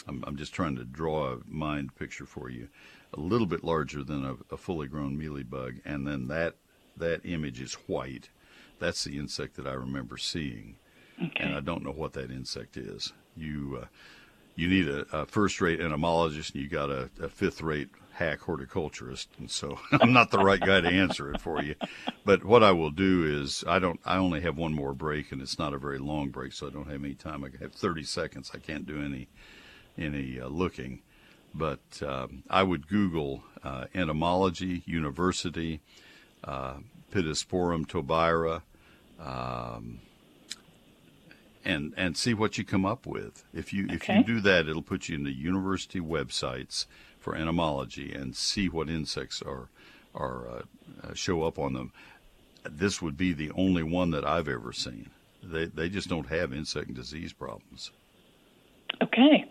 I'm, 0.05 0.21
I'm 0.27 0.35
just 0.35 0.53
trying 0.53 0.75
to 0.75 0.83
draw 0.83 1.31
a 1.31 1.37
mind 1.47 1.95
picture 1.95 2.25
for 2.25 2.49
you, 2.49 2.67
a 3.13 3.21
little 3.21 3.47
bit 3.47 3.63
larger 3.63 4.03
than 4.03 4.25
a, 4.25 4.35
a 4.53 4.57
fully 4.57 4.87
grown 4.87 5.17
mealybug, 5.17 5.79
and 5.85 6.05
then 6.05 6.27
that 6.27 6.55
that 6.97 7.21
image 7.25 7.61
is 7.61 7.73
white. 7.87 8.29
That's 8.79 9.03
the 9.03 9.17
insect 9.17 9.55
that 9.55 9.67
I 9.67 9.73
remember 9.73 10.17
seeing, 10.17 10.75
okay. 11.23 11.43
and 11.43 11.55
I 11.55 11.59
don't 11.59 11.83
know 11.83 11.91
what 11.91 12.13
that 12.13 12.31
insect 12.31 12.77
is. 12.77 13.13
You 13.35 13.79
uh, 13.83 13.85
you 14.55 14.67
need 14.67 14.87
a, 14.87 15.05
a 15.11 15.25
first-rate 15.25 15.81
entomologist, 15.81 16.53
and 16.53 16.63
you 16.63 16.69
got 16.69 16.89
a, 16.89 17.09
a 17.21 17.29
fifth-rate 17.29 17.89
hack 18.15 18.39
horticulturist, 18.39 19.29
and 19.37 19.51
so 19.51 19.77
I'm 19.91 20.13
not 20.13 20.31
the 20.31 20.39
right 20.39 20.59
guy 20.59 20.81
to 20.81 20.87
answer 20.87 21.31
it 21.31 21.41
for 21.41 21.61
you. 21.61 21.75
But 22.23 22.43
what 22.43 22.63
I 22.63 22.71
will 22.71 22.91
do 22.91 23.41
is 23.41 23.63
I 23.67 23.79
don't. 23.79 23.99
I 24.05 24.17
only 24.17 24.41
have 24.41 24.57
one 24.57 24.73
more 24.73 24.93
break, 24.93 25.31
and 25.31 25.41
it's 25.41 25.59
not 25.59 25.73
a 25.73 25.77
very 25.77 25.99
long 25.99 26.29
break, 26.29 26.53
so 26.53 26.67
I 26.67 26.69
don't 26.69 26.89
have 26.89 27.03
any 27.03 27.13
time. 27.13 27.43
I 27.43 27.49
have 27.61 27.73
30 27.73 28.03
seconds. 28.03 28.51
I 28.53 28.57
can't 28.57 28.85
do 28.85 29.01
any 29.01 29.27
any 29.97 30.39
uh, 30.39 30.47
looking, 30.47 31.01
but 31.53 32.01
um, 32.05 32.43
I 32.49 32.63
would 32.63 32.87
Google 32.87 33.43
uh, 33.63 33.85
entomology 33.93 34.83
university, 34.85 35.81
uh, 36.45 36.75
Pittosporum 37.11 37.85
tobira. 37.85 38.61
Um, 39.19 39.99
and 41.65 41.93
and 41.97 42.15
see 42.15 42.33
what 42.33 42.57
you 42.57 42.63
come 42.63 42.85
up 42.85 43.05
with. 43.05 43.43
If 43.53 43.73
you 43.73 43.85
okay. 43.85 43.95
if 43.95 44.07
you 44.09 44.23
do 44.35 44.39
that, 44.41 44.67
it'll 44.67 44.83
put 44.83 45.09
you 45.09 45.15
in 45.15 45.23
the 45.23 45.33
university 45.33 45.99
websites 45.99 46.85
for 47.19 47.35
entomology 47.35 48.13
and 48.13 48.35
see 48.35 48.69
what 48.69 48.87
insects 48.87 49.41
are 49.41 49.69
are 50.13 50.47
uh, 50.47 50.61
uh, 51.03 51.13
show 51.13 51.43
up 51.43 51.57
on 51.57 51.73
them. 51.73 51.91
This 52.63 53.01
would 53.01 53.17
be 53.17 53.33
the 53.33 53.51
only 53.51 53.83
one 53.83 54.11
that 54.11 54.25
I've 54.25 54.47
ever 54.47 54.71
seen. 54.71 55.09
They 55.43 55.65
they 55.65 55.89
just 55.89 56.07
don't 56.07 56.29
have 56.29 56.53
insect 56.53 56.87
and 56.87 56.95
disease 56.95 57.33
problems. 57.33 57.91
Okay, 59.01 59.45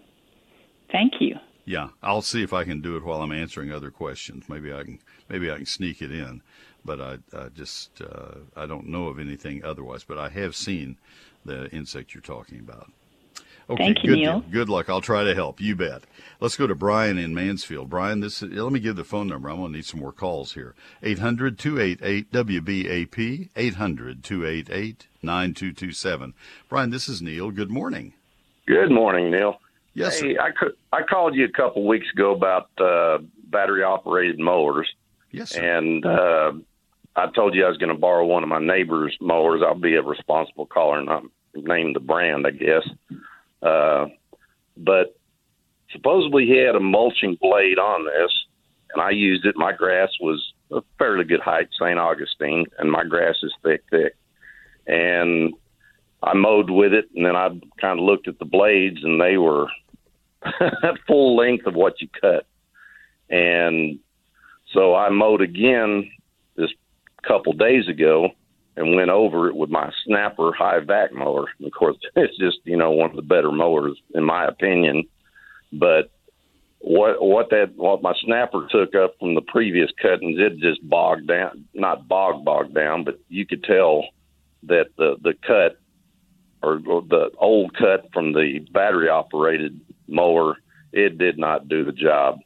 thank 0.91 1.15
you. 1.21 1.37
Yeah, 1.67 1.89
I'll 2.03 2.23
see 2.23 2.43
if 2.43 2.53
I 2.53 2.65
can 2.65 2.81
do 2.81 2.97
it 2.97 3.05
while 3.05 3.23
I'm 3.23 3.33
answering 3.33 3.73
other 3.73 3.91
questions. 3.91 4.45
Maybe 4.49 4.73
I 4.73 4.85
can 4.85 5.01
maybe 5.29 5.51
I 5.51 5.57
can 5.57 5.67
sneak 5.67 6.01
it 6.01 6.13
in, 6.13 6.43
but 6.85 7.01
I, 7.01 7.19
I 7.37 7.49
just 7.49 8.01
uh, 8.01 8.39
I 8.57 8.67
don't 8.67 8.87
know 8.87 9.09
of 9.09 9.19
anything 9.19 9.65
otherwise. 9.65 10.05
But 10.05 10.19
I 10.19 10.29
have 10.31 10.55
seen 10.55 10.97
the 11.45 11.71
insect 11.71 12.15
you're 12.15 12.23
talking 12.23 12.61
about. 12.61 12.91
Okay, 13.69 13.85
Thank 13.85 14.05
you, 14.05 14.11
good 14.11 14.19
Neil. 14.19 14.41
Deal. 14.41 14.51
Good 14.51 14.69
luck. 14.69 14.91
I'll 14.91 15.01
try 15.01 15.25
to 15.25 15.35
help. 15.35 15.61
You 15.61 15.75
bet. 15.75 16.03
Let's 16.39 16.57
go 16.57 16.67
to 16.67 16.75
Brian 16.75 17.17
in 17.17 17.33
Mansfield. 17.33 17.89
Brian, 17.89 18.21
this 18.21 18.43
is, 18.43 18.53
let 18.53 18.73
me 18.73 18.81
give 18.81 18.97
the 18.97 19.05
phone 19.05 19.27
number. 19.27 19.49
I'm 19.49 19.57
going 19.57 19.73
to 19.73 19.79
need 19.79 19.87
some 19.87 20.01
more 20.01 20.13
calls 20.13 20.53
here. 20.53 20.75
800 21.03 21.59
288 21.59 22.31
WBAP, 22.31 23.49
800 23.57 24.23
288 24.23 25.07
9227. 25.23 26.35
Brian, 26.69 26.91
this 26.91 27.09
is 27.09 27.23
Neil. 27.23 27.51
Good 27.51 27.71
morning. 27.71 28.13
Good 28.67 28.91
morning, 28.91 29.31
Neil. 29.31 29.59
Yes, 29.95 30.21
hey, 30.21 30.35
sir. 30.35 30.41
I, 30.43 30.51
could, 30.51 30.73
I 30.93 31.03
called 31.03 31.35
you 31.35 31.47
a 31.47 31.53
couple 31.53 31.87
weeks 31.87 32.11
ago 32.13 32.35
about 32.35 32.69
uh, 32.79 33.19
battery 33.45 33.83
operated 33.83 34.39
mowers. 34.39 34.89
Yes, 35.31 35.51
sir. 35.51 35.63
And 35.63 36.05
uh, 36.05 36.53
I 37.17 37.27
told 37.31 37.55
you 37.55 37.65
I 37.65 37.69
was 37.69 37.79
going 37.79 37.95
to 37.95 37.99
borrow 37.99 38.27
one 38.27 38.43
of 38.43 38.49
my 38.49 38.59
neighbor's 38.59 39.17
mowers. 39.21 39.63
I'll 39.65 39.75
be 39.75 39.95
a 39.95 40.03
responsible 40.03 40.67
caller 40.67 40.99
and 40.99 41.07
not 41.07 41.23
name 41.55 41.93
the 41.93 42.01
brand, 42.01 42.47
I 42.47 42.51
guess. 42.51 42.89
Uh, 43.63 44.07
but 44.77 45.17
supposedly 45.93 46.47
he 46.47 46.59
had 46.59 46.75
a 46.75 46.81
mulching 46.81 47.39
blade 47.41 47.79
on 47.79 48.05
this, 48.05 48.33
and 48.93 49.03
I 49.03 49.11
used 49.11 49.47
it. 49.47 49.57
My 49.57 49.73
grass 49.73 50.11
was 50.21 50.53
a 50.73 50.81
fairly 50.99 51.25
good 51.25 51.41
height, 51.41 51.69
St. 51.73 51.99
Augustine, 51.99 52.67
and 52.79 52.91
my 52.91 53.05
grass 53.05 53.37
is 53.43 53.53
thick, 53.63 53.85
thick. 53.91 54.17
And 54.87 55.55
I 56.23 56.35
mowed 56.35 56.71
with 56.71 56.93
it, 56.93 57.09
and 57.15 57.25
then 57.25 57.37
I 57.37 57.49
kind 57.81 58.01
of 58.01 58.05
looked 58.05 58.27
at 58.27 58.39
the 58.41 58.45
blades, 58.45 59.05
and 59.05 59.21
they 59.21 59.37
were 59.37 59.69
full 61.07 61.37
length 61.37 61.67
of 61.67 61.75
what 61.75 62.01
you 62.01 62.09
cut. 62.21 62.47
And 63.31 64.01
so 64.73 64.95
I 64.95 65.11
mowed 65.11 65.41
again 65.41 66.11
couple 67.27 67.53
days 67.53 67.89
ago 67.89 68.29
and 68.77 68.97
went 68.97 69.11
over 69.11 69.49
it 69.49 69.57
with 69.57 69.71
my 69.71 69.91
snapper 70.05 70.53
high 70.53 70.81
vac 70.81 71.13
mower. 71.13 71.47
And 71.59 71.67
of 71.67 71.73
course, 71.73 71.97
it's 72.17 72.37
just 72.39 72.59
you 72.65 72.77
know 72.77 72.91
one 72.91 73.11
of 73.11 73.17
the 73.17 73.23
better 73.23 73.53
mowers 73.53 74.01
in 74.15 74.25
my 74.25 74.47
opinion. 74.47 75.05
But 75.73 76.11
what 76.79 77.23
what 77.23 77.51
that 77.51 77.73
what 77.77 78.03
my 78.03 78.15
snapper 78.25 78.67
took 78.71 78.95
up 78.95 79.15
from 79.19 79.35
the 79.35 79.43
previous 79.43 79.91
cuttings, 80.01 80.39
it 80.39 80.59
just 80.59 80.87
bogged 80.89 81.29
down, 81.29 81.65
not 81.75 82.09
bog 82.09 82.45
bogged 82.45 82.75
down, 82.75 83.05
but 83.05 83.19
you 83.29 83.47
could 83.47 83.65
tell 83.65 84.05
that 84.65 84.87
the 84.97 85.17
the 85.23 85.35
cut 85.47 85.79
or, 86.63 86.81
or 86.87 87.03
the 87.03 87.31
old 87.39 87.75
cut 87.77 88.09
from 88.13 88.33
the 88.33 88.67
battery 88.73 89.09
operated 89.09 89.81
mower, 90.09 90.57
it 90.93 91.19
did 91.19 91.39
not 91.39 91.69
do 91.69 91.85
the 91.85 91.93
job. 91.93 92.39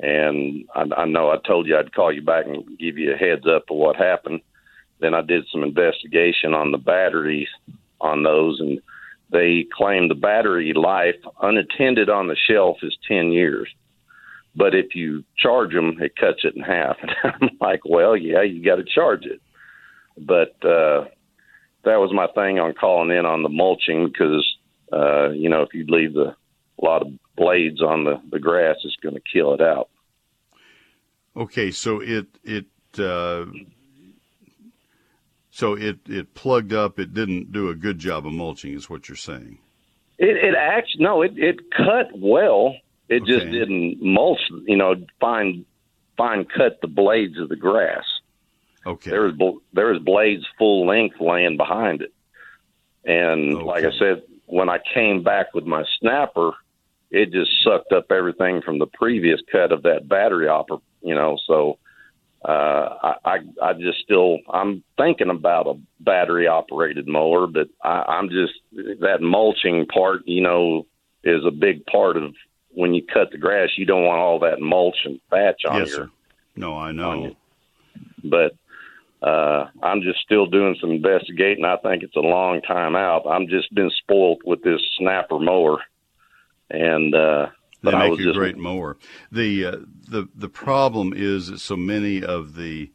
And 0.00 0.64
I, 0.74 0.84
I 0.96 1.04
know 1.06 1.30
I 1.30 1.38
told 1.38 1.66
you 1.66 1.76
I'd 1.76 1.94
call 1.94 2.12
you 2.12 2.22
back 2.22 2.46
and 2.46 2.78
give 2.78 2.98
you 2.98 3.12
a 3.12 3.16
heads 3.16 3.46
up 3.46 3.64
of 3.70 3.76
what 3.76 3.96
happened. 3.96 4.40
Then 5.00 5.14
I 5.14 5.22
did 5.22 5.44
some 5.50 5.62
investigation 5.62 6.54
on 6.54 6.72
the 6.72 6.78
batteries 6.78 7.48
on 8.00 8.22
those, 8.22 8.60
and 8.60 8.80
they 9.30 9.66
claim 9.72 10.08
the 10.08 10.14
battery 10.14 10.72
life 10.72 11.16
unattended 11.42 12.08
on 12.08 12.28
the 12.28 12.36
shelf 12.36 12.78
is 12.82 12.96
10 13.06 13.32
years. 13.32 13.68
But 14.56 14.74
if 14.74 14.94
you 14.94 15.24
charge 15.36 15.72
them, 15.72 15.98
it 16.00 16.16
cuts 16.16 16.44
it 16.44 16.56
in 16.56 16.62
half. 16.62 16.96
And 17.22 17.32
I'm 17.42 17.50
like, 17.60 17.80
well, 17.84 18.16
yeah, 18.16 18.42
you 18.42 18.64
got 18.64 18.76
to 18.76 18.84
charge 18.84 19.24
it. 19.24 19.40
But 20.16 20.56
uh, 20.64 21.04
that 21.84 22.00
was 22.00 22.12
my 22.12 22.26
thing 22.34 22.58
on 22.58 22.74
calling 22.74 23.16
in 23.16 23.24
on 23.24 23.42
the 23.42 23.48
mulching 23.48 24.08
because, 24.08 24.56
uh, 24.92 25.30
you 25.30 25.48
know, 25.48 25.62
if 25.62 25.74
you 25.74 25.84
leave 25.86 26.14
the, 26.14 26.34
a 26.80 26.84
lot 26.84 27.02
of 27.02 27.08
blades 27.36 27.80
on 27.82 28.04
the, 28.04 28.20
the 28.30 28.38
grass, 28.38 28.76
is 28.84 28.96
going 29.02 29.14
to 29.14 29.20
kill 29.32 29.54
it 29.54 29.60
out. 29.60 29.88
Okay, 31.36 31.70
so 31.70 32.00
it 32.00 32.26
it 32.42 32.66
uh, 32.98 33.46
so 35.50 35.74
it 35.74 35.98
it 36.06 36.34
plugged 36.34 36.72
up. 36.72 36.98
It 36.98 37.14
didn't 37.14 37.52
do 37.52 37.68
a 37.68 37.74
good 37.74 37.98
job 37.98 38.26
of 38.26 38.32
mulching, 38.32 38.74
is 38.74 38.90
what 38.90 39.08
you're 39.08 39.16
saying. 39.16 39.58
It 40.18 40.36
it 40.36 40.54
actually 40.56 41.04
no, 41.04 41.22
it 41.22 41.32
it 41.36 41.70
cut 41.70 42.08
well. 42.16 42.74
It 43.08 43.22
Okay. 43.22 43.32
just 43.32 43.50
didn't 43.50 44.02
mulch. 44.02 44.40
You 44.66 44.76
know, 44.76 44.94
fine 45.20 45.64
fine 46.16 46.44
cut 46.44 46.80
the 46.80 46.88
blades 46.88 47.38
of 47.38 47.48
the 47.48 47.56
grass. 47.56 48.04
Okay. 48.84 49.10
There 49.10 49.22
was 49.22 49.60
there 49.72 49.92
was 49.92 50.02
blades 50.02 50.44
full 50.58 50.86
length 50.86 51.16
laying 51.20 51.56
behind 51.56 52.02
it, 52.02 52.12
and 53.04 53.62
like 53.62 53.84
I 53.84 53.92
said, 53.98 54.22
when 54.46 54.68
I 54.68 54.78
came 54.94 55.22
back 55.22 55.54
with 55.54 55.64
my 55.64 55.84
snapper, 56.00 56.52
it 57.10 57.32
just 57.32 57.50
sucked 57.64 57.92
up 57.92 58.10
everything 58.10 58.62
from 58.62 58.78
the 58.78 58.86
previous 58.86 59.40
cut 59.50 59.72
of 59.72 59.82
that 59.82 60.08
battery 60.08 60.46
oper. 60.46 60.80
You 61.02 61.14
know, 61.14 61.38
so 61.46 61.78
uh, 62.44 62.96
I, 63.02 63.14
I 63.24 63.38
I 63.62 63.72
just 63.74 63.98
still 64.02 64.38
I'm 64.52 64.82
thinking 64.96 65.30
about 65.30 65.66
a 65.66 65.74
battery 66.00 66.46
operated 66.46 67.08
mower, 67.08 67.46
but 67.46 67.68
I, 67.82 68.04
I'm 68.08 68.28
just 68.28 68.52
that 69.00 69.20
mulching 69.20 69.86
part, 69.86 70.22
you 70.26 70.42
know, 70.42 70.86
is 71.24 71.44
a 71.46 71.50
big 71.50 71.84
part 71.86 72.16
of 72.16 72.34
when 72.70 72.94
you 72.94 73.02
cut 73.02 73.30
the 73.32 73.38
grass. 73.38 73.70
You 73.76 73.86
don't 73.86 74.04
want 74.04 74.20
all 74.20 74.38
that 74.40 74.60
mulch 74.60 74.98
and 75.04 75.20
thatch 75.30 75.62
on 75.68 75.80
yes, 75.80 75.88
your. 75.88 75.96
Sir. 75.96 76.10
No, 76.56 76.76
I 76.76 76.92
know. 76.92 77.36
But 78.24 78.56
uh, 79.22 79.66
I'm 79.82 80.02
just 80.02 80.20
still 80.20 80.46
doing 80.46 80.76
some 80.80 80.90
investigating. 80.90 81.64
I 81.64 81.76
think 81.76 82.02
it's 82.02 82.16
a 82.16 82.20
long 82.20 82.60
time 82.62 82.94
out. 82.94 83.26
I'm 83.26 83.48
just 83.48 83.74
been 83.74 83.90
spoiled 83.90 84.42
with 84.44 84.62
this 84.62 84.80
snapper 84.96 85.38
mower, 85.38 85.78
and 86.70 87.14
uh, 87.14 87.48
they 87.82 87.90
but 87.90 87.98
make 87.98 88.02
I 88.02 88.08
was 88.08 88.20
a 88.20 88.22
just 88.24 88.38
great 88.38 88.56
mower. 88.56 88.96
The 89.30 89.64
uh, 89.64 89.76
the 90.08 90.28
the 90.34 90.48
problem 90.48 91.12
is 91.14 91.48
that 91.48 91.60
so 91.60 91.76
many 91.76 92.22
of 92.22 92.54
the 92.54 92.90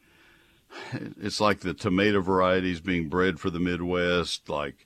it's 1.21 1.39
like 1.39 1.59
the 1.59 1.73
tomato 1.73 2.21
varieties 2.21 2.81
being 2.81 3.09
bred 3.09 3.39
for 3.39 3.49
the 3.49 3.59
Midwest, 3.59 4.49
like 4.49 4.85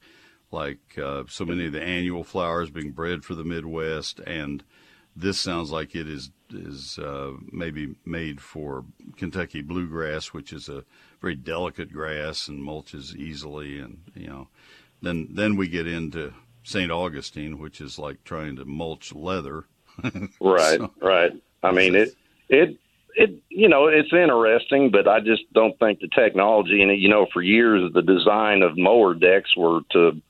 like 0.51 0.97
uh, 1.01 1.23
so 1.27 1.45
many 1.45 1.65
of 1.65 1.73
the 1.73 1.81
annual 1.81 2.23
flowers 2.23 2.69
being 2.69 2.91
bred 2.91 3.25
for 3.25 3.35
the 3.35 3.43
Midwest, 3.43 4.19
and 4.19 4.63
this 5.15 5.39
sounds 5.39 5.71
like 5.71 5.95
it 5.95 6.07
is 6.07 6.31
is 6.49 6.97
uh, 6.99 7.31
maybe 7.51 7.95
made 8.05 8.39
for 8.39 8.85
Kentucky 9.17 9.61
bluegrass, 9.61 10.27
which 10.27 10.53
is 10.53 10.69
a 10.69 10.85
very 11.19 11.35
delicate 11.35 11.91
grass 11.91 12.47
and 12.47 12.61
mulches 12.61 13.15
easily, 13.15 13.79
and 13.79 13.99
you 14.15 14.27
know, 14.27 14.47
then 15.01 15.27
then 15.31 15.55
we 15.55 15.67
get 15.67 15.87
into 15.87 16.33
St. 16.67 16.91
Augustine, 16.91 17.59
which 17.59 17.79
is 17.79 17.97
like 17.97 18.21
trying 18.25 18.57
to 18.57 18.65
mulch 18.65 19.13
leather. 19.13 19.63
right, 20.41 20.79
So- 20.79 20.91
right. 21.01 21.31
I 21.63 21.71
mean 21.71 21.95
it 21.95 22.13
it 22.49 22.77
it 23.15 23.41
you 23.49 23.69
know 23.69 23.87
it's 23.87 24.11
interesting, 24.11 24.91
but 24.91 25.07
I 25.07 25.21
just 25.21 25.43
don't 25.53 25.79
think 25.79 25.99
the 26.01 26.09
technology 26.09 26.81
and 26.83 26.91
you 27.01 27.07
know 27.07 27.25
for 27.31 27.41
years 27.41 27.91
the 27.93 28.01
design 28.01 28.61
of 28.63 28.77
mower 28.77 29.13
decks 29.13 29.55
were 29.55 29.79
to 29.93 30.21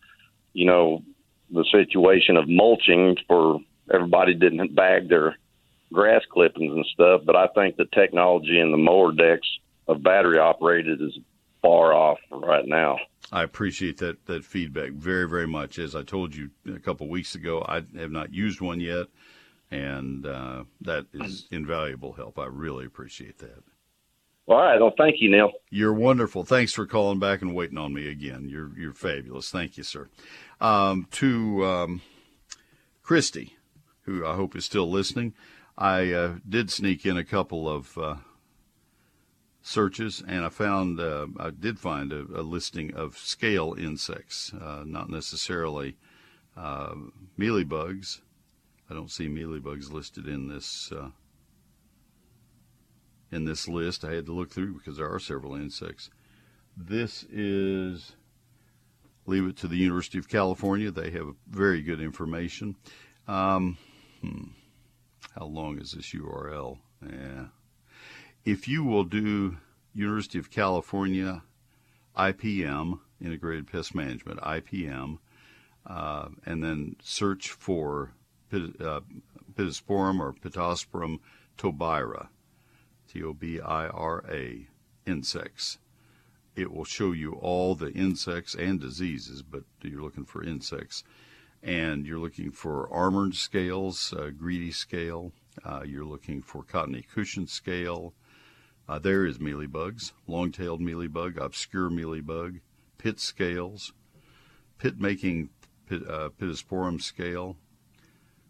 you 0.54 0.66
know 0.66 1.04
the 1.52 1.66
situation 1.72 2.38
of 2.38 2.48
mulching 2.48 3.18
for 3.28 3.60
everybody 3.92 4.34
didn't 4.36 4.76
bag 4.76 5.10
their 5.10 5.36
grass 5.92 6.22
clippings 6.32 6.74
and 6.76 6.86
stuff. 6.94 7.22
But 7.26 7.36
I 7.36 7.48
think 7.48 7.78
the 7.78 7.86
technology 7.94 8.60
in 8.60 8.72
the 8.72 8.78
mower 8.78 9.12
decks 9.12 9.48
of 9.88 10.04
battery 10.04 10.38
operated 10.38 11.02
is 11.02 11.18
far 11.62 11.94
off 11.94 12.20
right 12.32 12.66
now. 12.66 12.98
I 13.32 13.44
appreciate 13.44 13.98
that 13.98 14.26
that 14.26 14.46
feedback 14.46 14.92
very 14.92 15.28
very 15.28 15.48
much. 15.48 15.80
As 15.80 15.96
I 15.96 16.04
told 16.04 16.36
you 16.36 16.50
a 16.74 16.80
couple 16.80 17.08
weeks 17.08 17.36
ago, 17.36 17.66
I 17.68 17.84
have 17.98 18.12
not 18.12 18.34
used 18.34 18.62
one 18.62 18.80
yet, 18.80 19.08
and 19.72 20.26
uh, 20.26 20.64
that 20.82 21.08
is 21.14 21.48
invaluable 21.52 22.14
help. 22.14 22.40
I 22.40 22.46
really 22.46 22.86
appreciate 22.86 23.40
that. 23.40 23.64
All 24.48 24.56
right. 24.56 24.80
Well, 24.80 24.94
thank 24.98 25.16
you, 25.20 25.30
Neil. 25.30 25.52
You're 25.70 25.94
wonderful. 25.94 26.46
Thanks 26.46 26.72
for 26.72 26.86
calling 26.86 27.20
back 27.20 27.42
and 27.42 27.54
waiting 27.54 27.78
on 27.78 27.94
me 27.94 28.10
again. 28.10 28.48
You're 28.48 28.72
you're 28.80 28.94
fabulous. 28.94 29.50
Thank 29.50 29.78
you, 29.78 29.84
sir. 29.84 30.08
Um, 30.62 31.08
to 31.12 31.66
um, 31.66 32.02
Christy, 33.04 33.58
who 34.04 34.26
I 34.26 34.36
hope 34.36 34.56
is 34.56 34.64
still 34.64 34.90
listening, 34.90 35.34
I 35.78 36.14
uh, 36.14 36.36
did 36.48 36.72
sneak 36.72 37.06
in 37.06 37.18
a 37.18 37.26
couple 37.26 37.68
of 37.68 37.98
uh, 37.98 38.16
searches, 39.68 40.24
and 40.26 40.46
I 40.46 40.50
found 40.50 41.00
uh, 41.00 41.28
I 41.38 41.50
did 41.50 41.78
find 41.78 42.14
a, 42.14 42.22
a 42.34 42.42
listing 42.42 42.94
of 42.94 43.18
scale 43.18 43.76
insects, 43.78 44.54
uh, 44.54 44.84
not 44.86 45.10
necessarily 45.10 45.98
uh, 46.56 46.96
mealybugs. 47.38 48.22
I 48.90 48.94
don't 48.94 49.12
see 49.12 49.28
mealybugs 49.28 49.92
listed 49.92 50.28
in 50.28 50.48
this 50.48 50.92
uh, 50.92 51.10
in 53.32 53.44
this 53.44 53.68
list. 53.68 54.06
I 54.06 54.14
had 54.14 54.26
to 54.28 54.34
look 54.34 54.52
through 54.52 54.78
because 54.78 54.98
there 54.98 55.14
are 55.14 55.20
several 55.20 55.56
insects. 55.56 56.10
This 56.78 57.24
is 57.24 58.14
leave 59.26 59.46
it 59.48 59.58
to 59.58 59.68
the 59.68 59.76
University 59.76 60.18
of 60.18 60.30
California. 60.30 60.92
They 60.92 61.12
have 61.12 61.36
very 61.50 61.82
good 61.82 62.00
information. 62.00 62.78
Um, 63.28 63.78
hmm, 64.22 64.46
how 65.38 65.48
long 65.48 65.80
is 65.80 65.92
this 65.92 66.14
URL? 66.14 66.78
Yeah. 67.06 67.48
If 68.48 68.66
you 68.66 68.86
will 68.86 69.04
do 69.04 69.58
University 69.94 70.40
of 70.40 70.50
California 70.50 71.44
IPM, 72.18 73.02
Integrated 73.22 73.68
Pest 73.68 73.94
Management, 73.94 74.40
IPM, 74.40 75.18
uh, 75.86 76.30
and 76.46 76.64
then 76.64 76.96
search 77.04 77.50
for 77.50 78.14
Pit- 78.50 78.80
uh, 78.80 79.02
Pittosporum 79.54 80.22
or 80.22 80.32
Pittosporum 80.32 81.20
tobira, 81.58 82.30
T 83.10 83.22
O 83.22 83.34
B 83.34 83.60
I 83.60 83.88
R 83.88 84.24
A, 84.30 84.70
insects. 85.06 85.80
It 86.56 86.72
will 86.72 86.86
show 86.86 87.12
you 87.12 87.34
all 87.34 87.76
the 87.76 87.92
insects 87.92 88.56
and 88.56 88.80
diseases, 88.80 89.42
but 89.42 89.64
you're 89.82 90.02
looking 90.02 90.24
for 90.24 90.42
insects. 90.42 91.04
And 91.62 92.06
you're 92.06 92.18
looking 92.18 92.52
for 92.52 92.90
armored 92.94 93.36
scales, 93.36 94.14
uh, 94.14 94.30
greedy 94.30 94.72
scale. 94.72 95.34
Uh, 95.66 95.82
you're 95.86 96.06
looking 96.06 96.42
for 96.42 96.64
cottony 96.64 97.02
cushion 97.02 97.46
scale. 97.46 98.14
Uh, 98.90 99.00
there 99.00 99.26
is 99.26 99.38
mealybugs, 99.38 100.14
long-tailed 100.28 100.80
mealybug, 100.80 101.38
obscure 101.38 101.90
mealybug, 101.90 102.62
pit 102.98 103.20
scales, 103.20 103.94
pit-making 104.78 105.50
pit, 105.88 106.02
uh, 106.10 106.30
pittosporum 106.40 107.02
scale, 107.02 107.58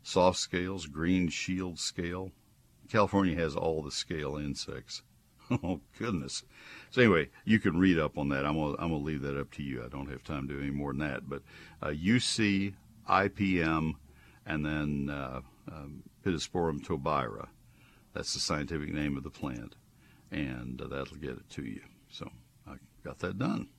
soft 0.04 0.38
scales, 0.38 0.86
green 0.86 1.28
shield 1.28 1.80
scale. 1.80 2.32
California 2.90 3.36
has 3.36 3.56
all 3.56 3.82
the 3.82 3.92
scale 3.92 4.38
insects. 4.38 5.02
oh 5.64 5.82
goodness. 5.98 6.44
So 6.92 7.02
anyway, 7.02 7.30
you 7.46 7.60
can 7.60 7.78
read 7.80 8.00
up 8.00 8.18
on 8.18 8.30
that. 8.30 8.46
I'm 8.46 8.56
gonna, 8.56 8.76
I'm 8.80 8.92
gonna 8.92 8.98
leave 8.98 9.22
that 9.24 9.40
up 9.40 9.52
to 9.52 9.64
you. 9.64 9.84
I 9.84 9.90
don't 9.90 10.10
have 10.10 10.24
time 10.24 10.48
to 10.48 10.54
do 10.54 10.62
any 10.62 10.72
more 10.72 10.94
than 10.94 11.00
that. 11.00 11.30
But 11.30 11.42
uh, 11.82 11.88
UC, 11.88 12.74
IPM, 13.10 13.94
and 14.46 14.66
then 14.66 15.10
uh, 15.10 15.42
um, 15.72 16.04
Pittosporum 16.26 16.82
tobira. 16.82 17.48
That's 18.14 18.34
the 18.34 18.40
scientific 18.40 18.94
name 18.94 19.16
of 19.16 19.24
the 19.24 19.30
plant, 19.30 19.76
and 20.32 20.82
uh, 20.82 20.88
that'll 20.88 21.18
get 21.18 21.32
it 21.32 21.50
to 21.52 21.64
you. 21.64 21.82
So 22.10 22.30
I 22.68 22.76
got 23.04 23.20
that 23.20 23.38
done. 23.38 23.70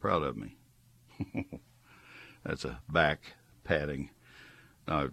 Proud 0.00 0.22
of 0.22 0.36
me. 0.36 0.56
That's 2.44 2.64
a 2.64 2.80
back 2.88 3.34
padding. 3.64 4.10
I 4.88 5.08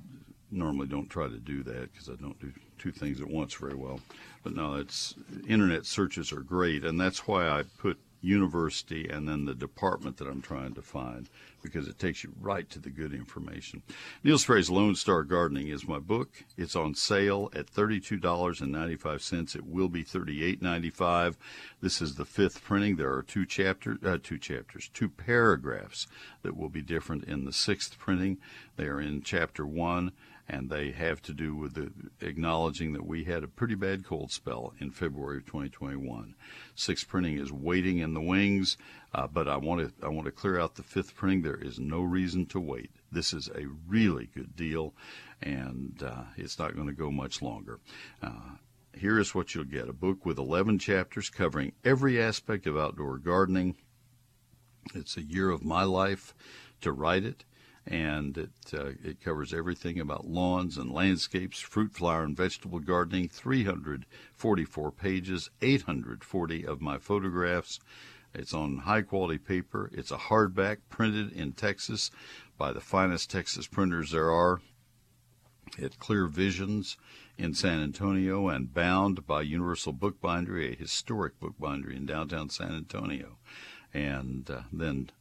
normally 0.51 0.87
don't 0.87 1.09
try 1.09 1.27
to 1.27 1.37
do 1.37 1.63
that 1.63 1.91
because 1.91 2.09
I 2.09 2.15
don't 2.15 2.39
do 2.39 2.51
two 2.77 2.91
things 2.91 3.21
at 3.21 3.27
once 3.27 3.53
very 3.53 3.75
well. 3.75 3.99
But 4.43 4.55
no, 4.55 4.75
it's 4.75 5.13
internet 5.47 5.85
searches 5.85 6.31
are 6.31 6.41
great, 6.41 6.83
and 6.83 6.99
that's 6.99 7.27
why 7.27 7.47
I 7.47 7.63
put 7.77 7.99
university 8.21 9.07
and 9.07 9.27
then 9.27 9.45
the 9.45 9.55
department 9.55 10.17
that 10.17 10.27
I'm 10.27 10.41
trying 10.41 10.73
to 10.73 10.81
find 10.81 11.29
because 11.61 11.87
it 11.87 11.99
takes 11.99 12.23
you 12.23 12.33
right 12.39 12.69
to 12.69 12.79
the 12.79 12.89
good 12.89 13.13
information. 13.13 13.81
Neil 14.23 14.37
Sperry's 14.37 14.69
Lone 14.69 14.95
Star 14.95 15.23
Gardening 15.23 15.67
is 15.67 15.87
my 15.87 15.99
book. 15.99 16.43
It's 16.57 16.75
on 16.75 16.95
sale 16.95 17.49
at 17.53 17.71
$32.95. 17.71 19.55
It 19.55 19.65
will 19.65 19.89
be 19.89 20.03
$38.95. 20.03 21.35
This 21.81 22.01
is 22.01 22.15
the 22.15 22.25
fifth 22.25 22.63
printing. 22.63 22.95
There 22.95 23.13
are 23.13 23.23
two 23.23 23.45
chapters, 23.45 23.97
uh, 24.03 24.17
two 24.21 24.37
chapters, 24.37 24.89
two 24.93 25.09
paragraphs 25.09 26.07
that 26.41 26.57
will 26.57 26.69
be 26.69 26.81
different 26.81 27.25
in 27.25 27.45
the 27.45 27.53
sixth 27.53 27.97
printing. 27.97 28.37
They 28.75 28.85
are 28.85 29.01
in 29.01 29.21
chapter 29.21 29.65
one 29.65 30.11
and 30.49 30.69
they 30.69 30.91
have 30.91 31.21
to 31.21 31.33
do 31.33 31.55
with 31.55 31.75
the 31.75 31.91
acknowledging 32.25 32.93
that 32.93 33.05
we 33.05 33.23
had 33.23 33.43
a 33.43 33.47
pretty 33.47 33.75
bad 33.75 34.03
cold 34.03 34.31
spell 34.31 34.73
in 34.79 34.89
February 34.89 35.37
of 35.37 35.45
2021. 35.45 36.33
Sixth 36.73 37.07
printing 37.07 37.37
is 37.37 37.51
waiting 37.51 37.99
in 37.99 38.15
the 38.15 38.21
wings, 38.21 38.75
uh, 39.13 39.27
but 39.27 39.47
I 39.47 39.57
want 39.57 39.81
to 39.81 40.05
I 40.05 40.09
want 40.09 40.25
to 40.25 40.31
clear 40.31 40.59
out 40.59 40.75
the 40.75 40.83
fifth 40.83 41.15
printing. 41.15 41.43
There 41.43 41.55
is 41.55 41.79
no 41.79 42.01
reason 42.01 42.47
to 42.47 42.59
wait. 42.59 42.89
This 43.11 43.31
is 43.31 43.47
a 43.49 43.67
really 43.87 44.29
good 44.33 44.55
deal, 44.55 44.95
and 45.41 46.01
uh, 46.03 46.23
it's 46.35 46.57
not 46.57 46.75
going 46.75 46.87
to 46.87 46.93
go 46.93 47.11
much 47.11 47.43
longer. 47.43 47.79
Uh, 48.21 48.57
here 48.93 49.19
is 49.19 49.35
what 49.35 49.53
you'll 49.53 49.65
get: 49.65 49.87
a 49.87 49.93
book 49.93 50.25
with 50.25 50.39
11 50.39 50.79
chapters 50.79 51.29
covering 51.29 51.73
every 51.85 52.19
aspect 52.19 52.65
of 52.65 52.75
outdoor 52.75 53.19
gardening. 53.19 53.75
It's 54.95 55.15
a 55.15 55.21
year 55.21 55.51
of 55.51 55.63
my 55.63 55.83
life 55.83 56.33
to 56.81 56.91
write 56.91 57.23
it 57.23 57.43
and 57.89 58.37
it 58.37 58.51
uh, 58.71 58.91
it 59.03 59.19
covers 59.19 59.51
everything 59.51 59.99
about 59.99 60.27
lawns 60.27 60.77
and 60.77 60.91
landscapes, 60.91 61.59
fruit, 61.59 61.91
flower, 61.91 62.23
and 62.23 62.37
vegetable 62.37 62.79
gardening. 62.79 63.27
344 63.27 64.91
pages, 64.91 65.49
840 65.61 66.65
of 66.65 66.81
my 66.81 66.99
photographs. 66.99 67.79
It's 68.31 68.53
on 68.53 68.79
high 68.79 69.01
quality 69.01 69.39
paper. 69.39 69.89
It's 69.91 70.11
a 70.11 70.17
hardback 70.17 70.77
printed 70.89 71.31
in 71.31 71.53
Texas 71.53 72.11
by 72.59 72.71
the 72.73 72.79
finest 72.79 73.31
Texas 73.31 73.65
printers 73.65 74.11
there 74.11 74.29
are. 74.29 74.61
At 75.81 75.99
Clear 75.99 76.27
Visions 76.27 76.97
in 77.37 77.53
San 77.53 77.79
Antonio 77.81 78.49
and 78.49 78.73
bound 78.73 79.25
by 79.25 79.41
Universal 79.41 79.93
Bookbindery, 79.93 80.73
a 80.73 80.75
historic 80.75 81.39
bookbindery 81.39 81.95
in 81.95 82.05
downtown 82.05 82.49
San 82.49 82.73
Antonio, 82.73 83.37
and 83.93 84.49
uh, 84.49 84.61
then 84.73 85.11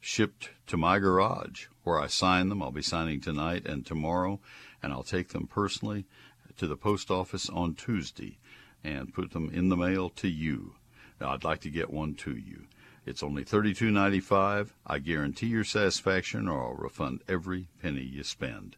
shipped 0.00 0.50
to 0.68 0.76
my 0.76 1.00
garage 1.00 1.66
where 1.86 2.00
I 2.00 2.08
sign 2.08 2.48
them. 2.48 2.62
I'll 2.62 2.72
be 2.72 2.82
signing 2.82 3.20
tonight 3.20 3.64
and 3.64 3.86
tomorrow, 3.86 4.40
and 4.82 4.92
I'll 4.92 5.04
take 5.04 5.28
them 5.28 5.46
personally 5.46 6.04
to 6.56 6.66
the 6.66 6.76
post 6.76 7.12
office 7.12 7.48
on 7.48 7.74
Tuesday. 7.74 8.38
and 8.84 9.12
put 9.12 9.32
them 9.32 9.50
in 9.52 9.68
the 9.68 9.76
mail 9.76 10.08
to 10.10 10.28
you. 10.28 10.74
Now, 11.20 11.30
I'd 11.30 11.44
like 11.44 11.60
to 11.62 11.70
get 11.70 11.90
one 11.90 12.14
to 12.16 12.36
you. 12.36 12.66
It's 13.04 13.22
only 13.22 13.44
$32.95. 13.44 14.70
I 14.86 14.98
guarantee 14.98 15.46
your 15.46 15.64
satisfaction, 15.64 16.48
or 16.48 16.62
I'll 16.62 16.74
refund 16.74 17.22
every 17.28 17.68
penny 17.82 18.02
you 18.02 18.22
spend. 18.22 18.76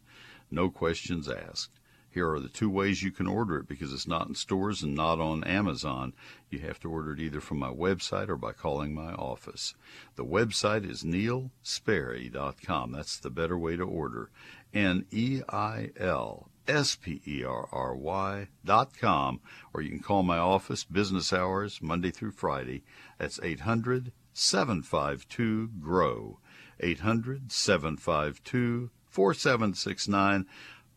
No 0.49 0.69
questions 0.69 1.29
asked. 1.29 1.78
Here 2.11 2.29
are 2.31 2.39
the 2.39 2.49
two 2.49 2.69
ways 2.69 3.03
you 3.03 3.11
can 3.11 3.27
order 3.27 3.57
it 3.57 3.67
because 3.67 3.93
it's 3.93 4.07
not 4.07 4.27
in 4.27 4.35
stores 4.35 4.81
and 4.81 4.95
not 4.95 5.19
on 5.19 5.43
Amazon. 5.43 6.13
You 6.49 6.59
have 6.59 6.79
to 6.79 6.89
order 6.89 7.13
it 7.13 7.19
either 7.19 7.39
from 7.39 7.59
my 7.59 7.69
website 7.69 8.29
or 8.29 8.35
by 8.35 8.51
calling 8.51 8.93
my 8.93 9.13
office. 9.13 9.75
The 10.15 10.25
website 10.25 10.89
is 10.89 11.03
neilsperry.com. 11.03 12.91
That's 12.91 13.17
the 13.17 13.29
better 13.29 13.57
way 13.57 13.75
to 13.75 13.83
order. 13.83 14.31
N 14.73 15.05
E 15.11 15.41
I 15.49 15.91
L 15.97 16.49
S 16.67 16.95
P 16.95 17.21
E 17.27 17.43
R 17.43 17.67
R 17.71 17.95
Y 17.95 18.47
dot 18.63 18.97
com, 18.97 19.39
or 19.73 19.81
you 19.81 19.89
can 19.89 19.99
call 19.99 20.23
my 20.23 20.37
office 20.37 20.83
business 20.83 21.33
hours 21.33 21.79
Monday 21.81 22.11
through 22.11 22.31
Friday. 22.31 22.83
That's 23.17 23.39
800 23.41 24.11
752 24.33 25.69
GROW. 25.79 26.39
800 26.79 27.51
752 27.51 28.91
4769. 29.09 30.45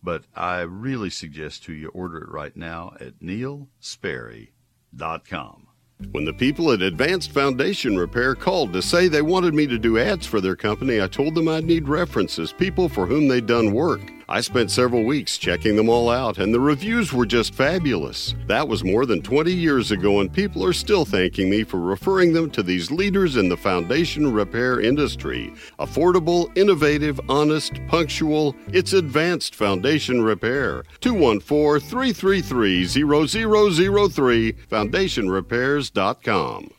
But 0.03 0.25
I 0.35 0.63
really 0.63 1.11
suggest 1.11 1.63
to 1.65 1.73
you 1.73 1.89
order 1.89 2.19
it 2.19 2.29
right 2.29 2.57
now 2.57 2.95
at 3.01 3.21
neilsperry.com. 3.21 5.69
When 6.11 6.25
the 6.25 6.33
people 6.33 6.73
at 6.73 6.83
Advanced 6.83 7.31
Foundation 7.31 7.97
Repair 7.97 8.35
called 8.35 8.73
to 8.73 8.83
say 8.83 9.07
they 9.07 9.23
wanted 9.23 9.55
me 9.55 9.69
to 9.69 9.79
do 9.79 9.99
ads 9.99 10.27
for 10.27 10.41
their 10.41 10.57
company, 10.57 11.01
I 11.01 11.07
told 11.07 11.37
them 11.37 11.47
I'd 11.47 11.65
need 11.65 11.89
references, 11.89 12.53
people 12.53 12.89
for 12.89 13.07
whom 13.07 13.29
they'd 13.29 13.47
done 13.47 13.73
work. 13.73 14.01
I 14.33 14.41
spent 14.41 14.71
several 14.71 15.05
weeks 15.05 15.37
checking 15.37 15.77
them 15.77 15.91
all 15.91 16.09
out, 16.09 16.39
and 16.39 16.55
the 16.55 16.61
reviews 16.61 17.13
were 17.13 17.27
just 17.27 17.55
fabulous. 17.55 18.35
That 18.47 18.67
was 18.67 18.83
more 18.83 19.05
than 19.05 19.21
20 19.21 19.53
years 19.53 19.91
ago, 19.91 20.21
and 20.21 20.33
people 20.33 20.65
are 20.65 20.73
still 20.73 21.05
thanking 21.05 21.51
me 21.51 21.65
for 21.65 21.79
referring 21.79 22.33
them 22.33 22.51
to 22.53 22.63
these 22.63 22.91
leaders 22.91 23.37
in 23.37 23.51
the 23.51 23.59
foundation 23.59 24.33
repair 24.33 24.81
industry. 24.81 25.53
Affordable, 25.79 26.51
innovative, 26.57 27.21
honest, 27.29 27.75
punctual, 27.89 28.57
it's 28.69 28.95
advanced 28.95 29.55
foundation 29.55 30.23
repair. 30.23 30.85
214 31.03 31.87
333 31.87 32.87
0003, 32.87 34.53
foundationrepairs.com. 34.55 36.71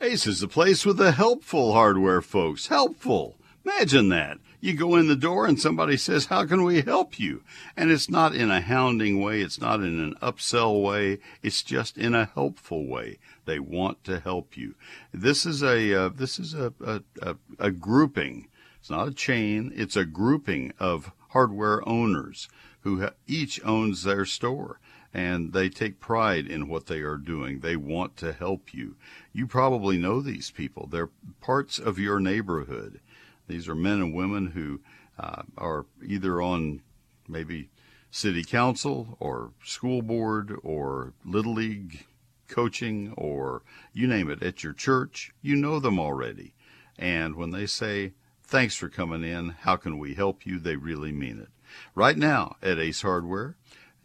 Ace 0.00 0.26
is 0.26 0.40
the 0.40 0.48
place 0.48 0.86
with 0.86 0.96
the 0.96 1.12
helpful 1.12 1.74
hardware 1.74 2.22
folks. 2.22 2.68
Helpful. 2.68 3.36
Imagine 3.62 4.08
that. 4.08 4.38
You 4.64 4.72
go 4.72 4.96
in 4.96 5.08
the 5.08 5.14
door 5.14 5.44
and 5.44 5.60
somebody 5.60 5.98
says, 5.98 6.24
How 6.24 6.46
can 6.46 6.64
we 6.64 6.80
help 6.80 7.18
you? 7.20 7.42
And 7.76 7.90
it's 7.90 8.08
not 8.08 8.34
in 8.34 8.50
a 8.50 8.62
hounding 8.62 9.20
way, 9.20 9.42
it's 9.42 9.60
not 9.60 9.80
in 9.80 10.00
an 10.00 10.14
upsell 10.22 10.82
way, 10.82 11.18
it's 11.42 11.62
just 11.62 11.98
in 11.98 12.14
a 12.14 12.30
helpful 12.32 12.86
way. 12.86 13.18
They 13.44 13.58
want 13.58 14.02
to 14.04 14.20
help 14.20 14.56
you. 14.56 14.74
This 15.12 15.44
is 15.44 15.62
a 15.62 15.94
uh, 15.94 16.08
this 16.08 16.38
is 16.38 16.54
a, 16.54 16.72
a, 16.82 17.02
a, 17.20 17.36
a 17.58 17.70
grouping. 17.72 18.48
It's 18.80 18.88
not 18.88 19.08
a 19.08 19.12
chain, 19.12 19.70
it's 19.76 19.96
a 19.96 20.06
grouping 20.06 20.72
of 20.78 21.12
hardware 21.32 21.86
owners 21.86 22.48
who 22.84 23.02
ha- 23.02 23.10
each 23.26 23.62
owns 23.66 24.04
their 24.04 24.24
store 24.24 24.80
and 25.12 25.52
they 25.52 25.68
take 25.68 26.00
pride 26.00 26.46
in 26.46 26.68
what 26.68 26.86
they 26.86 27.00
are 27.00 27.18
doing. 27.18 27.60
They 27.60 27.76
want 27.76 28.16
to 28.16 28.32
help 28.32 28.72
you. 28.72 28.96
You 29.32 29.46
probably 29.46 29.98
know 29.98 30.22
these 30.22 30.50
people. 30.50 30.88
They're 30.90 31.10
parts 31.40 31.78
of 31.78 31.98
your 31.98 32.18
neighborhood. 32.18 33.00
These 33.46 33.68
are 33.68 33.74
men 33.74 34.00
and 34.00 34.14
women 34.14 34.48
who 34.48 34.80
uh, 35.18 35.42
are 35.56 35.86
either 36.04 36.40
on 36.40 36.82
maybe 37.28 37.70
city 38.10 38.44
council 38.44 39.16
or 39.20 39.50
school 39.64 40.02
board 40.02 40.56
or 40.62 41.12
little 41.24 41.54
league 41.54 42.06
coaching 42.48 43.12
or 43.16 43.62
you 43.92 44.06
name 44.06 44.30
it 44.30 44.42
at 44.42 44.62
your 44.62 44.72
church. 44.72 45.32
You 45.42 45.56
know 45.56 45.80
them 45.80 45.98
already. 45.98 46.54
And 46.98 47.36
when 47.36 47.50
they 47.50 47.66
say, 47.66 48.12
Thanks 48.46 48.76
for 48.76 48.88
coming 48.90 49.24
in, 49.24 49.48
how 49.60 49.76
can 49.76 49.98
we 49.98 50.14
help 50.14 50.44
you? 50.44 50.58
They 50.58 50.76
really 50.76 51.12
mean 51.12 51.40
it. 51.40 51.48
Right 51.94 52.16
now 52.16 52.56
at 52.62 52.78
Ace 52.78 53.00
Hardware, 53.00 53.56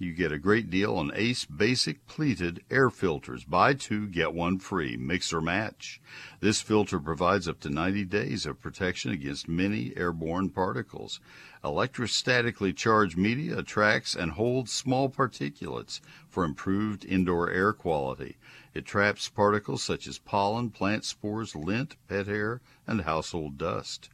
you 0.01 0.13
get 0.13 0.31
a 0.31 0.39
great 0.39 0.69
deal 0.69 0.95
on 0.95 1.11
Ace 1.13 1.43
Basic 1.43 2.07
Pleated 2.07 2.63
Air 2.71 2.89
Filters. 2.89 3.43
Buy 3.43 3.73
two, 3.73 4.07
get 4.07 4.33
one 4.33 4.57
free. 4.57 4.95
Mix 4.95 5.33
or 5.33 5.41
match. 5.41 5.99
This 6.39 6.61
filter 6.61 7.01
provides 7.01 7.49
up 7.49 7.59
to 7.59 7.69
90 7.69 8.05
days 8.05 8.45
of 8.45 8.61
protection 8.61 9.11
against 9.11 9.49
many 9.49 9.91
airborne 9.97 10.51
particles. 10.51 11.19
Electrostatically 11.65 12.73
charged 12.73 13.17
media 13.17 13.57
attracts 13.57 14.15
and 14.15 14.31
holds 14.31 14.71
small 14.71 15.09
particulates 15.09 15.99
for 16.29 16.45
improved 16.45 17.03
indoor 17.03 17.49
air 17.49 17.73
quality. 17.73 18.37
It 18.73 18.85
traps 18.85 19.27
particles 19.27 19.83
such 19.83 20.07
as 20.07 20.17
pollen, 20.17 20.69
plant 20.69 21.03
spores, 21.03 21.57
lint, 21.57 21.97
pet 22.07 22.27
hair, 22.27 22.61
and 22.87 23.01
household 23.01 23.57
dust. 23.57 24.09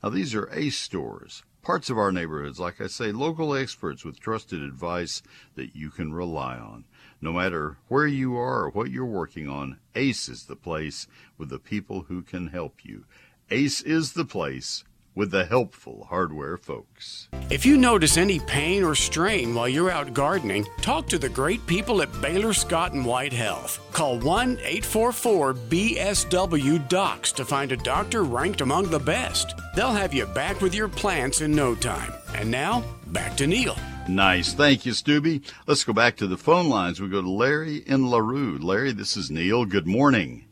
Now, 0.00 0.10
these 0.10 0.32
are 0.32 0.48
ACE 0.52 0.78
stores 0.78 1.42
parts 1.64 1.88
of 1.88 1.96
our 1.96 2.12
neighborhoods, 2.12 2.60
like 2.60 2.80
I 2.80 2.88
say, 2.88 3.10
local 3.10 3.54
experts 3.54 4.04
with 4.04 4.20
trusted 4.20 4.62
advice 4.62 5.22
that 5.54 5.74
you 5.74 5.90
can 5.90 6.12
rely 6.12 6.58
on. 6.58 6.84
No 7.22 7.32
matter 7.32 7.78
where 7.88 8.06
you 8.06 8.36
are 8.36 8.64
or 8.64 8.70
what 8.70 8.90
you're 8.90 9.06
working 9.06 9.48
on, 9.48 9.78
ACE 9.94 10.28
is 10.28 10.44
the 10.44 10.56
place 10.56 11.06
with 11.38 11.48
the 11.48 11.58
people 11.58 12.02
who 12.02 12.20
can 12.20 12.48
help 12.48 12.84
you. 12.84 13.06
ACE 13.50 13.80
is 13.80 14.12
the 14.12 14.26
place 14.26 14.84
with 15.14 15.30
the 15.30 15.44
helpful 15.44 16.06
hardware 16.10 16.56
folks. 16.56 17.28
If 17.50 17.64
you 17.64 17.76
notice 17.76 18.16
any 18.16 18.40
pain 18.40 18.82
or 18.82 18.94
strain 18.94 19.54
while 19.54 19.68
you're 19.68 19.90
out 19.90 20.14
gardening, 20.14 20.66
talk 20.80 21.06
to 21.08 21.18
the 21.18 21.28
great 21.28 21.64
people 21.66 22.02
at 22.02 22.20
Baylor 22.20 22.52
Scott 22.52 22.92
and 22.92 23.04
White 23.04 23.32
Health. 23.32 23.80
Call 23.92 24.18
1 24.18 24.58
844 24.58 25.54
BSW 25.54 26.88
Docs 26.88 27.32
to 27.32 27.44
find 27.44 27.72
a 27.72 27.76
doctor 27.76 28.24
ranked 28.24 28.60
among 28.60 28.90
the 28.90 28.98
best. 28.98 29.54
They'll 29.74 29.92
have 29.92 30.14
you 30.14 30.26
back 30.26 30.60
with 30.60 30.74
your 30.74 30.88
plants 30.88 31.40
in 31.40 31.52
no 31.52 31.74
time. 31.74 32.12
And 32.34 32.50
now, 32.50 32.84
back 33.08 33.36
to 33.36 33.46
Neil. 33.46 33.76
Nice. 34.08 34.52
Thank 34.52 34.84
you, 34.84 34.92
Stubby. 34.92 35.42
Let's 35.66 35.84
go 35.84 35.92
back 35.92 36.16
to 36.16 36.26
the 36.26 36.36
phone 36.36 36.68
lines. 36.68 37.00
We 37.00 37.08
go 37.08 37.22
to 37.22 37.30
Larry 37.30 37.78
in 37.78 38.10
LaRue. 38.10 38.58
Larry, 38.58 38.92
this 38.92 39.16
is 39.16 39.30
Neil. 39.30 39.64
Good 39.64 39.86
morning. 39.86 40.46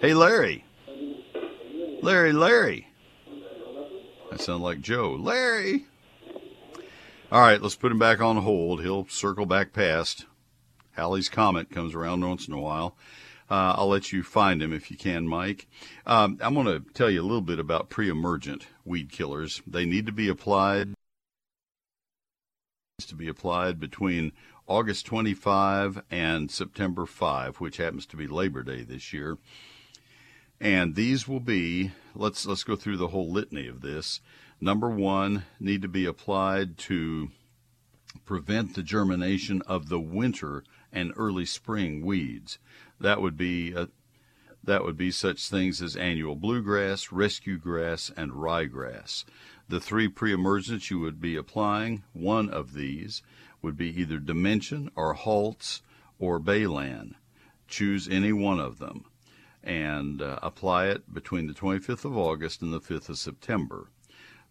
Hey, 0.00 0.14
Larry. 0.14 0.64
Larry, 2.02 2.32
Larry. 2.32 2.88
I 4.32 4.36
sound 4.36 4.62
like 4.62 4.80
Joe. 4.80 5.16
Larry. 5.20 5.86
All 7.30 7.40
right, 7.40 7.60
let's 7.60 7.76
put 7.76 7.92
him 7.92 7.98
back 7.98 8.20
on 8.20 8.38
hold. 8.38 8.82
He'll 8.82 9.06
circle 9.06 9.44
back 9.44 9.72
past. 9.72 10.26
Halley's 10.92 11.28
Comet 11.28 11.70
comes 11.70 11.94
around 11.94 12.26
once 12.26 12.48
in 12.48 12.54
a 12.54 12.60
while. 12.60 12.96
Uh, 13.50 13.74
I'll 13.76 13.88
let 13.88 14.12
you 14.12 14.22
find 14.22 14.62
him 14.62 14.72
if 14.72 14.90
you 14.90 14.96
can, 14.96 15.28
Mike. 15.28 15.66
Um, 16.06 16.38
I'm 16.40 16.54
going 16.54 16.66
to 16.66 16.80
tell 16.94 17.10
you 17.10 17.20
a 17.20 17.22
little 17.22 17.40
bit 17.40 17.58
about 17.58 17.90
pre-emergent 17.90 18.66
weed 18.84 19.12
killers. 19.12 19.60
They 19.66 19.84
need 19.84 20.06
to 20.06 20.12
be 20.12 20.28
applied 20.28 20.94
to 23.06 23.14
be 23.14 23.28
applied 23.28 23.80
between 23.80 24.30
August 24.66 25.06
25 25.06 26.02
and 26.10 26.50
September 26.50 27.06
5, 27.06 27.56
which 27.56 27.78
happens 27.78 28.06
to 28.06 28.16
be 28.16 28.26
Labor 28.26 28.62
Day 28.62 28.82
this 28.82 29.12
year. 29.12 29.38
And 30.60 30.94
these 30.94 31.26
will 31.26 31.40
be 31.40 31.92
let's 32.14 32.44
let's 32.44 32.64
go 32.64 32.76
through 32.76 32.98
the 32.98 33.08
whole 33.08 33.32
litany 33.32 33.66
of 33.66 33.80
this. 33.80 34.20
Number 34.60 34.90
1 34.90 35.44
need 35.58 35.80
to 35.80 35.88
be 35.88 36.04
applied 36.04 36.76
to 36.78 37.30
prevent 38.26 38.74
the 38.74 38.82
germination 38.82 39.62
of 39.62 39.88
the 39.88 40.00
winter 40.00 40.62
and 40.92 41.14
early 41.16 41.46
spring 41.46 42.04
weeds. 42.04 42.58
That 43.00 43.22
would 43.22 43.38
be 43.38 43.72
a, 43.72 43.88
that 44.62 44.84
would 44.84 44.98
be 44.98 45.10
such 45.10 45.48
things 45.48 45.80
as 45.80 45.96
annual 45.96 46.36
bluegrass, 46.36 47.10
rescue 47.10 47.56
grass, 47.56 48.10
and 48.14 48.32
ryegrass. 48.32 49.24
The 49.66 49.80
three 49.80 50.08
pre-emergents 50.08 50.90
you 50.90 50.98
would 50.98 51.22
be 51.22 51.36
applying, 51.36 52.02
one 52.12 52.50
of 52.50 52.74
these 52.74 53.22
would 53.62 53.78
be 53.78 53.98
either 53.98 54.18
Dimension 54.18 54.90
or 54.94 55.14
Halts 55.14 55.80
or 56.18 56.38
Balan. 56.38 57.14
Choose 57.66 58.08
any 58.08 58.32
one 58.32 58.60
of 58.60 58.78
them 58.78 59.06
and 59.62 60.22
uh, 60.22 60.38
apply 60.42 60.86
it 60.86 61.12
between 61.12 61.46
the 61.46 61.54
25th 61.54 62.04
of 62.04 62.16
August 62.16 62.62
and 62.62 62.72
the 62.72 62.80
5th 62.80 63.08
of 63.08 63.18
September. 63.18 63.90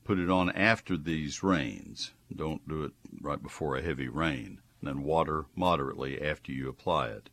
Put 0.03 0.19
it 0.19 0.29
on 0.29 0.49
after 0.51 0.97
these 0.97 1.43
rains. 1.43 2.13
Don't 2.35 2.67
do 2.67 2.83
it 2.83 2.93
right 3.21 3.41
before 3.41 3.75
a 3.75 3.81
heavy 3.81 4.07
rain. 4.07 4.61
And 4.81 4.87
then 4.87 5.03
water 5.03 5.45
moderately 5.55 6.21
after 6.21 6.51
you 6.51 6.69
apply 6.69 7.09
it. 7.09 7.29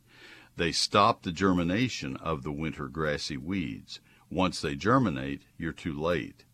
They 0.57 0.71
stop 0.71 1.21
the 1.21 1.31
germination 1.31 2.17
of 2.17 2.43
the 2.43 2.51
winter 2.51 2.87
grassy 2.87 3.37
weeds. 3.37 3.99
Once 4.29 4.59
they 4.59 4.75
germinate, 4.75 5.43
you're 5.57 5.71
too 5.71 5.93
late. 5.93 6.45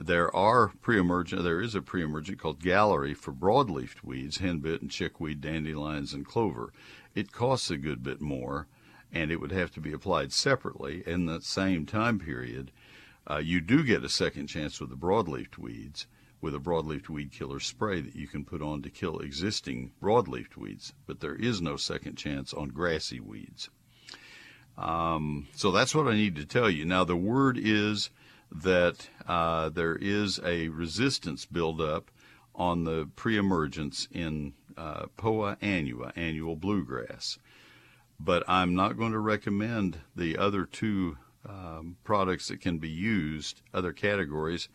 There 0.00 0.34
are 0.34 0.72
pre-emergent. 0.82 1.44
There 1.44 1.60
is 1.60 1.76
a 1.76 1.80
pre-emergent 1.80 2.40
called 2.40 2.60
Gallery 2.60 3.14
for 3.14 3.32
broadleaf 3.32 4.02
weeds, 4.02 4.38
henbit 4.38 4.80
and 4.82 4.90
chickweed, 4.90 5.40
dandelions, 5.40 6.12
and 6.12 6.26
clover. 6.26 6.72
It 7.14 7.30
costs 7.30 7.70
a 7.70 7.76
good 7.76 8.02
bit 8.02 8.20
more, 8.20 8.66
and 9.14 9.30
it 9.30 9.40
would 9.40 9.52
have 9.52 9.70
to 9.70 9.80
be 9.80 9.92
applied 9.92 10.32
separately 10.32 11.02
in 11.06 11.26
that 11.26 11.44
same 11.44 11.86
time 11.86 12.18
period. 12.18 12.72
Uh, 13.30 13.38
you 13.38 13.60
do 13.60 13.82
get 13.82 14.04
a 14.04 14.08
second 14.08 14.48
chance 14.48 14.80
with 14.80 14.90
the 14.90 14.96
broadleaf 14.96 15.56
weeds, 15.56 16.06
with 16.40 16.54
a 16.54 16.58
broadleaf 16.58 17.08
weed 17.08 17.32
killer 17.32 17.60
spray 17.60 18.00
that 18.00 18.16
you 18.16 18.26
can 18.26 18.44
put 18.44 18.60
on 18.60 18.82
to 18.82 18.90
kill 18.90 19.20
existing 19.20 19.92
broadleaf 20.02 20.56
weeds, 20.56 20.92
but 21.06 21.20
there 21.20 21.36
is 21.36 21.62
no 21.62 21.76
second 21.76 22.16
chance 22.16 22.52
on 22.52 22.68
grassy 22.68 23.20
weeds. 23.20 23.70
Um, 24.76 25.46
so 25.54 25.70
that's 25.70 25.94
what 25.94 26.08
I 26.08 26.14
need 26.14 26.34
to 26.36 26.44
tell 26.44 26.68
you. 26.68 26.84
Now, 26.84 27.04
the 27.04 27.16
word 27.16 27.56
is 27.56 28.10
that 28.50 29.08
uh, 29.26 29.68
there 29.68 29.96
is 29.96 30.40
a 30.44 30.68
resistance 30.68 31.46
buildup 31.46 32.10
on 32.54 32.84
the 32.84 33.08
pre-emergence 33.16 34.08
in 34.12 34.52
uh, 34.76 35.06
Poa 35.16 35.56
annua, 35.62 36.12
annual 36.16 36.56
bluegrass. 36.56 37.38
But 38.18 38.44
I'm 38.48 38.74
not 38.74 38.96
going 38.96 39.12
to 39.12 39.18
recommend 39.18 39.98
the 40.14 40.38
other 40.38 40.64
two 40.64 41.18
um, 41.48 41.96
products 42.04 42.48
that 42.48 42.60
can 42.60 42.78
be 42.78 42.88
used, 42.88 43.60
other 43.72 43.92
categories, 43.92 44.68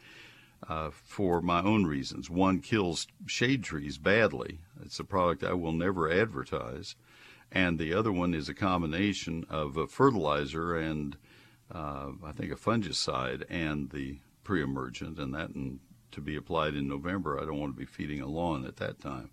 uh, 0.68 0.90
for 0.92 1.42
my 1.42 1.62
own 1.62 1.86
reasons. 1.86 2.30
One 2.30 2.60
kills 2.60 3.08
shade 3.26 3.64
trees 3.64 3.98
badly. 3.98 4.60
It's 4.84 5.00
a 5.00 5.04
product 5.04 5.44
I 5.44 5.54
will 5.54 5.72
never 5.72 6.12
advertise. 6.12 6.96
And 7.52 7.80
the 7.80 7.94
other 7.94 8.12
one 8.12 8.34
is 8.34 8.50
a 8.50 8.54
combination 8.54 9.46
of 9.50 9.78
a 9.78 9.88
fertilizer 9.88 10.78
and 10.78 11.18
uh, 11.74 12.12
I 12.24 12.32
think 12.32 12.52
a 12.52 12.56
fungicide 12.56 13.44
and 13.50 13.90
the 13.92 14.20
pre-emergent, 14.44 15.20
and 15.20 15.34
that 15.36 15.52
in, 15.52 15.80
to 16.12 16.22
be 16.22 16.36
applied 16.36 16.74
in 16.74 16.88
November. 16.88 17.40
I 17.40 17.46
don't 17.46 17.60
want 17.60 17.74
to 17.76 17.80
be 17.80 17.86
feeding 17.86 18.22
a 18.22 18.28
lawn 18.28 18.66
at 18.66 18.78
that 18.78 19.00
time. 19.00 19.30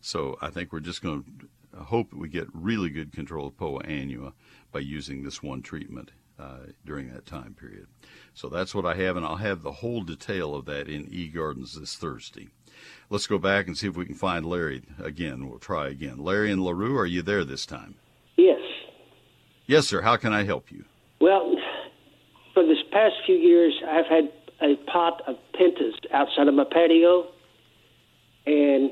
So 0.00 0.36
I 0.40 0.50
think 0.50 0.72
we're 0.72 0.80
just 0.80 1.02
going 1.02 1.24
to 1.24 1.48
hope 1.82 2.12
we 2.12 2.28
get 2.28 2.48
really 2.52 2.90
good 2.90 3.12
control 3.12 3.46
of 3.46 3.56
Poa 3.56 3.82
annua 3.84 4.32
by 4.72 4.80
using 4.80 5.22
this 5.22 5.42
one 5.42 5.62
treatment 5.62 6.12
uh, 6.38 6.58
during 6.84 7.12
that 7.12 7.26
time 7.26 7.54
period. 7.54 7.86
So 8.34 8.48
that's 8.48 8.74
what 8.74 8.86
I 8.86 8.94
have, 8.94 9.16
and 9.16 9.26
I'll 9.26 9.36
have 9.36 9.62
the 9.62 9.72
whole 9.72 10.02
detail 10.02 10.54
of 10.54 10.66
that 10.66 10.88
in 10.88 11.06
eGardens 11.06 11.74
this 11.74 11.96
Thursday. 11.96 12.48
Let's 13.10 13.26
go 13.26 13.38
back 13.38 13.66
and 13.66 13.76
see 13.76 13.88
if 13.88 13.96
we 13.96 14.06
can 14.06 14.14
find 14.14 14.46
Larry 14.46 14.82
again. 15.02 15.48
We'll 15.48 15.58
try 15.58 15.88
again. 15.88 16.18
Larry 16.18 16.52
and 16.52 16.62
LaRue, 16.62 16.96
are 16.96 17.06
you 17.06 17.22
there 17.22 17.44
this 17.44 17.66
time? 17.66 17.96
Yes. 18.36 18.60
Yes, 19.66 19.86
sir. 19.86 20.02
How 20.02 20.16
can 20.16 20.32
I 20.32 20.44
help 20.44 20.70
you? 20.70 20.84
Well, 21.20 21.56
for 22.54 22.64
this 22.64 22.78
past 22.92 23.14
few 23.26 23.34
years, 23.34 23.74
I've 23.86 24.06
had 24.06 24.32
a 24.60 24.76
pot 24.90 25.22
of 25.26 25.36
pentas 25.54 25.94
outside 26.12 26.48
of 26.48 26.54
my 26.54 26.64
patio, 26.64 27.28
and 28.46 28.90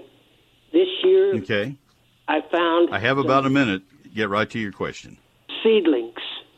this 0.73 0.89
year, 1.03 1.35
okay, 1.37 1.77
I 2.29 2.41
found 2.51 2.93
I 2.93 2.99
have 2.99 3.19
about 3.19 3.47
a 3.47 3.51
minute. 3.51 3.83
Get 4.15 4.29
right 4.29 4.49
to 4.51 4.59
your 4.59 4.73
question. 4.73 5.19
Seedlings 5.63 6.15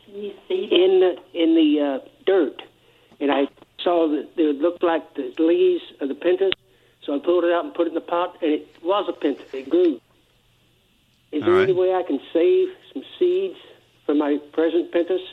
in 0.09 1.01
the 1.01 1.17
in 1.35 1.55
the 1.55 2.01
uh, 2.03 2.09
dirt, 2.27 2.63
and 3.21 3.31
I 3.31 3.49
saw 3.83 4.09
that 4.09 4.37
they 4.37 4.53
looked 4.53 4.83
like 4.83 5.15
the 5.15 5.33
leaves 5.39 5.83
of 6.01 6.09
the 6.09 6.15
pentas. 6.15 6.53
So 7.05 7.15
I 7.15 7.19
pulled 7.19 7.45
it 7.45 7.53
out 7.53 7.65
and 7.65 7.75
put 7.75 7.87
it 7.87 7.91
in 7.91 7.95
the 7.95 8.01
pot, 8.01 8.37
and 8.43 8.53
it 8.53 8.69
was 8.83 9.09
a 9.09 9.13
penta. 9.13 9.43
It 9.53 9.71
grew. 9.71 10.01
Is 11.31 11.43
All 11.43 11.49
there 11.49 11.59
right. 11.59 11.69
any 11.69 11.73
way 11.75 11.95
I 11.95 12.03
can 12.07 12.21
save 12.33 12.69
some 12.93 13.03
seeds 13.19 13.57
for 14.07 14.15
my 14.15 14.39
present 14.53 14.93
pentas? 14.93 15.25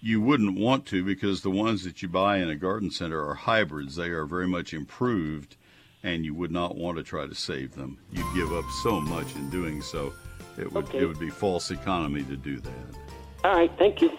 You 0.00 0.20
wouldn't 0.20 0.58
want 0.58 0.86
to 0.86 1.04
because 1.04 1.42
the 1.42 1.50
ones 1.50 1.84
that 1.84 2.02
you 2.02 2.08
buy 2.08 2.38
in 2.38 2.50
a 2.50 2.56
garden 2.56 2.90
center 2.90 3.24
are 3.24 3.34
hybrids. 3.34 3.94
They 3.94 4.08
are 4.08 4.26
very 4.26 4.48
much 4.48 4.74
improved, 4.74 5.56
and 6.02 6.24
you 6.24 6.34
would 6.34 6.50
not 6.50 6.76
want 6.76 6.96
to 6.98 7.02
try 7.02 7.26
to 7.26 7.34
save 7.34 7.74
them. 7.74 7.98
You'd 8.12 8.34
give 8.34 8.52
up 8.52 8.64
so 8.82 9.00
much 9.00 9.34
in 9.36 9.50
doing 9.50 9.82
so. 9.82 10.12
It 10.58 10.70
would 10.72 10.84
Okay. 10.86 10.98
it 10.98 11.06
would 11.06 11.18
be 11.20 11.30
false 11.30 11.70
economy 11.70 12.22
to 12.24 12.36
do 12.36 12.60
that. 12.60 12.72
All 13.44 13.54
right, 13.56 13.70
thank 13.78 14.02
you. 14.02 14.10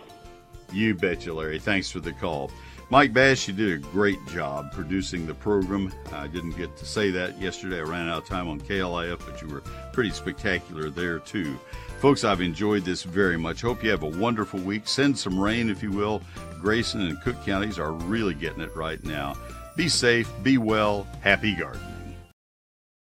You 0.71 0.95
betcha, 0.95 1.33
Larry. 1.33 1.59
Thanks 1.59 1.91
for 1.91 1.99
the 1.99 2.13
call. 2.13 2.51
Mike 2.89 3.13
Bash, 3.13 3.47
you 3.47 3.53
did 3.53 3.71
a 3.73 3.77
great 3.77 4.19
job 4.27 4.71
producing 4.71 5.25
the 5.25 5.33
program. 5.33 5.91
I 6.11 6.27
didn't 6.27 6.57
get 6.57 6.75
to 6.77 6.85
say 6.85 7.11
that 7.11 7.39
yesterday. 7.41 7.79
I 7.79 7.83
ran 7.83 8.09
out 8.09 8.23
of 8.23 8.27
time 8.27 8.47
on 8.47 8.59
KLIF, 8.59 9.19
but 9.25 9.41
you 9.41 9.47
were 9.47 9.61
pretty 9.93 10.11
spectacular 10.11 10.89
there, 10.89 11.19
too. 11.19 11.57
Folks, 11.99 12.23
I've 12.23 12.41
enjoyed 12.41 12.83
this 12.83 13.03
very 13.03 13.37
much. 13.37 13.61
Hope 13.61 13.83
you 13.83 13.89
have 13.89 14.03
a 14.03 14.07
wonderful 14.09 14.59
week. 14.59 14.87
Send 14.87 15.17
some 15.17 15.39
rain, 15.39 15.69
if 15.69 15.81
you 15.81 15.91
will. 15.91 16.21
Grayson 16.59 17.01
and 17.01 17.19
Cook 17.21 17.43
counties 17.45 17.79
are 17.79 17.93
really 17.93 18.33
getting 18.33 18.61
it 18.61 18.75
right 18.75 19.03
now. 19.03 19.35
Be 19.75 19.89
safe, 19.89 20.31
be 20.43 20.57
well, 20.57 21.07
happy 21.21 21.55
gardening. 21.55 21.92